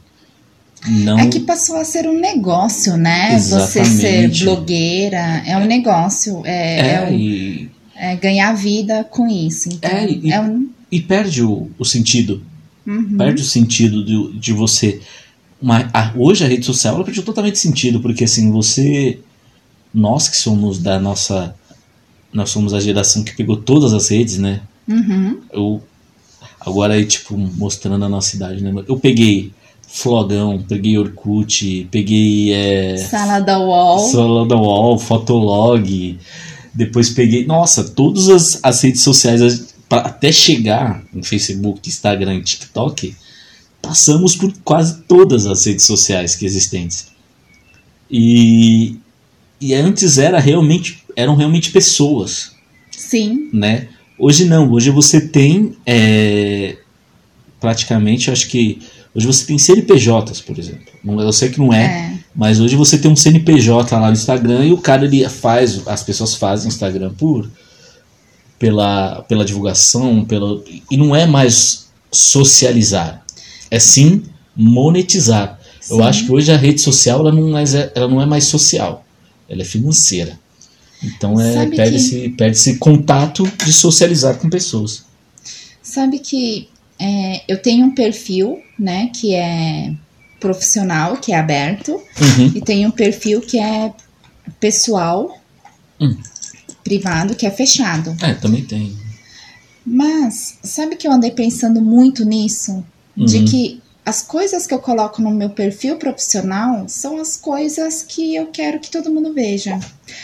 Não, 0.87 1.19
É 1.19 1.27
que 1.27 1.41
passou 1.41 1.75
a 1.75 1.83
ser 1.83 2.07
um 2.07 2.17
negócio, 2.19 2.95
né? 2.95 3.37
Você 3.37 3.83
ser 3.83 4.07
Exatamente. 4.07 4.43
blogueira 4.45 5.43
é 5.45 5.57
um 5.57 5.65
negócio. 5.65 6.41
É, 6.45 6.79
é, 6.79 6.93
é 6.93 7.01
um- 7.09 7.13
e, 7.13 7.69
é 7.95 8.15
ganhar 8.15 8.53
vida 8.53 9.03
com 9.03 9.27
isso. 9.27 9.67
Então, 9.67 9.89
É, 9.91 10.09
e- 10.09 10.31
é 10.31 10.39
um. 10.39 10.69
e 10.89 11.01
perde 11.01 11.43
o, 11.43 11.69
o 11.77 11.83
sentido. 11.83 12.41
Uhum. 12.89 13.17
perde 13.17 13.41
o 13.41 13.45
sentido 13.45 14.03
de, 14.03 14.39
de 14.39 14.51
você. 14.53 14.99
Uma, 15.61 15.89
a- 15.93 16.11
hoje 16.17 16.43
a 16.43 16.47
rede 16.47 16.65
social 16.65 16.95
ela 16.95 17.03
perdeu 17.03 17.23
totalmente 17.23 17.59
sentido, 17.59 17.99
porque 17.99 18.23
assim, 18.23 18.51
você. 18.51 19.19
Nós 19.93 20.27
que 20.29 20.37
somos 20.37 20.79
da 20.79 20.99
nossa. 20.99 21.55
Nós 22.33 22.49
somos 22.49 22.73
a 22.73 22.79
geração 22.79 23.23
que 23.23 23.35
pegou 23.35 23.57
todas 23.57 23.93
as 23.93 24.09
redes, 24.09 24.37
né? 24.37 24.61
Uhum. 24.87 25.39
Eu. 25.51 25.83
Agora 26.59 26.93
aí, 26.93 27.05
tipo, 27.05 27.37
mostrando 27.37 28.05
a 28.05 28.09
nossa 28.09 28.35
idade, 28.35 28.61
né? 28.63 28.73
Eu 28.87 28.99
peguei 28.99 29.51
Flogão, 29.87 30.63
peguei 30.67 30.97
Orkut, 30.97 31.87
peguei. 31.89 32.53
É, 32.53 32.97
Sala 32.97 33.39
da 33.39 33.59
UOL. 33.59 33.99
Solo 33.99 34.45
da 34.45 34.55
Wall, 34.55 34.99
Fotolog. 34.99 36.19
Depois 36.73 37.09
peguei. 37.09 37.45
Nossa, 37.45 37.83
todas 37.83 38.29
as, 38.29 38.59
as 38.61 38.81
redes 38.81 39.01
sociais, 39.01 39.73
até 39.89 40.31
chegar 40.31 41.03
em 41.13 41.23
Facebook, 41.23 41.87
Instagram 41.89 42.35
e 42.35 42.43
TikTok, 42.43 43.15
passamos 43.81 44.35
por 44.35 44.53
quase 44.63 45.01
todas 45.07 45.45
as 45.45 45.65
redes 45.65 45.85
sociais 45.85 46.35
que 46.35 46.45
existentes. 46.45 47.07
E, 48.09 48.97
e 49.59 49.73
antes 49.73 50.17
era 50.17 50.39
realmente, 50.39 51.03
eram 51.15 51.35
realmente 51.35 51.71
pessoas, 51.71 52.51
Sim. 52.91 53.49
né? 53.53 53.87
Hoje 54.17 54.45
não, 54.45 54.69
hoje 54.71 54.89
você 54.89 55.21
tem 55.21 55.75
é, 55.85 56.77
praticamente, 57.59 58.29
acho 58.29 58.47
que 58.49 58.81
hoje 59.15 59.25
você 59.25 59.45
tem 59.45 59.57
CNPJs, 59.57 60.41
por 60.41 60.59
exemplo. 60.59 60.85
Eu 61.21 61.31
sei 61.31 61.49
que 61.49 61.59
não 61.59 61.73
é, 61.73 61.85
É. 61.85 62.19
mas 62.35 62.59
hoje 62.59 62.75
você 62.75 62.97
tem 62.97 63.09
um 63.09 63.15
CNPJ 63.15 63.97
lá 63.97 64.07
no 64.07 64.13
Instagram 64.13 64.65
e 64.65 64.73
o 64.73 64.77
cara 64.77 65.05
ele 65.05 65.27
faz, 65.29 65.87
as 65.87 66.03
pessoas 66.03 66.35
fazem 66.35 66.67
Instagram 66.67 67.13
por 67.13 67.49
pela, 68.59 69.21
pela 69.23 69.45
divulgação, 69.45 70.23
pela, 70.25 70.61
e 70.91 70.97
não 70.97 71.15
é 71.15 71.25
mais 71.25 71.87
socializar, 72.11 73.23
é 73.71 73.79
sim 73.79 74.23
monetizar. 74.55 75.57
Eu 75.89 75.97
Sim. 75.97 76.01
acho 76.03 76.25
que 76.25 76.31
hoje 76.31 76.51
a 76.51 76.57
rede 76.57 76.81
social 76.81 77.21
ela 77.21 77.31
não, 77.31 77.49
mais 77.49 77.73
é, 77.73 77.91
ela 77.95 78.07
não 78.07 78.21
é 78.21 78.25
mais 78.25 78.43
social, 78.43 79.05
ela 79.47 79.61
é 79.61 79.65
financeira. 79.65 80.37
Então 81.01 81.39
é, 81.39 81.65
perde, 81.67 81.91
que- 81.91 81.95
esse, 81.95 82.29
perde 82.29 82.57
esse 82.57 82.77
contato 82.77 83.49
de 83.65 83.71
socializar 83.71 84.35
com 84.37 84.49
pessoas. 84.49 85.03
Sabe 85.81 86.19
que 86.19 86.67
é, 86.99 87.41
eu 87.47 87.57
tenho 87.61 87.85
um 87.87 87.95
perfil, 87.95 88.59
né, 88.77 89.09
que 89.15 89.33
é 89.33 89.93
profissional, 90.39 91.15
que 91.17 91.31
é 91.31 91.39
aberto, 91.39 91.91
Uhum. 91.93 92.51
e 92.55 92.61
tenho 92.61 92.89
um 92.89 92.91
perfil 92.91 93.39
que 93.41 93.57
é 93.57 93.93
pessoal, 94.59 95.37
Hum. 96.01 96.15
Privado 96.89 97.35
que 97.35 97.45
é 97.45 97.51
fechado. 97.51 98.15
É, 98.21 98.33
também 98.33 98.63
tem. 98.65 98.97
Mas 99.85 100.57
sabe 100.63 100.95
que 100.95 101.07
eu 101.07 101.11
andei 101.11 101.31
pensando 101.31 101.79
muito 101.81 102.25
nisso? 102.25 102.83
De 103.15 103.37
Uhum. 103.37 103.45
que 103.45 103.81
as 104.05 104.21
coisas 104.23 104.65
que 104.65 104.73
eu 104.73 104.79
coloco 104.79 105.21
no 105.21 105.29
meu 105.29 105.49
perfil 105.51 105.97
profissional 105.97 106.87
são 106.87 107.19
as 107.19 107.37
coisas 107.37 108.01
que 108.01 108.33
eu 108.35 108.47
quero 108.47 108.79
que 108.79 108.89
todo 108.89 109.11
mundo 109.11 109.33
veja. 109.33 109.79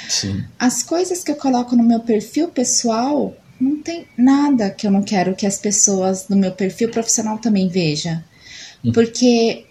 Sim. 0.10 0.44
As 0.58 0.82
coisas 0.82 1.24
que 1.24 1.32
eu 1.32 1.36
coloco 1.36 1.76
no 1.76 1.84
meu 1.84 2.00
perfil 2.00 2.48
pessoal 2.48 3.36
não 3.60 3.78
tem 3.78 4.06
nada 4.18 4.70
que 4.72 4.88
eu 4.88 4.92
não 4.92 5.04
quero 5.04 5.36
que 5.36 5.46
as 5.46 5.58
pessoas 5.60 6.26
do 6.28 6.36
meu 6.36 6.52
perfil 6.52 6.90
profissional 6.90 7.38
também 7.38 7.68
vejam. 7.70 8.22
Hum. 8.84 8.92
Porque 8.92 9.66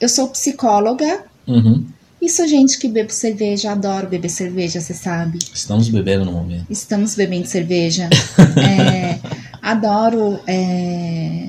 eu 0.00 0.08
sou 0.08 0.28
psicóloga 0.28 1.24
Uhum. 1.46 1.84
Sou 2.28 2.46
gente 2.46 2.78
que 2.78 2.86
bebe 2.88 3.12
cerveja, 3.14 3.72
adoro 3.72 4.06
beber 4.08 4.28
cerveja, 4.28 4.80
você 4.80 4.92
sabe. 4.94 5.38
Estamos 5.54 5.88
bebendo 5.88 6.24
no 6.24 6.32
momento. 6.32 6.66
Estamos 6.70 7.14
bebendo 7.14 7.46
cerveja. 7.46 8.08
É, 8.60 9.18
adoro. 9.62 10.38
é, 10.46 11.48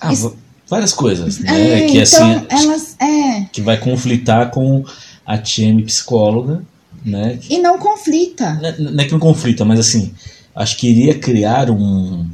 Ah, 0.00 0.12
Isso- 0.12 0.36
várias 0.68 0.92
coisas, 0.92 1.38
né? 1.38 1.84
é, 1.84 1.86
que 1.86 1.98
então, 2.00 2.02
assim, 2.02 2.46
elas. 2.48 2.96
É. 3.00 3.44
que 3.52 3.60
vai 3.60 3.76
conflitar 3.78 4.50
com 4.50 4.84
a 5.26 5.38
TM 5.38 5.82
psicóloga, 5.84 6.62
né? 7.04 7.38
E 7.48 7.58
não 7.58 7.78
conflita. 7.78 8.54
Não 8.54 8.68
é- 8.68 8.78
não 8.78 9.02
é 9.02 9.04
que 9.06 9.12
não 9.12 9.20
conflita, 9.20 9.64
mas 9.64 9.78
assim, 9.80 10.12
acho 10.54 10.76
que 10.76 10.88
iria 10.88 11.18
criar 11.18 11.70
um, 11.70 12.26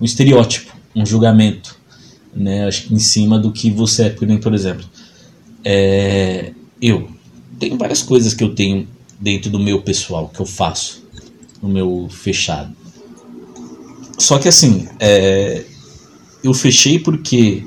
um 0.00 0.04
estereótipo, 0.04 0.76
um 0.94 1.04
julgamento, 1.06 1.76
né? 2.34 2.66
Acho 2.66 2.84
que 2.84 2.94
em 2.94 2.98
cima 2.98 3.38
do 3.38 3.50
que 3.52 3.70
você 3.70 4.04
é, 4.04 4.10
por 4.10 4.54
exemplo, 4.54 4.84
é, 5.64 6.52
eu 6.80 7.08
tenho 7.58 7.76
várias 7.76 8.02
coisas 8.02 8.34
que 8.34 8.44
eu 8.44 8.54
tenho 8.54 8.86
dentro 9.20 9.50
do 9.50 9.58
meu 9.58 9.82
pessoal 9.82 10.28
que 10.28 10.40
eu 10.40 10.46
faço 10.46 11.04
no 11.62 11.68
meu 11.68 12.08
fechado. 12.10 12.74
Só 14.18 14.38
que 14.38 14.48
assim, 14.48 14.88
é, 14.98 15.64
eu 16.42 16.54
fechei 16.54 16.98
porque 16.98 17.64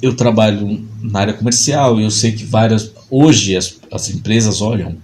eu 0.00 0.14
trabalho 0.14 0.86
na 1.00 1.20
área 1.20 1.34
comercial 1.34 2.00
e 2.00 2.04
eu 2.04 2.10
sei 2.10 2.32
que 2.32 2.44
várias 2.44 2.92
hoje 3.10 3.56
as, 3.56 3.78
as 3.90 4.10
empresas 4.10 4.60
olham 4.60 4.96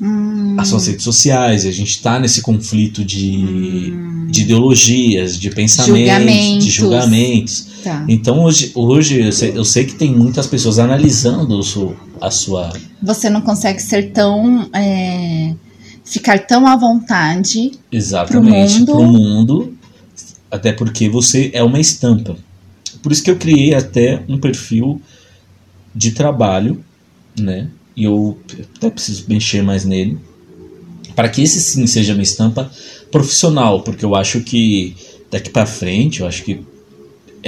Hum, 0.00 0.56
as 0.58 0.68
suas 0.68 0.86
redes 0.86 1.04
sociais 1.04 1.64
e 1.64 1.68
a 1.68 1.72
gente 1.72 1.90
está 1.90 2.18
nesse 2.18 2.40
conflito 2.40 3.04
de, 3.04 3.92
de 4.30 4.42
ideologias, 4.42 5.38
de 5.38 5.50
pensamentos, 5.50 5.98
Julgamentos. 5.98 6.64
de 6.64 6.70
julgamentos. 6.70 7.66
Tá. 7.88 8.04
Então 8.08 8.42
hoje, 8.44 8.72
hoje 8.74 9.20
eu, 9.20 9.32
sei, 9.32 9.52
eu 9.56 9.64
sei 9.64 9.84
que 9.84 9.94
tem 9.94 10.14
muitas 10.14 10.46
pessoas 10.46 10.78
analisando 10.78 11.58
o 11.58 11.62
su- 11.62 11.94
a 12.20 12.30
sua. 12.30 12.72
Você 13.02 13.30
não 13.30 13.40
consegue 13.40 13.80
ser 13.80 14.12
tão. 14.12 14.68
é, 14.72 15.54
ficar 16.04 16.38
tão 16.46 16.66
à 16.66 16.76
vontade. 16.76 17.72
Exatamente, 17.92 18.78
mundo. 18.80 18.92
pro 18.92 19.02
mundo, 19.04 19.74
até 20.50 20.72
porque 20.72 21.08
você 21.08 21.50
é 21.52 21.62
uma 21.62 21.78
estampa. 21.80 22.36
Por 23.02 23.12
isso 23.12 23.22
que 23.22 23.30
eu 23.30 23.36
criei 23.36 23.74
até 23.74 24.22
um 24.28 24.38
perfil 24.38 25.00
de 25.94 26.12
trabalho, 26.12 26.82
né? 27.38 27.68
E 27.96 28.04
eu 28.04 28.38
até 28.76 28.90
preciso 28.90 29.24
mexer 29.28 29.62
mais 29.62 29.84
nele, 29.84 30.18
para 31.14 31.28
que 31.28 31.42
esse 31.42 31.60
sim 31.60 31.86
seja 31.86 32.12
uma 32.14 32.22
estampa 32.22 32.70
profissional, 33.10 33.82
porque 33.82 34.04
eu 34.04 34.14
acho 34.14 34.40
que 34.40 34.96
daqui 35.30 35.50
para 35.50 35.66
frente, 35.66 36.20
eu 36.20 36.26
acho 36.26 36.42
que 36.44 36.60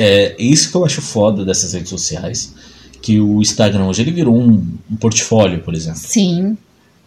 é 0.03 0.37
isso 0.39 0.71
que 0.71 0.77
eu 0.77 0.85
acho 0.85 1.03
foda 1.03 1.45
dessas 1.45 1.75
redes 1.75 1.91
sociais, 1.91 2.55
que 3.03 3.21
o 3.21 3.41
Instagram 3.41 3.87
hoje 3.87 4.01
ele 4.01 4.13
virou 4.13 4.35
um, 4.35 4.67
um 4.91 4.97
portfólio, 4.97 5.61
por 5.61 5.75
exemplo, 5.75 6.01
Sim, 6.01 6.57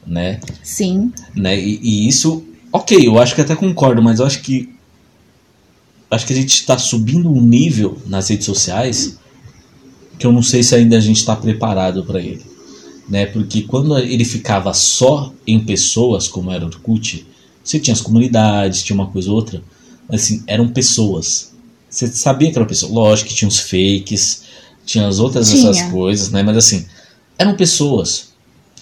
né? 0.05 0.39
sim. 0.61 1.11
né? 1.35 1.59
E, 1.59 1.79
e 1.81 2.07
isso, 2.07 2.45
ok, 2.71 3.07
eu 3.07 3.17
acho 3.17 3.33
que 3.33 3.41
até 3.41 3.55
concordo, 3.55 4.01
mas 4.01 4.19
eu 4.19 4.25
acho 4.25 4.41
que 4.41 4.73
acho 6.11 6.27
que 6.27 6.33
a 6.33 6.35
gente 6.35 6.53
está 6.53 6.77
subindo 6.77 7.31
um 7.31 7.41
nível 7.41 7.97
nas 8.05 8.29
redes 8.29 8.45
sociais 8.45 9.17
que 10.19 10.27
eu 10.27 10.31
não 10.31 10.43
sei 10.43 10.61
se 10.61 10.75
ainda 10.75 10.95
a 10.95 10.99
gente 10.99 11.17
está 11.17 11.35
preparado 11.35 12.03
para 12.03 12.21
ele, 12.21 12.45
né? 13.09 13.25
Porque 13.25 13.63
quando 13.63 13.97
ele 13.97 14.23
ficava 14.23 14.71
só 14.73 15.33
em 15.47 15.59
pessoas, 15.59 16.27
como 16.27 16.51
era 16.51 16.63
o 16.63 16.67
Orkut, 16.67 17.25
você 17.63 17.79
tinha 17.79 17.93
as 17.93 18.01
comunidades, 18.01 18.83
tinha 18.83 18.95
uma 18.95 19.07
coisa 19.07 19.29
ou 19.31 19.35
outra, 19.35 19.63
mas 20.07 20.23
assim, 20.23 20.43
eram 20.45 20.67
pessoas. 20.67 21.52
Você 21.93 22.07
sabia 22.07 22.51
que 22.51 22.57
era 22.57 22.65
pessoa. 22.65 22.91
Lógico 22.91 23.29
que 23.29 23.35
tinha 23.35 23.47
os 23.47 23.59
fakes, 23.59 24.43
tinha 24.83 25.07
as 25.07 25.19
outras 25.19 25.49
Tinha. 25.49 25.69
essas 25.69 25.91
coisas, 25.91 26.31
né? 26.31 26.41
Mas 26.41 26.57
assim, 26.57 26.85
eram 27.37 27.55
pessoas, 27.55 28.29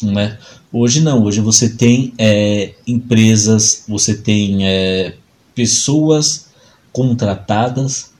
né? 0.01 0.37
Hoje 0.71 1.01
não, 1.01 1.21
hoje 1.23 1.41
você 1.41 1.67
tem 1.67 2.13
é, 2.17 2.73
empresas, 2.87 3.83
você 3.85 4.15
tem 4.15 4.65
é, 4.65 5.15
pessoas 5.53 6.45
contratadas 6.93 8.11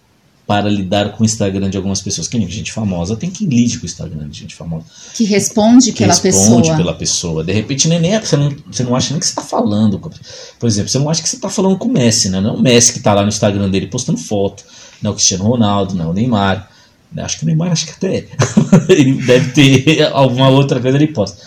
para 0.45 0.69
lidar 0.69 1.13
com 1.13 1.23
o 1.23 1.25
Instagram 1.25 1.69
de 1.69 1.77
algumas 1.77 2.01
pessoas. 2.01 2.27
Que 2.27 2.37
nem 2.37 2.49
gente 2.49 2.73
famosa 2.73 3.15
tem 3.15 3.29
que 3.29 3.45
lide 3.45 3.77
com 3.79 3.83
o 3.83 3.85
Instagram 3.85 4.27
de 4.27 4.37
gente 4.37 4.53
famosa. 4.53 4.83
Que 5.15 5.23
responde 5.23 5.93
Que 5.93 5.99
pela 5.99 6.13
responde 6.13 6.63
pessoa. 6.63 6.75
pela 6.75 6.93
pessoa. 6.93 7.43
De 7.45 7.53
repente, 7.53 7.87
nem, 7.87 8.01
nem 8.01 8.15
é- 8.15 8.19
você, 8.19 8.35
não, 8.35 8.53
você 8.69 8.83
não 8.83 8.93
acha 8.93 9.11
nem 9.11 9.19
que 9.21 9.25
você 9.25 9.31
está 9.31 9.41
falando. 9.43 9.97
Por 9.97 10.67
exemplo, 10.67 10.89
você 10.89 10.99
não 10.99 11.09
acha 11.09 11.23
que 11.23 11.29
você 11.29 11.37
está 11.37 11.49
falando 11.49 11.77
com 11.77 11.87
o 11.87 11.91
Messi, 11.91 12.27
né? 12.27 12.41
Não 12.41 12.49
é 12.49 12.53
o 12.53 12.59
Messi 12.59 12.91
que 12.91 12.97
está 12.97 13.13
lá 13.13 13.21
no 13.21 13.29
Instagram 13.29 13.69
dele 13.69 13.87
postando 13.87 14.17
foto. 14.17 14.65
Não 15.01 15.09
é 15.09 15.11
o 15.11 15.15
Cristiano 15.15 15.43
Ronaldo, 15.45 15.95
não 15.95 16.05
é 16.05 16.07
o 16.09 16.13
Neymar. 16.13 16.69
Acho 17.17 17.37
que 17.37 17.43
o 17.43 17.47
Neymar 17.47 17.71
acho 17.71 17.85
que 17.85 17.91
até 17.91 18.27
ele 18.87 19.13
deve 19.23 19.51
ter 19.51 20.03
alguma 20.13 20.49
outra 20.49 20.79
coisa 20.79 20.97
ele 20.97 21.07
posta. 21.07 21.41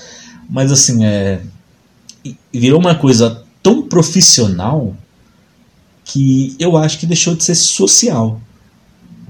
Mas 0.49 0.71
assim, 0.71 1.05
é. 1.05 1.41
Virou 2.53 2.81
uma 2.81 2.95
coisa 2.95 3.45
tão 3.63 3.83
profissional 3.83 4.95
que 6.05 6.55
eu 6.59 6.77
acho 6.77 6.99
que 6.99 7.07
deixou 7.07 7.35
de 7.35 7.45
ser 7.45 7.55
social. 7.55 8.41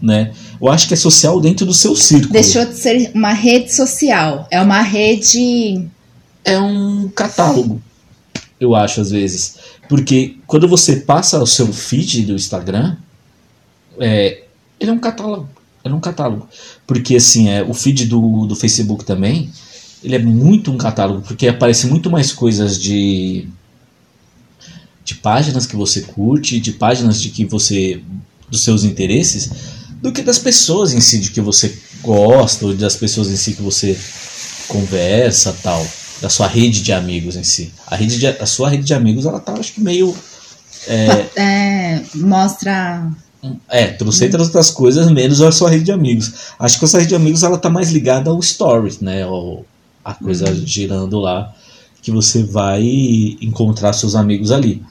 Né? 0.03 0.33
Eu 0.61 0.68
acho 0.68 0.87
que 0.87 0.95
é 0.95 0.97
social 0.97 1.41
dentro 1.41 1.64
do 1.64 1.72
seu 1.72 1.97
círculo. 1.97 2.33
Deixou 2.33 2.64
de 2.66 2.75
ser 2.75 3.11
uma 3.14 3.33
rede 3.33 3.75
social. 3.75 4.47
É 4.51 4.61
uma 4.61 4.83
rede. 4.83 5.89
é 6.45 6.59
um 6.59 7.09
catálogo, 7.09 7.81
eu 8.61 8.75
acho, 8.75 9.01
às 9.01 9.11
vezes. 9.11 9.57
Porque 9.89 10.37
quando 10.47 10.68
você 10.68 10.97
passa 10.97 11.43
o 11.43 11.47
seu 11.47 11.72
feed 11.72 12.27
do 12.27 12.35
Instagram, 12.35 12.97
é, 13.99 14.45
ele 14.78 14.90
é 14.90 14.95
um 14.95 14.99
catálogo. 14.99 15.49
É 15.82 15.92
um 15.92 16.01
catálogo. 16.01 16.49
Porque, 16.86 17.16
assim, 17.16 17.49
é, 17.51 17.62
o 17.62 17.74
feed 17.74 18.07
do, 18.07 18.47
do 18.47 18.57
Facebook 18.57 19.05
também, 19.05 19.51
ele 20.03 20.16
é 20.16 20.18
muito 20.18 20.72
um 20.72 20.78
catálogo, 20.78 21.22
porque 21.22 21.49
aparece 21.49 21.86
muito 21.86 22.11
mais 22.11 22.32
coisas 22.32 22.80
de 22.80 23.49
de 25.05 25.14
páginas 25.16 25.66
que 25.66 25.76
você 25.76 26.01
curte, 26.01 26.59
de 26.59 26.72
páginas 26.72 27.20
de 27.20 27.28
que 27.28 27.45
você 27.45 28.01
dos 28.51 28.64
seus 28.64 28.84
interesses, 28.84 29.51
do 30.01 30.12
que 30.12 30.22
das 30.22 30.38
pessoas 30.38 30.92
em 30.92 31.01
si 31.01 31.18
de 31.18 31.30
que 31.30 31.40
você 31.40 31.76
gosta, 32.03 32.66
ou 32.66 32.74
das 32.74 32.97
pessoas 32.97 33.28
em 33.28 33.36
si 33.36 33.55
que 33.55 33.62
você 33.62 33.99
conversa, 34.68 35.55
tal, 35.62 35.86
da 36.20 36.30
sua 36.30 36.47
rede 36.47 36.82
de 36.82 36.92
amigos 36.92 37.36
em 37.36 37.45
si. 37.45 37.72
A 37.86 37.97
rede 37.97 38.18
de, 38.18 38.26
a 38.26 38.47
sua 38.47 38.70
rede 38.70 38.84
de 38.84 38.95
amigos, 38.95 39.26
ela 39.26 39.40
tá 39.40 39.53
acho 39.53 39.72
que 39.72 39.80
meio 39.80 40.14
é, 40.86 42.03
mostra. 42.14 43.11
É, 43.68 43.86
trocentas 43.88 44.40
outras 44.42 44.70
coisas, 44.70 45.11
menos 45.11 45.40
a 45.40 45.53
sua 45.53 45.70
rede 45.70 45.84
de 45.84 45.92
amigos. 45.92 46.32
Acho 46.59 46.78
que 46.78 46.84
a 46.84 46.88
sua 46.88 47.01
rede 47.01 47.11
de 47.11 47.16
amigos 47.16 47.42
ela 47.42 47.59
tá 47.59 47.68
mais 47.70 47.90
ligada 47.90 48.30
ao 48.30 48.38
story, 48.40 48.97
né? 49.01 49.22
Ao, 49.22 49.64
a 50.05 50.14
coisa 50.14 50.47
girando 50.66 51.18
lá, 51.18 51.55
que 52.03 52.11
você 52.11 52.42
vai 52.42 52.82
encontrar 53.40 53.92
seus 53.92 54.14
amigos 54.14 54.51
ali. 54.51 54.82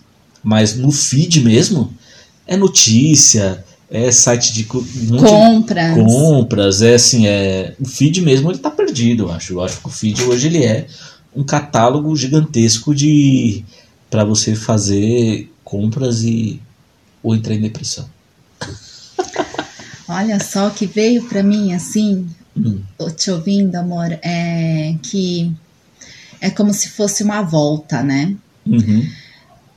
Mas 0.43 0.76
no 0.76 0.91
feed 0.91 1.41
mesmo, 1.41 1.93
é 2.45 2.58
notícia, 2.58 3.64
é 3.89 4.12
site 4.12 4.51
de 4.54 4.64
co- 4.66 4.84
monte 5.04 5.22
de 5.24 5.30
compras. 5.30 5.95
compras, 5.95 6.82
é 6.82 6.95
assim, 6.95 7.28
é. 7.28 7.76
O 7.80 7.86
feed 7.86 8.22
mesmo 8.22 8.51
ele 8.51 8.58
tá 8.60 8.70
perdido, 8.72 9.24
eu 9.24 9.32
acho. 9.32 9.54
Eu 9.54 9.62
acho 9.62 9.80
que 9.80 9.88
o 9.88 9.91
feed 9.91 10.22
hoje 10.24 10.47
ele 10.47 10.64
é 10.66 10.88
um 11.36 11.43
catálogo 11.43 12.16
gigantesco 12.16 12.93
de. 12.93 13.64
para 14.10 14.24
você 14.24 14.56
fazer 14.56 15.49
compras 15.64 16.24
e. 16.24 16.60
ou 17.22 17.36
entrar 17.36 17.54
em 17.56 17.62
depressão. 17.62 18.06
Olha 20.08 20.39
só 20.39 20.70
que 20.70 20.86
veio 20.86 21.24
pra 21.28 21.41
mim 21.43 21.74
assim, 21.74 22.28
Hum. 22.56 22.82
te 23.18 23.32
ouvindo, 23.32 23.76
amor, 23.76 24.12
é 24.22 24.95
que 25.01 25.51
é 26.39 26.49
como 26.49 26.74
se 26.74 26.89
fosse 26.89 27.24
uma 27.24 27.41
volta, 27.41 28.04
né? 28.04 28.36
Uhum. 28.66 29.10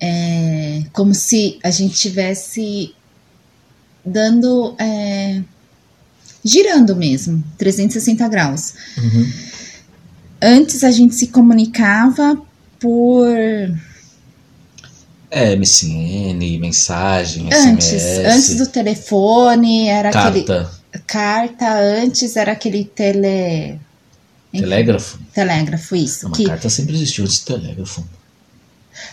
É 0.00 0.82
como 0.92 1.14
se 1.14 1.58
a 1.62 1.70
gente 1.70 1.94
tivesse 1.96 2.94
dando. 4.04 4.74
é, 4.78 5.42
girando 6.44 6.94
mesmo, 6.94 7.42
360 7.58 8.28
graus. 8.28 8.74
Uhum. 8.98 9.32
Antes 10.40 10.84
a 10.84 10.90
gente 10.90 11.14
se 11.14 11.28
comunicava 11.28 12.40
por. 12.78 13.26
É, 15.30 15.56
MSN, 15.56 16.58
mensagem, 16.60 17.48
Antes, 17.52 17.86
SMS, 17.86 18.26
antes 18.34 18.56
do 18.56 18.66
telefone, 18.68 19.88
era 19.88 20.08
aquele. 20.10 20.44
carta. 20.44 20.70
Carta, 21.06 21.78
antes 21.78 22.36
era 22.36 22.52
aquele 22.52 22.84
tele. 22.84 23.78
Telégrafo? 24.52 25.18
telégrafo, 25.34 25.94
isso. 25.96 26.26
Uma 26.28 26.36
que, 26.36 26.44
carta 26.46 26.70
sempre 26.70 26.94
existiu 26.94 27.24
antes 27.24 27.40
do 27.40 27.44
telégrafo. 27.58 28.04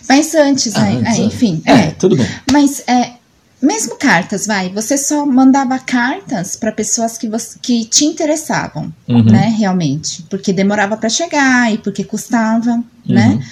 mas 0.08 0.34
antes, 0.36 0.74
Ah, 0.76 0.82
né? 0.82 0.92
antes, 1.00 1.20
é, 1.20 1.22
é. 1.22 1.26
enfim. 1.26 1.62
É, 1.66 1.72
é. 1.74 1.92
tudo 1.92 2.16
bem. 2.16 2.28
Mas 2.52 2.84
é, 2.88 3.14
mesmo 3.62 3.96
cartas, 3.98 4.46
vai, 4.46 4.70
você 4.70 4.98
só 4.98 5.26
mandava 5.26 5.78
cartas 5.80 6.56
para 6.56 6.72
pessoas 6.72 7.18
que, 7.18 7.28
você, 7.28 7.58
que 7.62 7.84
te 7.86 8.06
interessavam, 8.06 8.94
Uhum. 9.08 9.24
né? 9.24 9.54
Realmente. 9.58 10.24
Porque 10.30 10.54
demorava 10.54 10.96
para 10.96 11.10
chegar 11.10 11.74
e 11.74 11.78
porque 11.80 12.04
custava, 12.06 12.82
né? 13.06 13.44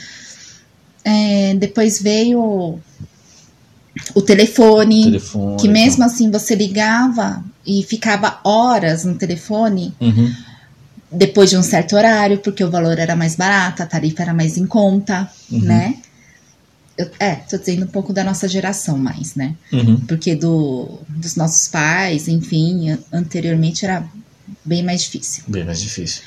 É, 1.04 1.54
depois 1.56 2.02
veio 2.02 2.80
o 4.16 4.22
telefone, 4.22 5.04
Telefone. 5.06 5.58
que 5.60 5.68
mesmo 5.68 6.04
assim 6.04 6.32
você 6.32 6.56
ligava 6.56 7.44
e 7.66 7.84
ficava 7.84 8.40
horas 8.44 9.04
no 9.04 9.16
telefone 9.16 9.94
Uhum. 10.00 10.34
depois 11.12 11.50
de 11.50 11.58
um 11.58 11.64
certo 11.64 11.96
horário, 11.96 12.38
porque 12.38 12.64
o 12.64 12.70
valor 12.72 12.98
era 13.00 13.16
mais 13.16 13.36
barato, 13.36 13.84
a 13.84 13.86
tarifa 13.86 14.22
era 14.24 14.34
mais 14.34 14.58
em 14.58 14.66
conta, 14.66 15.30
Uhum. 15.52 15.60
né? 15.60 15.96
Eu, 16.98 17.10
é, 17.20 17.36
tô 17.36 17.58
dizendo 17.58 17.86
um 17.86 17.90
pouco 17.90 18.14
da 18.14 18.24
nossa 18.24 18.48
geração 18.48 18.98
mais, 18.98 19.34
né? 19.36 19.56
Uhum. 19.74 19.98
Porque 20.02 20.36
do, 20.36 21.00
dos 21.10 21.36
nossos 21.36 21.68
pais, 21.68 22.28
enfim, 22.28 22.92
an- 22.92 23.00
anteriormente 23.12 23.84
era 23.86 24.06
bem 24.64 24.84
mais 24.84 25.02
difícil. 25.04 25.44
Bem 25.48 25.64
mais 25.66 25.82
difícil. 25.82 26.22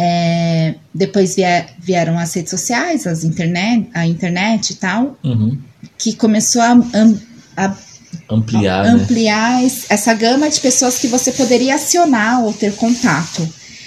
É, 0.00 0.76
depois 0.94 1.34
vie- 1.34 1.66
vieram 1.80 2.16
as 2.16 2.32
redes 2.32 2.50
sociais, 2.50 3.04
as 3.06 3.24
internet, 3.24 3.90
a 3.92 4.06
internet 4.06 4.70
e 4.70 4.74
tal, 4.76 5.18
Uhum. 5.24 5.58
que 5.98 6.14
começou 6.14 6.62
a, 6.62 6.76
a 7.56 7.76
Ampliar, 8.30 8.84
né? 8.84 8.90
ampliar 8.90 9.64
essa 9.88 10.14
gama 10.14 10.48
de 10.48 10.60
pessoas 10.60 10.98
que 10.98 11.08
você 11.08 11.32
poderia 11.32 11.74
acionar 11.74 12.44
ou 12.44 12.52
ter 12.52 12.74
contato. 12.76 13.46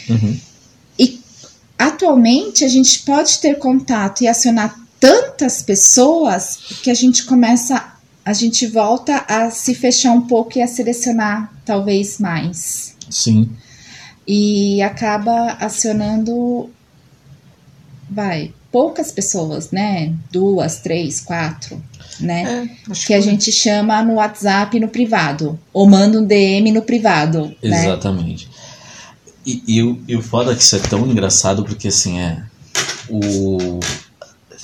Uhum. 0.09 0.37
Atualmente, 1.77 2.63
a 2.63 2.67
gente 2.67 2.99
pode 2.99 3.39
ter 3.39 3.55
contato 3.57 4.21
e 4.21 4.27
acionar 4.27 4.75
tantas 4.99 5.63
pessoas 5.63 6.59
que 6.83 6.91
a 6.91 6.93
gente 6.93 7.23
começa, 7.25 7.83
a 8.23 8.33
gente 8.33 8.67
volta 8.67 9.25
a 9.27 9.49
se 9.49 9.73
fechar 9.73 10.11
um 10.11 10.21
pouco 10.21 10.59
e 10.59 10.61
a 10.61 10.67
selecionar 10.67 11.51
talvez 11.65 12.19
mais. 12.19 12.95
Sim. 13.09 13.49
E 14.27 14.81
acaba 14.81 15.57
acionando, 15.59 16.69
vai, 18.09 18.53
poucas 18.71 19.11
pessoas, 19.11 19.71
né? 19.71 20.13
Duas, 20.31 20.79
três, 20.79 21.19
quatro, 21.19 21.83
né? 22.19 22.69
É, 22.87 22.91
acho 22.91 23.07
que 23.07 23.13
a 23.13 23.21
gente 23.21 23.51
chama 23.51 24.01
no 24.03 24.13
WhatsApp 24.13 24.79
no 24.79 24.87
privado, 24.87 25.59
ou 25.73 25.89
manda 25.89 26.19
um 26.19 26.25
DM 26.25 26.71
no 26.71 26.81
privado, 26.81 27.47
né? 27.61 27.85
Exatamente. 27.85 28.49
E, 29.45 29.63
e, 29.67 29.83
o, 29.83 30.01
e 30.07 30.15
o 30.15 30.21
foda 30.21 30.51
é 30.51 30.55
que 30.55 30.61
isso 30.61 30.75
é 30.75 30.79
tão 30.79 31.05
engraçado 31.07 31.63
porque 31.63 31.87
assim 31.87 32.19
é. 32.19 32.43
O. 33.09 33.79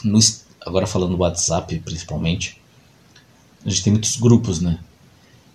no 0.04 0.20
agora 0.66 0.86
falando 0.86 1.16
do 1.16 1.22
WhatsApp 1.22 1.80
principalmente, 1.80 2.62
a 3.66 3.70
gente 3.70 3.84
tem 3.84 3.92
muitos 3.92 4.16
grupos, 4.18 4.62
né? 4.62 4.80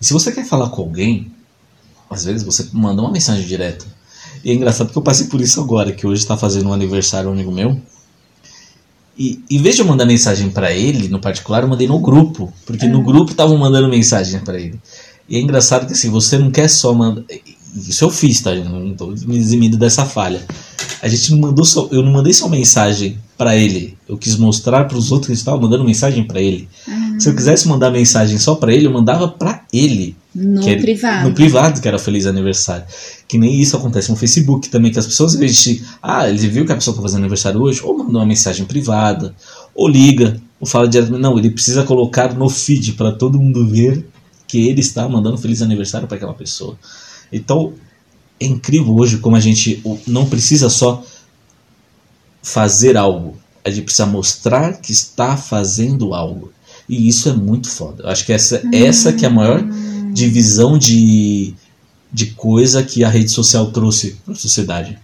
E 0.01 0.05
se 0.05 0.13
você 0.13 0.33
quer 0.33 0.45
falar 0.45 0.69
com 0.71 0.83
alguém, 0.83 1.33
às 2.13 2.25
vezes 2.25 2.43
você 2.43 2.69
manda 2.73 3.03
uma 3.03 3.11
mensagem 3.11 3.47
direta. 3.47 3.85
E 4.45 4.51
é 4.51 4.55
engraçado 4.55 4.87
porque 4.89 4.99
eu 4.99 5.03
passei 5.03 5.27
por 5.27 5.41
isso 5.41 5.61
agora, 5.61 5.93
que 5.93 6.07
hoje 6.07 6.23
está 6.23 6.37
fazendo 6.37 6.69
um 6.69 6.73
aniversário 6.73 7.29
um 7.29 7.33
amigo 7.33 7.53
meu. 7.53 7.81
E 9.17 9.43
em 9.51 9.61
vez 9.61 9.77
de 9.77 9.83
eu 9.83 9.87
mandar 9.87 10.05
mensagem 10.05 10.51
pra 10.51 10.73
ele, 10.73 11.09
no 11.09 11.21
particular, 11.21 11.63
eu 11.63 11.69
mandei 11.69 11.87
no 11.87 11.99
grupo. 11.99 12.53
Porque 12.67 12.87
no 12.87 13.03
grupo 13.03 13.31
estavam 13.31 13.57
mandando 13.57 13.89
mensagem 13.89 14.41
pra 14.41 14.59
ele. 14.59 14.81
E 15.29 15.37
é 15.37 15.41
engraçado 15.41 15.87
que 15.87 15.93
assim, 15.93 16.11
você 16.11 16.39
não 16.39 16.51
quer 16.51 16.69
só 16.69 16.93
mandar. 16.93 17.23
Isso 17.75 18.05
eu 18.05 18.11
fiz, 18.11 18.41
tá? 18.41 18.55
Não 18.55 18.95
tô 18.95 19.09
me 19.09 19.39
eximindo 19.39 19.77
dessa 19.77 20.05
falha. 20.05 20.45
A 21.01 21.09
gente 21.09 21.33
não 21.33 21.39
mandou 21.39 21.65
só. 21.65 21.89
Eu 21.91 22.03
não 22.03 22.13
mandei 22.13 22.33
só 22.33 22.49
mensagem 22.49 23.19
pra 23.37 23.57
ele. 23.57 23.97
Eu 24.09 24.17
quis 24.17 24.37
mostrar 24.37 24.85
pros 24.85 25.11
outros 25.11 25.29
que 25.29 25.33
estavam 25.35 25.61
mandando 25.61 25.85
mensagem 25.85 26.25
pra 26.25 26.41
ele. 26.41 26.69
Se 27.19 27.29
eu 27.29 27.35
quisesse 27.35 27.67
mandar 27.69 27.91
mensagem 27.91 28.39
só 28.39 28.55
pra 28.55 28.73
ele, 28.73 28.87
eu 28.87 28.93
mandava 28.93 29.29
pra 29.29 29.65
ele. 29.73 30.17
No 30.35 30.61
que 30.63 30.71
era- 30.71 30.81
privado. 30.81 31.29
No 31.29 31.35
privado, 31.35 31.81
que 31.81 31.89
era 31.89 31.99
feliz 31.99 32.25
aniversário. 32.27 32.85
Que 33.29 33.37
nem 33.37 33.61
isso 33.61 33.77
acontece 33.77 34.11
no 34.11 34.17
Facebook 34.17 34.69
também, 34.69 34.91
que 34.91 34.99
as 34.99 35.07
pessoas, 35.07 35.35
em 35.35 35.39
vez 35.39 35.57
de. 35.57 35.83
Ah, 36.03 36.29
ele 36.29 36.39
viu 36.49 36.65
que 36.65 36.73
a 36.73 36.77
pessoa 36.77 36.97
tá 36.97 37.03
fazendo 37.03 37.21
aniversário 37.21 37.61
hoje, 37.61 37.81
ou 37.83 37.97
manda 37.99 38.11
uma 38.19 38.27
mensagem 38.27 38.65
privada, 38.65 39.35
ou 39.75 39.89
liga, 39.89 40.41
ou 40.61 40.67
fala 40.67 40.89
diretamente. 40.89 41.21
Não, 41.23 41.39
ele 41.39 41.51
precisa 41.51 41.83
colocar 41.85 42.35
no 42.35 42.49
feed 42.49 42.93
para 42.95 43.13
todo 43.13 43.39
mundo 43.39 43.67
ver 43.69 44.07
que 44.49 44.69
ele 44.69 44.81
está 44.81 45.09
mandando 45.09 45.37
feliz 45.39 45.61
aniversário 45.63 46.07
para 46.07 46.17
aquela 46.17 46.35
pessoa. 46.35 46.79
Então, 47.33 47.73
é 48.41 48.47
incrível 48.47 48.95
hoje 48.97 49.19
como 49.19 49.37
a 49.37 49.41
gente 49.41 49.83
não 50.07 50.27
precisa 50.27 50.69
só 50.69 51.03
fazer 52.43 52.97
algo, 52.97 53.37
a 53.65 53.71
gente 53.71 53.85
precisa 53.85 54.07
mostrar 54.07 54.75
que 54.81 54.93
está 54.93 55.37
fazendo 55.37 56.15
algo. 56.15 56.53
E 56.89 57.09
isso 57.09 57.29
é 57.29 57.33
muito 57.33 57.69
foda. 57.69 58.03
Eu 58.05 58.09
acho 58.11 58.27
que 58.27 58.33
essa, 58.33 58.61
essa 58.73 59.13
que 59.13 59.25
é 59.25 59.29
a 59.29 59.31
maior 59.31 59.63
divisão 60.13 60.77
de, 60.77 61.55
de 62.13 62.27
coisa 62.27 62.83
que 62.83 63.05
a 63.05 63.09
rede 63.09 63.31
social 63.31 63.71
trouxe 63.71 64.17
para 64.25 64.35
a 64.35 64.37
sociedade. 64.37 64.99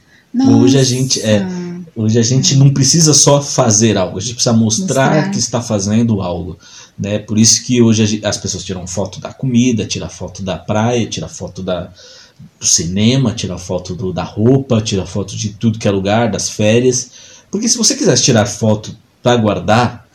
Hoje 0.50 0.78
a 0.78 0.84
gente- 0.84 1.20
é, 1.22 1.40
Nossa. 1.44 1.68
Hoje 1.96 2.16
a 2.16 2.22
gente 2.22 2.54
não 2.54 2.70
precisa 2.72 3.12
só 3.12 3.42
fazer 3.42 3.96
algo, 3.98 4.18
a 4.18 4.20
gente 4.20 4.34
precisa 4.34 4.52
mostrar, 4.52 5.10
Mostrar. 5.14 5.30
que 5.32 5.38
está 5.40 5.60
fazendo 5.60 6.20
algo. 6.20 6.56
Né? 6.96 7.18
Por 7.18 7.36
isso 7.36 7.64
que 7.64 7.82
hoje 7.82 8.02
a 8.04 8.06
gen- 8.06 8.20
as 8.24 8.36
pessoas 8.36 8.62
tiram 8.62 8.86
foto 8.86 9.20
da 9.20 9.32
comida, 9.32 9.84
tiram 9.84 10.08
foto 10.08 10.40
da 10.42 10.56
praia, 10.56 11.06
tiram 11.08 11.28
foto 11.28 11.60
da, 11.60 11.90
do 12.58 12.66
cinema, 12.66 13.32
tiram 13.34 13.58
foto 13.58 13.94
do- 13.94 14.12
da 14.12 14.22
roupa, 14.24 14.80
tiram 14.80 15.06
foto 15.06 15.36
de 15.36 15.50
tudo 15.50 15.78
que 15.78 15.86
é 15.86 15.90
lugar, 15.90 16.30
das 16.30 16.50
férias. 16.50 17.10
Porque 17.50 17.68
se 17.68 17.78
você 17.78 17.94
quisesse 17.94 18.22
tirar 18.24 18.46
foto 18.46 18.94
para 19.22 19.36
guardar, 19.36 20.06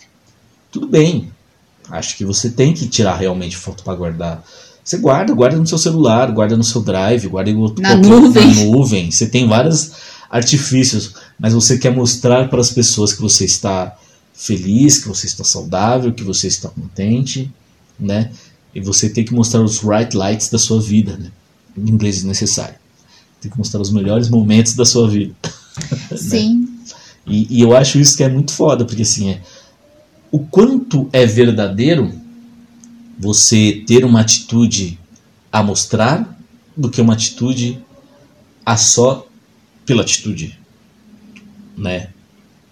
tudo 0.71 0.87
bem. 0.87 1.31
Acho 1.89 2.15
que 2.17 2.25
você 2.25 2.49
tem 2.49 2.73
que 2.73 2.87
tirar 2.87 3.15
realmente 3.15 3.55
foto 3.57 3.83
para 3.83 3.95
guardar. 3.95 4.43
Você 4.83 4.97
guarda, 4.97 5.33
guarda 5.33 5.57
no 5.57 5.65
seu 5.67 5.77
celular, 5.77 6.31
guarda 6.31 6.57
no 6.57 6.63
seu 6.63 6.81
drive, 6.81 7.27
guarda 7.27 7.49
em 7.49 7.55
outro, 7.55 7.81
Na 7.81 7.95
nuvem. 7.95 8.47
na 8.47 8.53
nuvem. 8.65 9.11
Você 9.11 9.27
tem 9.27 9.47
vários 9.47 9.91
artifícios, 10.29 11.13
mas 11.39 11.53
você 11.53 11.77
quer 11.77 11.91
mostrar 11.95 12.49
para 12.49 12.59
as 12.59 12.71
pessoas 12.71 13.13
que 13.13 13.21
você 13.21 13.45
está 13.45 13.95
feliz, 14.33 14.97
que 14.97 15.07
você 15.07 15.25
está 15.27 15.43
saudável, 15.43 16.11
que 16.11 16.23
você 16.23 16.47
está 16.47 16.67
contente, 16.69 17.49
né? 17.99 18.31
E 18.73 18.81
você 18.81 19.07
tem 19.09 19.23
que 19.23 19.33
mostrar 19.33 19.61
os 19.61 19.79
right 19.81 20.15
lights 20.17 20.49
da 20.49 20.57
sua 20.57 20.81
vida, 20.81 21.15
né? 21.17 21.27
Inglês 21.77 22.23
necessário. 22.23 22.75
Tem 23.41 23.51
que 23.51 23.57
mostrar 23.57 23.81
os 23.81 23.91
melhores 23.91 24.29
momentos 24.29 24.73
da 24.73 24.85
sua 24.85 25.09
vida. 25.09 25.33
Sim. 26.15 26.69
E, 27.25 27.57
e 27.57 27.61
eu 27.61 27.75
acho 27.75 27.99
isso 27.99 28.15
que 28.17 28.23
é 28.23 28.29
muito 28.29 28.51
foda, 28.51 28.85
porque 28.85 29.01
assim, 29.01 29.29
é, 29.31 29.41
o 30.31 30.39
quanto 30.39 31.09
é 31.13 31.25
verdadeiro 31.25 32.11
você 33.17 33.83
ter 33.85 34.03
uma 34.03 34.21
atitude 34.21 34.99
a 35.51 35.61
mostrar 35.63 36.37
do 36.75 36.89
que 36.89 36.99
uma 36.99 37.13
atitude 37.13 37.79
a 38.65 38.75
só 38.75 39.27
pela 39.85 40.01
atitude, 40.01 40.57
né? 41.77 42.09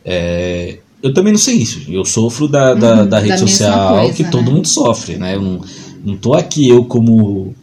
É, 0.03 0.79
eu 1.01 1.13
também 1.13 1.33
não 1.33 1.39
sei 1.39 1.55
isso. 1.55 1.81
Eu 1.89 2.05
sofro 2.05 2.47
da, 2.47 2.73
da, 2.73 3.01
Uhum, 3.01 3.09
da 3.09 3.19
rede 3.19 3.29
da 3.29 3.37
social 3.37 3.99
coisa, 3.99 4.13
que 4.13 4.23
todo 4.29 4.45
né? 4.45 4.51
mundo 4.51 4.67
sofre, 4.67 5.17
né? 5.17 5.35
Eu 5.35 5.41
não, 5.41 5.61
não 6.03 6.17
tô 6.17 6.33
aqui 6.33 6.67
eu 6.67 6.85
como 6.85 7.55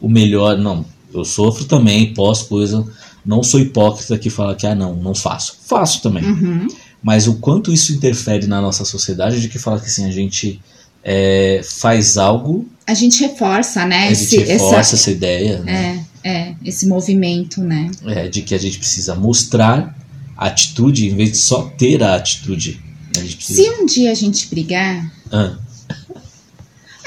o 0.00 0.08
melhor, 0.08 0.56
não. 0.58 0.84
Eu 1.12 1.24
sofro 1.24 1.64
também, 1.64 2.14
posto 2.14 2.48
coisa. 2.48 2.86
Não 3.24 3.42
sou 3.42 3.60
hipócrita 3.60 4.18
que 4.18 4.30
fala 4.30 4.54
que, 4.54 4.66
ah, 4.66 4.74
não, 4.74 4.94
não 4.94 5.14
faço. 5.14 5.58
Faço 5.66 6.00
também. 6.02 6.24
Uhum. 6.24 6.68
Mas 7.02 7.26
o 7.26 7.34
quanto 7.34 7.72
isso 7.72 7.92
interfere 7.92 8.46
na 8.46 8.60
nossa 8.60 8.84
sociedade 8.84 9.40
de 9.40 9.48
que 9.48 9.58
fala 9.58 9.80
que 9.80 9.86
assim, 9.86 10.06
a 10.06 10.10
gente 10.10 10.60
é, 11.02 11.60
faz 11.64 12.16
algo, 12.18 12.68
A 12.86 12.94
gente 12.94 13.20
reforça, 13.20 13.86
né? 13.86 14.08
a 14.08 14.14
gente 14.14 14.36
reforça 14.38 14.94
essa 14.96 15.10
ideia, 15.10 15.60
né? 15.60 16.04
é, 16.22 16.30
é, 16.30 16.54
esse 16.64 16.86
movimento, 16.86 17.62
né? 17.62 17.90
É, 18.04 18.28
de 18.28 18.42
que 18.42 18.54
a 18.54 18.58
gente 18.58 18.78
precisa 18.78 19.14
mostrar 19.14 19.96
a 20.36 20.46
atitude 20.46 21.06
em 21.06 21.14
vez 21.14 21.32
de 21.32 21.38
só 21.38 21.62
ter 21.78 22.02
a 22.02 22.14
atitude. 22.16 22.82
A 23.16 23.20
precisa. 23.20 23.62
Se 23.62 23.70
um 23.70 23.86
dia 23.86 24.10
a 24.10 24.14
gente 24.14 24.46
brigar, 24.48 25.10
Ah, 25.32 25.56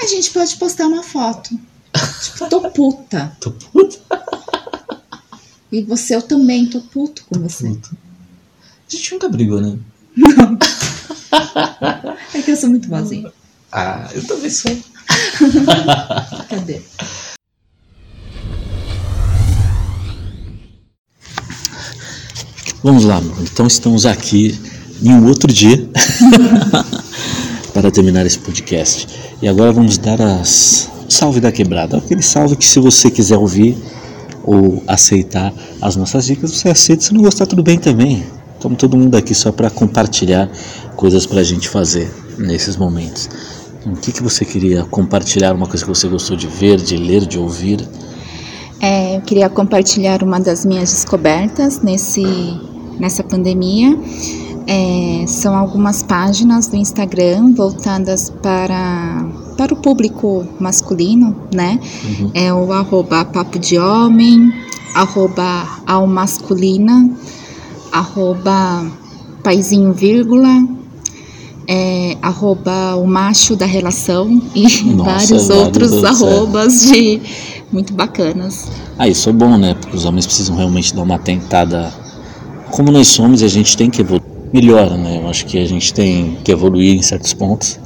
a 0.00 0.06
gente 0.06 0.30
pode 0.30 0.56
postar 0.56 0.86
uma 0.86 1.02
foto. 1.02 1.58
Tipo, 2.22 2.48
tô 2.48 2.70
puta. 2.70 3.36
tô 3.40 3.50
puta. 3.50 3.98
E 5.70 5.82
você, 5.82 6.16
eu 6.16 6.22
também 6.22 6.66
tô 6.66 6.80
puto 6.80 7.24
com 7.24 7.40
você. 7.40 7.68
puta. 7.68 7.90
A 7.90 8.96
gente 8.96 9.12
nunca 9.12 9.28
brigou, 9.28 9.60
né? 9.60 9.78
É 12.32 12.42
que 12.42 12.50
eu 12.50 12.56
sou 12.56 12.70
muito 12.70 12.88
boazinha. 12.88 13.32
Ah, 13.72 14.08
eu 14.12 14.24
também 14.26 14.50
sou. 14.50 14.70
Cadê? 16.48 16.80
Vamos 22.82 23.04
lá, 23.04 23.20
então 23.40 23.66
estamos 23.66 24.04
aqui 24.04 24.60
em 25.02 25.10
um 25.10 25.26
outro 25.26 25.50
dia 25.50 25.88
para 27.72 27.90
terminar 27.90 28.26
esse 28.26 28.38
podcast. 28.38 29.08
E 29.40 29.48
agora 29.48 29.72
vamos 29.72 29.98
dar 29.98 30.20
as 30.20 30.90
salve 31.08 31.40
da 31.40 31.52
quebrada. 31.52 31.98
Aquele 31.98 32.22
salve 32.22 32.56
que 32.56 32.64
se 32.64 32.78
você 32.80 33.10
quiser 33.10 33.36
ouvir, 33.36 33.76
ou 34.44 34.82
aceitar 34.86 35.52
as 35.80 35.96
nossas 35.96 36.26
dicas, 36.26 36.52
você 36.52 36.68
aceita. 36.68 37.02
Se 37.02 37.14
não 37.14 37.22
gostar, 37.22 37.46
tudo 37.46 37.62
bem 37.62 37.78
também. 37.78 38.24
Estamos 38.54 38.78
todo 38.78 38.96
mundo 38.96 39.14
aqui 39.16 39.34
só 39.34 39.50
para 39.50 39.70
compartilhar 39.70 40.50
coisas 40.96 41.26
para 41.26 41.40
a 41.40 41.44
gente 41.44 41.68
fazer 41.68 42.12
nesses 42.38 42.76
momentos. 42.76 43.28
O 43.86 43.96
que, 43.96 44.12
que 44.12 44.22
você 44.22 44.44
queria 44.44 44.84
compartilhar? 44.84 45.54
Uma 45.54 45.66
coisa 45.66 45.84
que 45.84 45.88
você 45.88 46.08
gostou 46.08 46.36
de 46.36 46.46
ver, 46.46 46.76
de 46.76 46.96
ler, 46.96 47.26
de 47.26 47.38
ouvir? 47.38 47.86
É, 48.80 49.16
eu 49.16 49.20
queria 49.22 49.48
compartilhar 49.48 50.22
uma 50.22 50.38
das 50.38 50.64
minhas 50.64 50.90
descobertas 50.90 51.80
nesse, 51.82 52.24
nessa 52.98 53.22
pandemia. 53.22 53.98
É, 54.66 55.26
são 55.26 55.54
algumas 55.54 56.02
páginas 56.02 56.66
do 56.66 56.76
Instagram 56.76 57.52
voltadas 57.54 58.30
para, 58.42 59.26
para 59.56 59.72
o 59.72 59.76
público 59.76 60.46
masculino, 60.58 61.36
né? 61.52 61.78
Uhum. 62.04 62.30
É 62.34 62.52
o 62.52 62.72
arroba 62.72 63.24
papo 63.24 63.58
de 63.58 63.78
homem, 63.78 64.52
arroba 64.94 65.80
ao 65.86 66.06
masculina, 66.06 67.10
arroba 67.92 68.86
paizinho 69.42 69.92
vírgula, 69.92 70.66
é, 71.68 72.16
arroba 72.20 72.96
o 72.96 73.06
macho 73.06 73.56
da 73.56 73.66
relação 73.66 74.42
e 74.54 74.62
Nossa, 74.84 75.04
vários 75.10 75.50
outros, 75.50 75.92
é. 76.02 76.06
arrobas 76.06 76.80
de 76.86 77.20
muito 77.72 77.92
bacanas. 77.92 78.68
Ah, 78.98 79.08
isso 79.08 79.28
é 79.28 79.32
bom, 79.32 79.56
né? 79.56 79.74
Porque 79.74 79.96
os 79.96 80.04
homens 80.04 80.26
precisam 80.26 80.56
realmente 80.56 80.94
dar 80.94 81.02
uma 81.02 81.18
tentada. 81.18 81.92
Como 82.70 82.90
nós 82.90 83.08
somos, 83.08 83.42
a 83.42 83.48
gente 83.48 83.76
tem 83.76 83.90
que 83.90 84.00
evoluir. 84.00 84.22
Melhora, 84.52 84.96
né? 84.96 85.20
Eu 85.20 85.28
acho 85.28 85.46
que 85.46 85.58
a 85.58 85.66
gente 85.66 85.92
tem 85.92 86.38
que 86.44 86.52
evoluir 86.52 86.94
em 86.94 87.02
certos 87.02 87.34
pontos. 87.34 87.80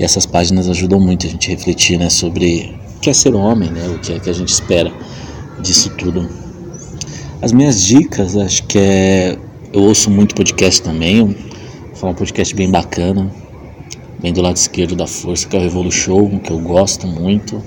E 0.00 0.02
essas 0.02 0.24
páginas 0.24 0.66
ajudam 0.66 0.98
muito 0.98 1.26
a 1.26 1.30
gente 1.30 1.48
a 1.48 1.50
refletir, 1.50 1.98
né? 1.98 2.08
Sobre 2.08 2.74
o 2.96 3.00
que 3.00 3.10
é 3.10 3.12
ser 3.12 3.34
homem, 3.34 3.70
né? 3.70 3.86
O 3.86 3.98
que 3.98 4.14
é 4.14 4.18
que 4.18 4.30
a 4.30 4.32
gente 4.32 4.48
espera 4.48 4.90
disso 5.60 5.90
tudo. 5.90 6.26
As 7.42 7.52
minhas 7.52 7.84
dicas, 7.84 8.34
acho 8.34 8.62
que 8.62 8.78
é. 8.78 9.36
Eu 9.70 9.82
ouço 9.82 10.10
muito 10.10 10.34
podcast 10.34 10.80
também. 10.80 11.36
Falar 11.96 12.12
um 12.12 12.14
podcast 12.14 12.54
bem 12.54 12.70
bacana. 12.70 13.30
Bem 14.22 14.32
do 14.32 14.40
lado 14.40 14.56
esquerdo 14.56 14.96
da 14.96 15.06
força, 15.06 15.46
que 15.46 15.54
é 15.54 15.58
o 15.58 15.62
Revolution, 15.62 16.38
que 16.38 16.50
eu 16.50 16.58
gosto 16.60 17.06
muito. 17.06 17.62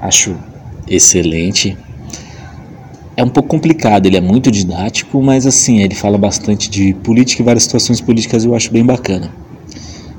Acho 0.00 0.36
excelente. 0.86 1.76
É 3.16 3.24
um 3.24 3.28
pouco 3.28 3.48
complicado, 3.48 4.06
ele 4.06 4.16
é 4.16 4.20
muito 4.20 4.48
didático, 4.48 5.20
mas 5.20 5.44
assim, 5.44 5.80
ele 5.82 5.96
fala 5.96 6.18
bastante 6.18 6.70
de 6.70 6.94
política 6.94 7.42
e 7.42 7.44
várias 7.44 7.64
situações 7.64 8.00
políticas 8.00 8.44
eu 8.44 8.54
acho 8.54 8.70
bem 8.70 8.84
bacana. 8.84 9.43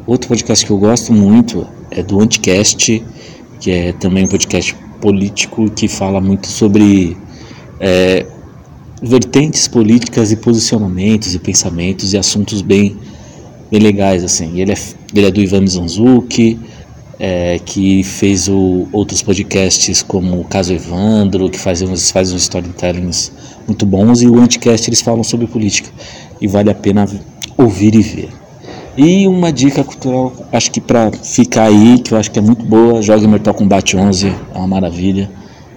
Outro 0.07 0.27
podcast 0.27 0.63
que 0.63 0.71
eu 0.71 0.77
gosto 0.77 1.11
muito 1.11 1.67
é 1.89 2.03
do 2.03 2.21
Anticast, 2.21 3.03
que 3.59 3.71
é 3.71 3.91
também 3.91 4.25
um 4.25 4.27
podcast 4.27 4.75
político 5.01 5.67
que 5.71 5.87
fala 5.87 6.21
muito 6.21 6.45
sobre 6.45 7.17
é, 7.79 8.23
vertentes 9.01 9.67
políticas 9.67 10.31
e 10.31 10.35
posicionamentos 10.35 11.33
e 11.33 11.39
pensamentos 11.39 12.13
e 12.13 12.17
assuntos 12.19 12.61
bem, 12.61 12.95
bem 13.71 13.79
legais 13.79 14.23
assim. 14.23 14.59
Ele 14.59 14.73
é, 14.73 14.77
ele 15.11 15.25
é 15.25 15.31
do 15.31 15.41
Ivan 15.41 15.61
Mizanzuki, 15.61 16.59
é, 17.19 17.59
que 17.65 18.03
fez 18.03 18.47
o, 18.47 18.87
outros 18.91 19.23
podcasts 19.23 20.03
como 20.03 20.39
o 20.39 20.43
Caso 20.43 20.71
Evandro, 20.71 21.49
que 21.49 21.57
faz 21.57 21.81
uns, 21.81 22.11
faz 22.11 22.31
uns 22.31 22.43
storytellings 22.43 23.31
muito 23.65 23.87
bons, 23.87 24.21
e 24.21 24.27
o 24.27 24.39
Anticast 24.39 24.87
eles 24.87 25.01
falam 25.01 25.23
sobre 25.23 25.47
política, 25.47 25.89
e 26.39 26.47
vale 26.47 26.69
a 26.69 26.75
pena 26.75 27.09
ouvir 27.57 27.95
e 27.95 28.01
ver. 28.03 28.44
E 28.97 29.27
uma 29.27 29.51
dica 29.51 29.83
cultural, 29.83 30.31
acho 30.51 30.71
que 30.71 30.79
para 30.79 31.11
ficar 31.11 31.63
aí, 31.63 31.99
que 31.99 32.13
eu 32.13 32.17
acho 32.17 32.31
que 32.31 32.39
é 32.39 32.41
muito 32.41 32.63
boa, 32.65 33.01
jogue 33.01 33.27
Mortal 33.27 33.53
Kombat 33.53 33.95
11, 33.97 34.27
é 34.27 34.57
uma 34.57 34.67
maravilha, 34.67 35.29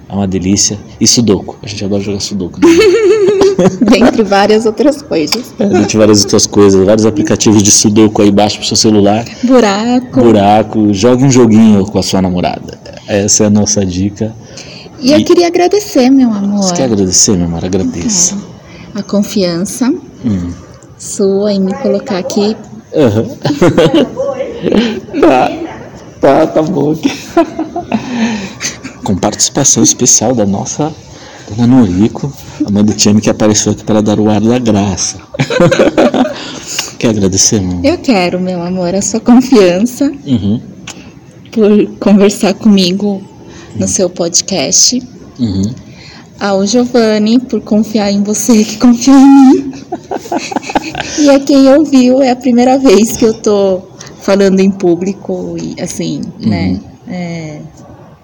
é 0.09 0.13
uma 0.15 0.27
delícia. 0.27 0.79
E 1.01 1.07
Sudoku, 1.07 1.57
a 1.63 1.67
gente 1.67 1.85
adora 1.85 2.01
jogar 2.03 2.21
Sudoku. 2.21 2.61
Né? 2.61 2.67
Dentre 3.91 4.23
várias 4.23 4.67
outras 4.67 5.03
coisas. 5.03 5.53
É, 5.59 5.67
Dentre 5.67 5.99
várias 5.99 6.23
outras 6.23 6.47
coisas, 6.47 6.87
vários 6.87 7.05
aplicativos 7.05 7.61
de 7.63 7.73
Sudoku 7.73 8.23
aí 8.23 8.31
baixo 8.31 8.59
pro 8.59 8.67
seu 8.69 8.77
celular. 8.77 9.25
Buraco. 9.43 10.21
Buraco, 10.21 10.95
jogue 10.95 11.25
um 11.25 11.31
joguinho 11.31 11.85
com 11.87 11.99
a 11.99 12.03
sua 12.05 12.23
namorada. 12.23 12.79
Essa 13.09 13.45
é 13.45 13.47
a 13.49 13.51
nossa 13.51 13.85
dica. 13.85 14.33
E 15.01 15.11
eu 15.11 15.19
E- 15.19 15.25
queria 15.25 15.49
agradecer, 15.49 16.09
meu 16.09 16.31
amor, 16.33 16.63
Você 16.63 16.75
quer 16.75 16.85
agradecer, 16.85 17.37
meu 17.37 17.47
amor? 17.47 17.65
Agradeça. 17.65 18.37
a 18.95 19.03
confiança 19.03 19.93
Hum. 20.25 20.51
sua 20.97 21.53
em 21.53 21.61
me 21.61 21.73
colocar 21.75 22.19
aqui. 22.19 22.57
Aham. 22.95 23.27
tá, 25.21 25.51
tá, 26.21 26.47
tá 26.47 26.63
bom 26.63 26.93
aqui. 26.93 27.11
Com 29.05 29.17
participação 29.17 29.83
especial 29.83 30.35
da 30.35 30.45
nossa 30.47 30.93
dona 31.51 31.67
Noriko, 31.67 32.33
a 32.67 32.71
mãe 32.71 32.85
do 32.85 32.93
time 32.93 33.21
que 33.21 33.31
apareceu 33.31 33.73
aqui 33.73 33.85
para 33.85 34.03
dar 34.03 34.19
o 34.19 34.29
ar 34.29 34.41
da 34.41 34.59
graça. 34.59 35.19
Quer 36.99 37.09
agradecer, 37.11 37.57
amor? 37.59 37.85
Eu 37.85 37.99
quero, 37.99 38.41
meu 38.41 38.63
amor, 38.63 38.95
a 38.95 39.01
sua 39.03 39.21
confiança 39.21 40.13
Uhum, 40.27 40.61
por 41.53 41.87
conversar 42.01 42.55
comigo 42.55 43.23
no 43.77 43.87
seu 43.87 44.11
podcast. 44.11 45.01
uhum. 45.39 45.73
Ao 46.41 46.65
Giovanni 46.67 47.41
por 47.41 47.61
confiar 47.61 48.13
em 48.13 48.23
você 48.23 48.65
que 48.65 48.77
confiou 48.79 49.17
em 49.19 49.27
mim. 49.27 49.73
e 51.19 51.31
a 51.31 51.41
quem 51.41 51.69
ouviu 51.75 52.23
é 52.23 52.31
a 52.31 52.37
primeira 52.37 52.79
vez 52.79 53.17
que 53.17 53.25
eu 53.25 53.35
tô 53.35 53.83
falando 54.21 54.61
em 54.61 54.71
público 54.71 55.57
e 55.61 55.81
assim, 55.81 56.21
né? 56.39 56.79
é, 57.09 57.61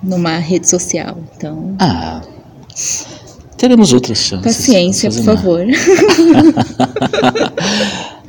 numa 0.03 0.39
rede 0.39 0.69
social. 0.69 1.17
Então, 1.37 1.75
Ah, 1.81 2.21
teremos 3.57 3.93
outras 3.93 4.19
chances. 4.19 4.45
paciência, 4.57 5.11
por 5.11 5.23
favor. 5.25 5.65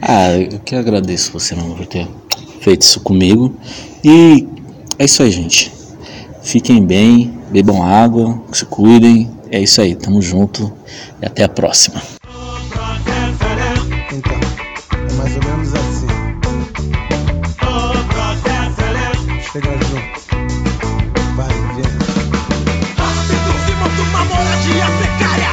Ah, 0.07 0.33
eu 0.37 0.59
que 0.59 0.75
agradeço 0.75 1.31
você, 1.33 1.55
amor, 1.55 1.77
por 1.77 1.87
ter 1.87 2.07
feito 2.59 2.83
isso 2.83 2.99
comigo. 2.99 3.55
E 4.03 4.47
é 4.99 5.05
isso 5.05 5.23
aí, 5.23 5.31
gente. 5.31 5.71
Fiquem 6.43 6.85
bem, 6.85 7.33
bebam 7.51 7.81
água, 7.81 8.39
se 8.51 8.65
cuidem. 8.65 9.31
É 9.55 9.61
isso 9.61 9.79
aí, 9.79 9.95
tamo 9.95 10.21
junto 10.21 10.69
e 11.21 11.25
até 11.25 11.45
a 11.45 11.47
próxima. 11.47 12.03
Então, 14.11 14.33
é 14.33 15.13
mais 15.13 15.33
ou 15.33 15.43
menos 15.45 15.73
assim. 15.73 16.07
Chega 19.53 19.71
junto. 19.71 20.19
Vai, 21.37 21.47
vem. 21.47 21.85
Rápido 22.97 23.51
se 23.65 23.71
monta 23.79 24.01
uma 24.01 24.25
moradia 24.25 24.87
precária. 24.99 25.51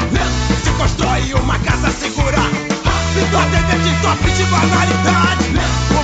Se 0.64 0.70
constrói 0.70 1.34
uma 1.34 1.56
casa 1.60 1.90
segura. 1.92 2.38
Rápido 2.38 3.38
de 3.84 3.92
top 4.02 4.32
de 4.32 4.42
banalidade. 4.46 5.46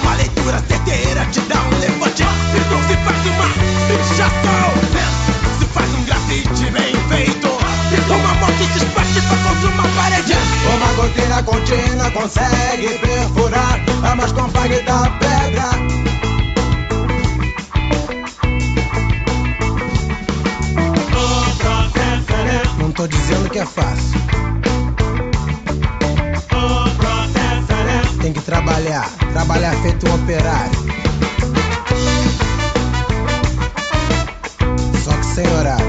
Uma 0.01 0.14
leitura 0.14 0.62
certeira 0.68 1.26
te 1.32 1.40
dá 1.40 1.61
um 1.62 1.80
levante. 1.80 2.22
Rápido 2.22 2.78
se 2.86 2.96
faz 3.05 3.26
uma 3.26 3.49
fichação. 3.88 5.07
foi 9.22 9.38
contra 9.38 9.68
uma 9.68 9.88
parede. 9.88 10.34
Uma 10.76 10.92
goteira 10.94 11.42
contínua 11.42 12.10
consegue 12.10 12.98
perfurar 12.98 13.80
a 14.02 14.14
mais 14.14 14.32
compacta 14.32 14.82
da 14.82 15.10
pedra. 15.10 15.70
Não 22.78 22.92
tô 22.92 23.06
dizendo 23.06 23.50
que 23.50 23.58
é 23.58 23.66
fácil. 23.66 24.18
Tem 28.20 28.32
que 28.32 28.40
trabalhar, 28.40 29.08
trabalhar 29.32 29.74
feito 29.82 30.08
um 30.08 30.14
operário. 30.14 30.72
Só 35.04 35.12
que 35.12 35.26
sem 35.26 35.46
horário. 35.56 35.88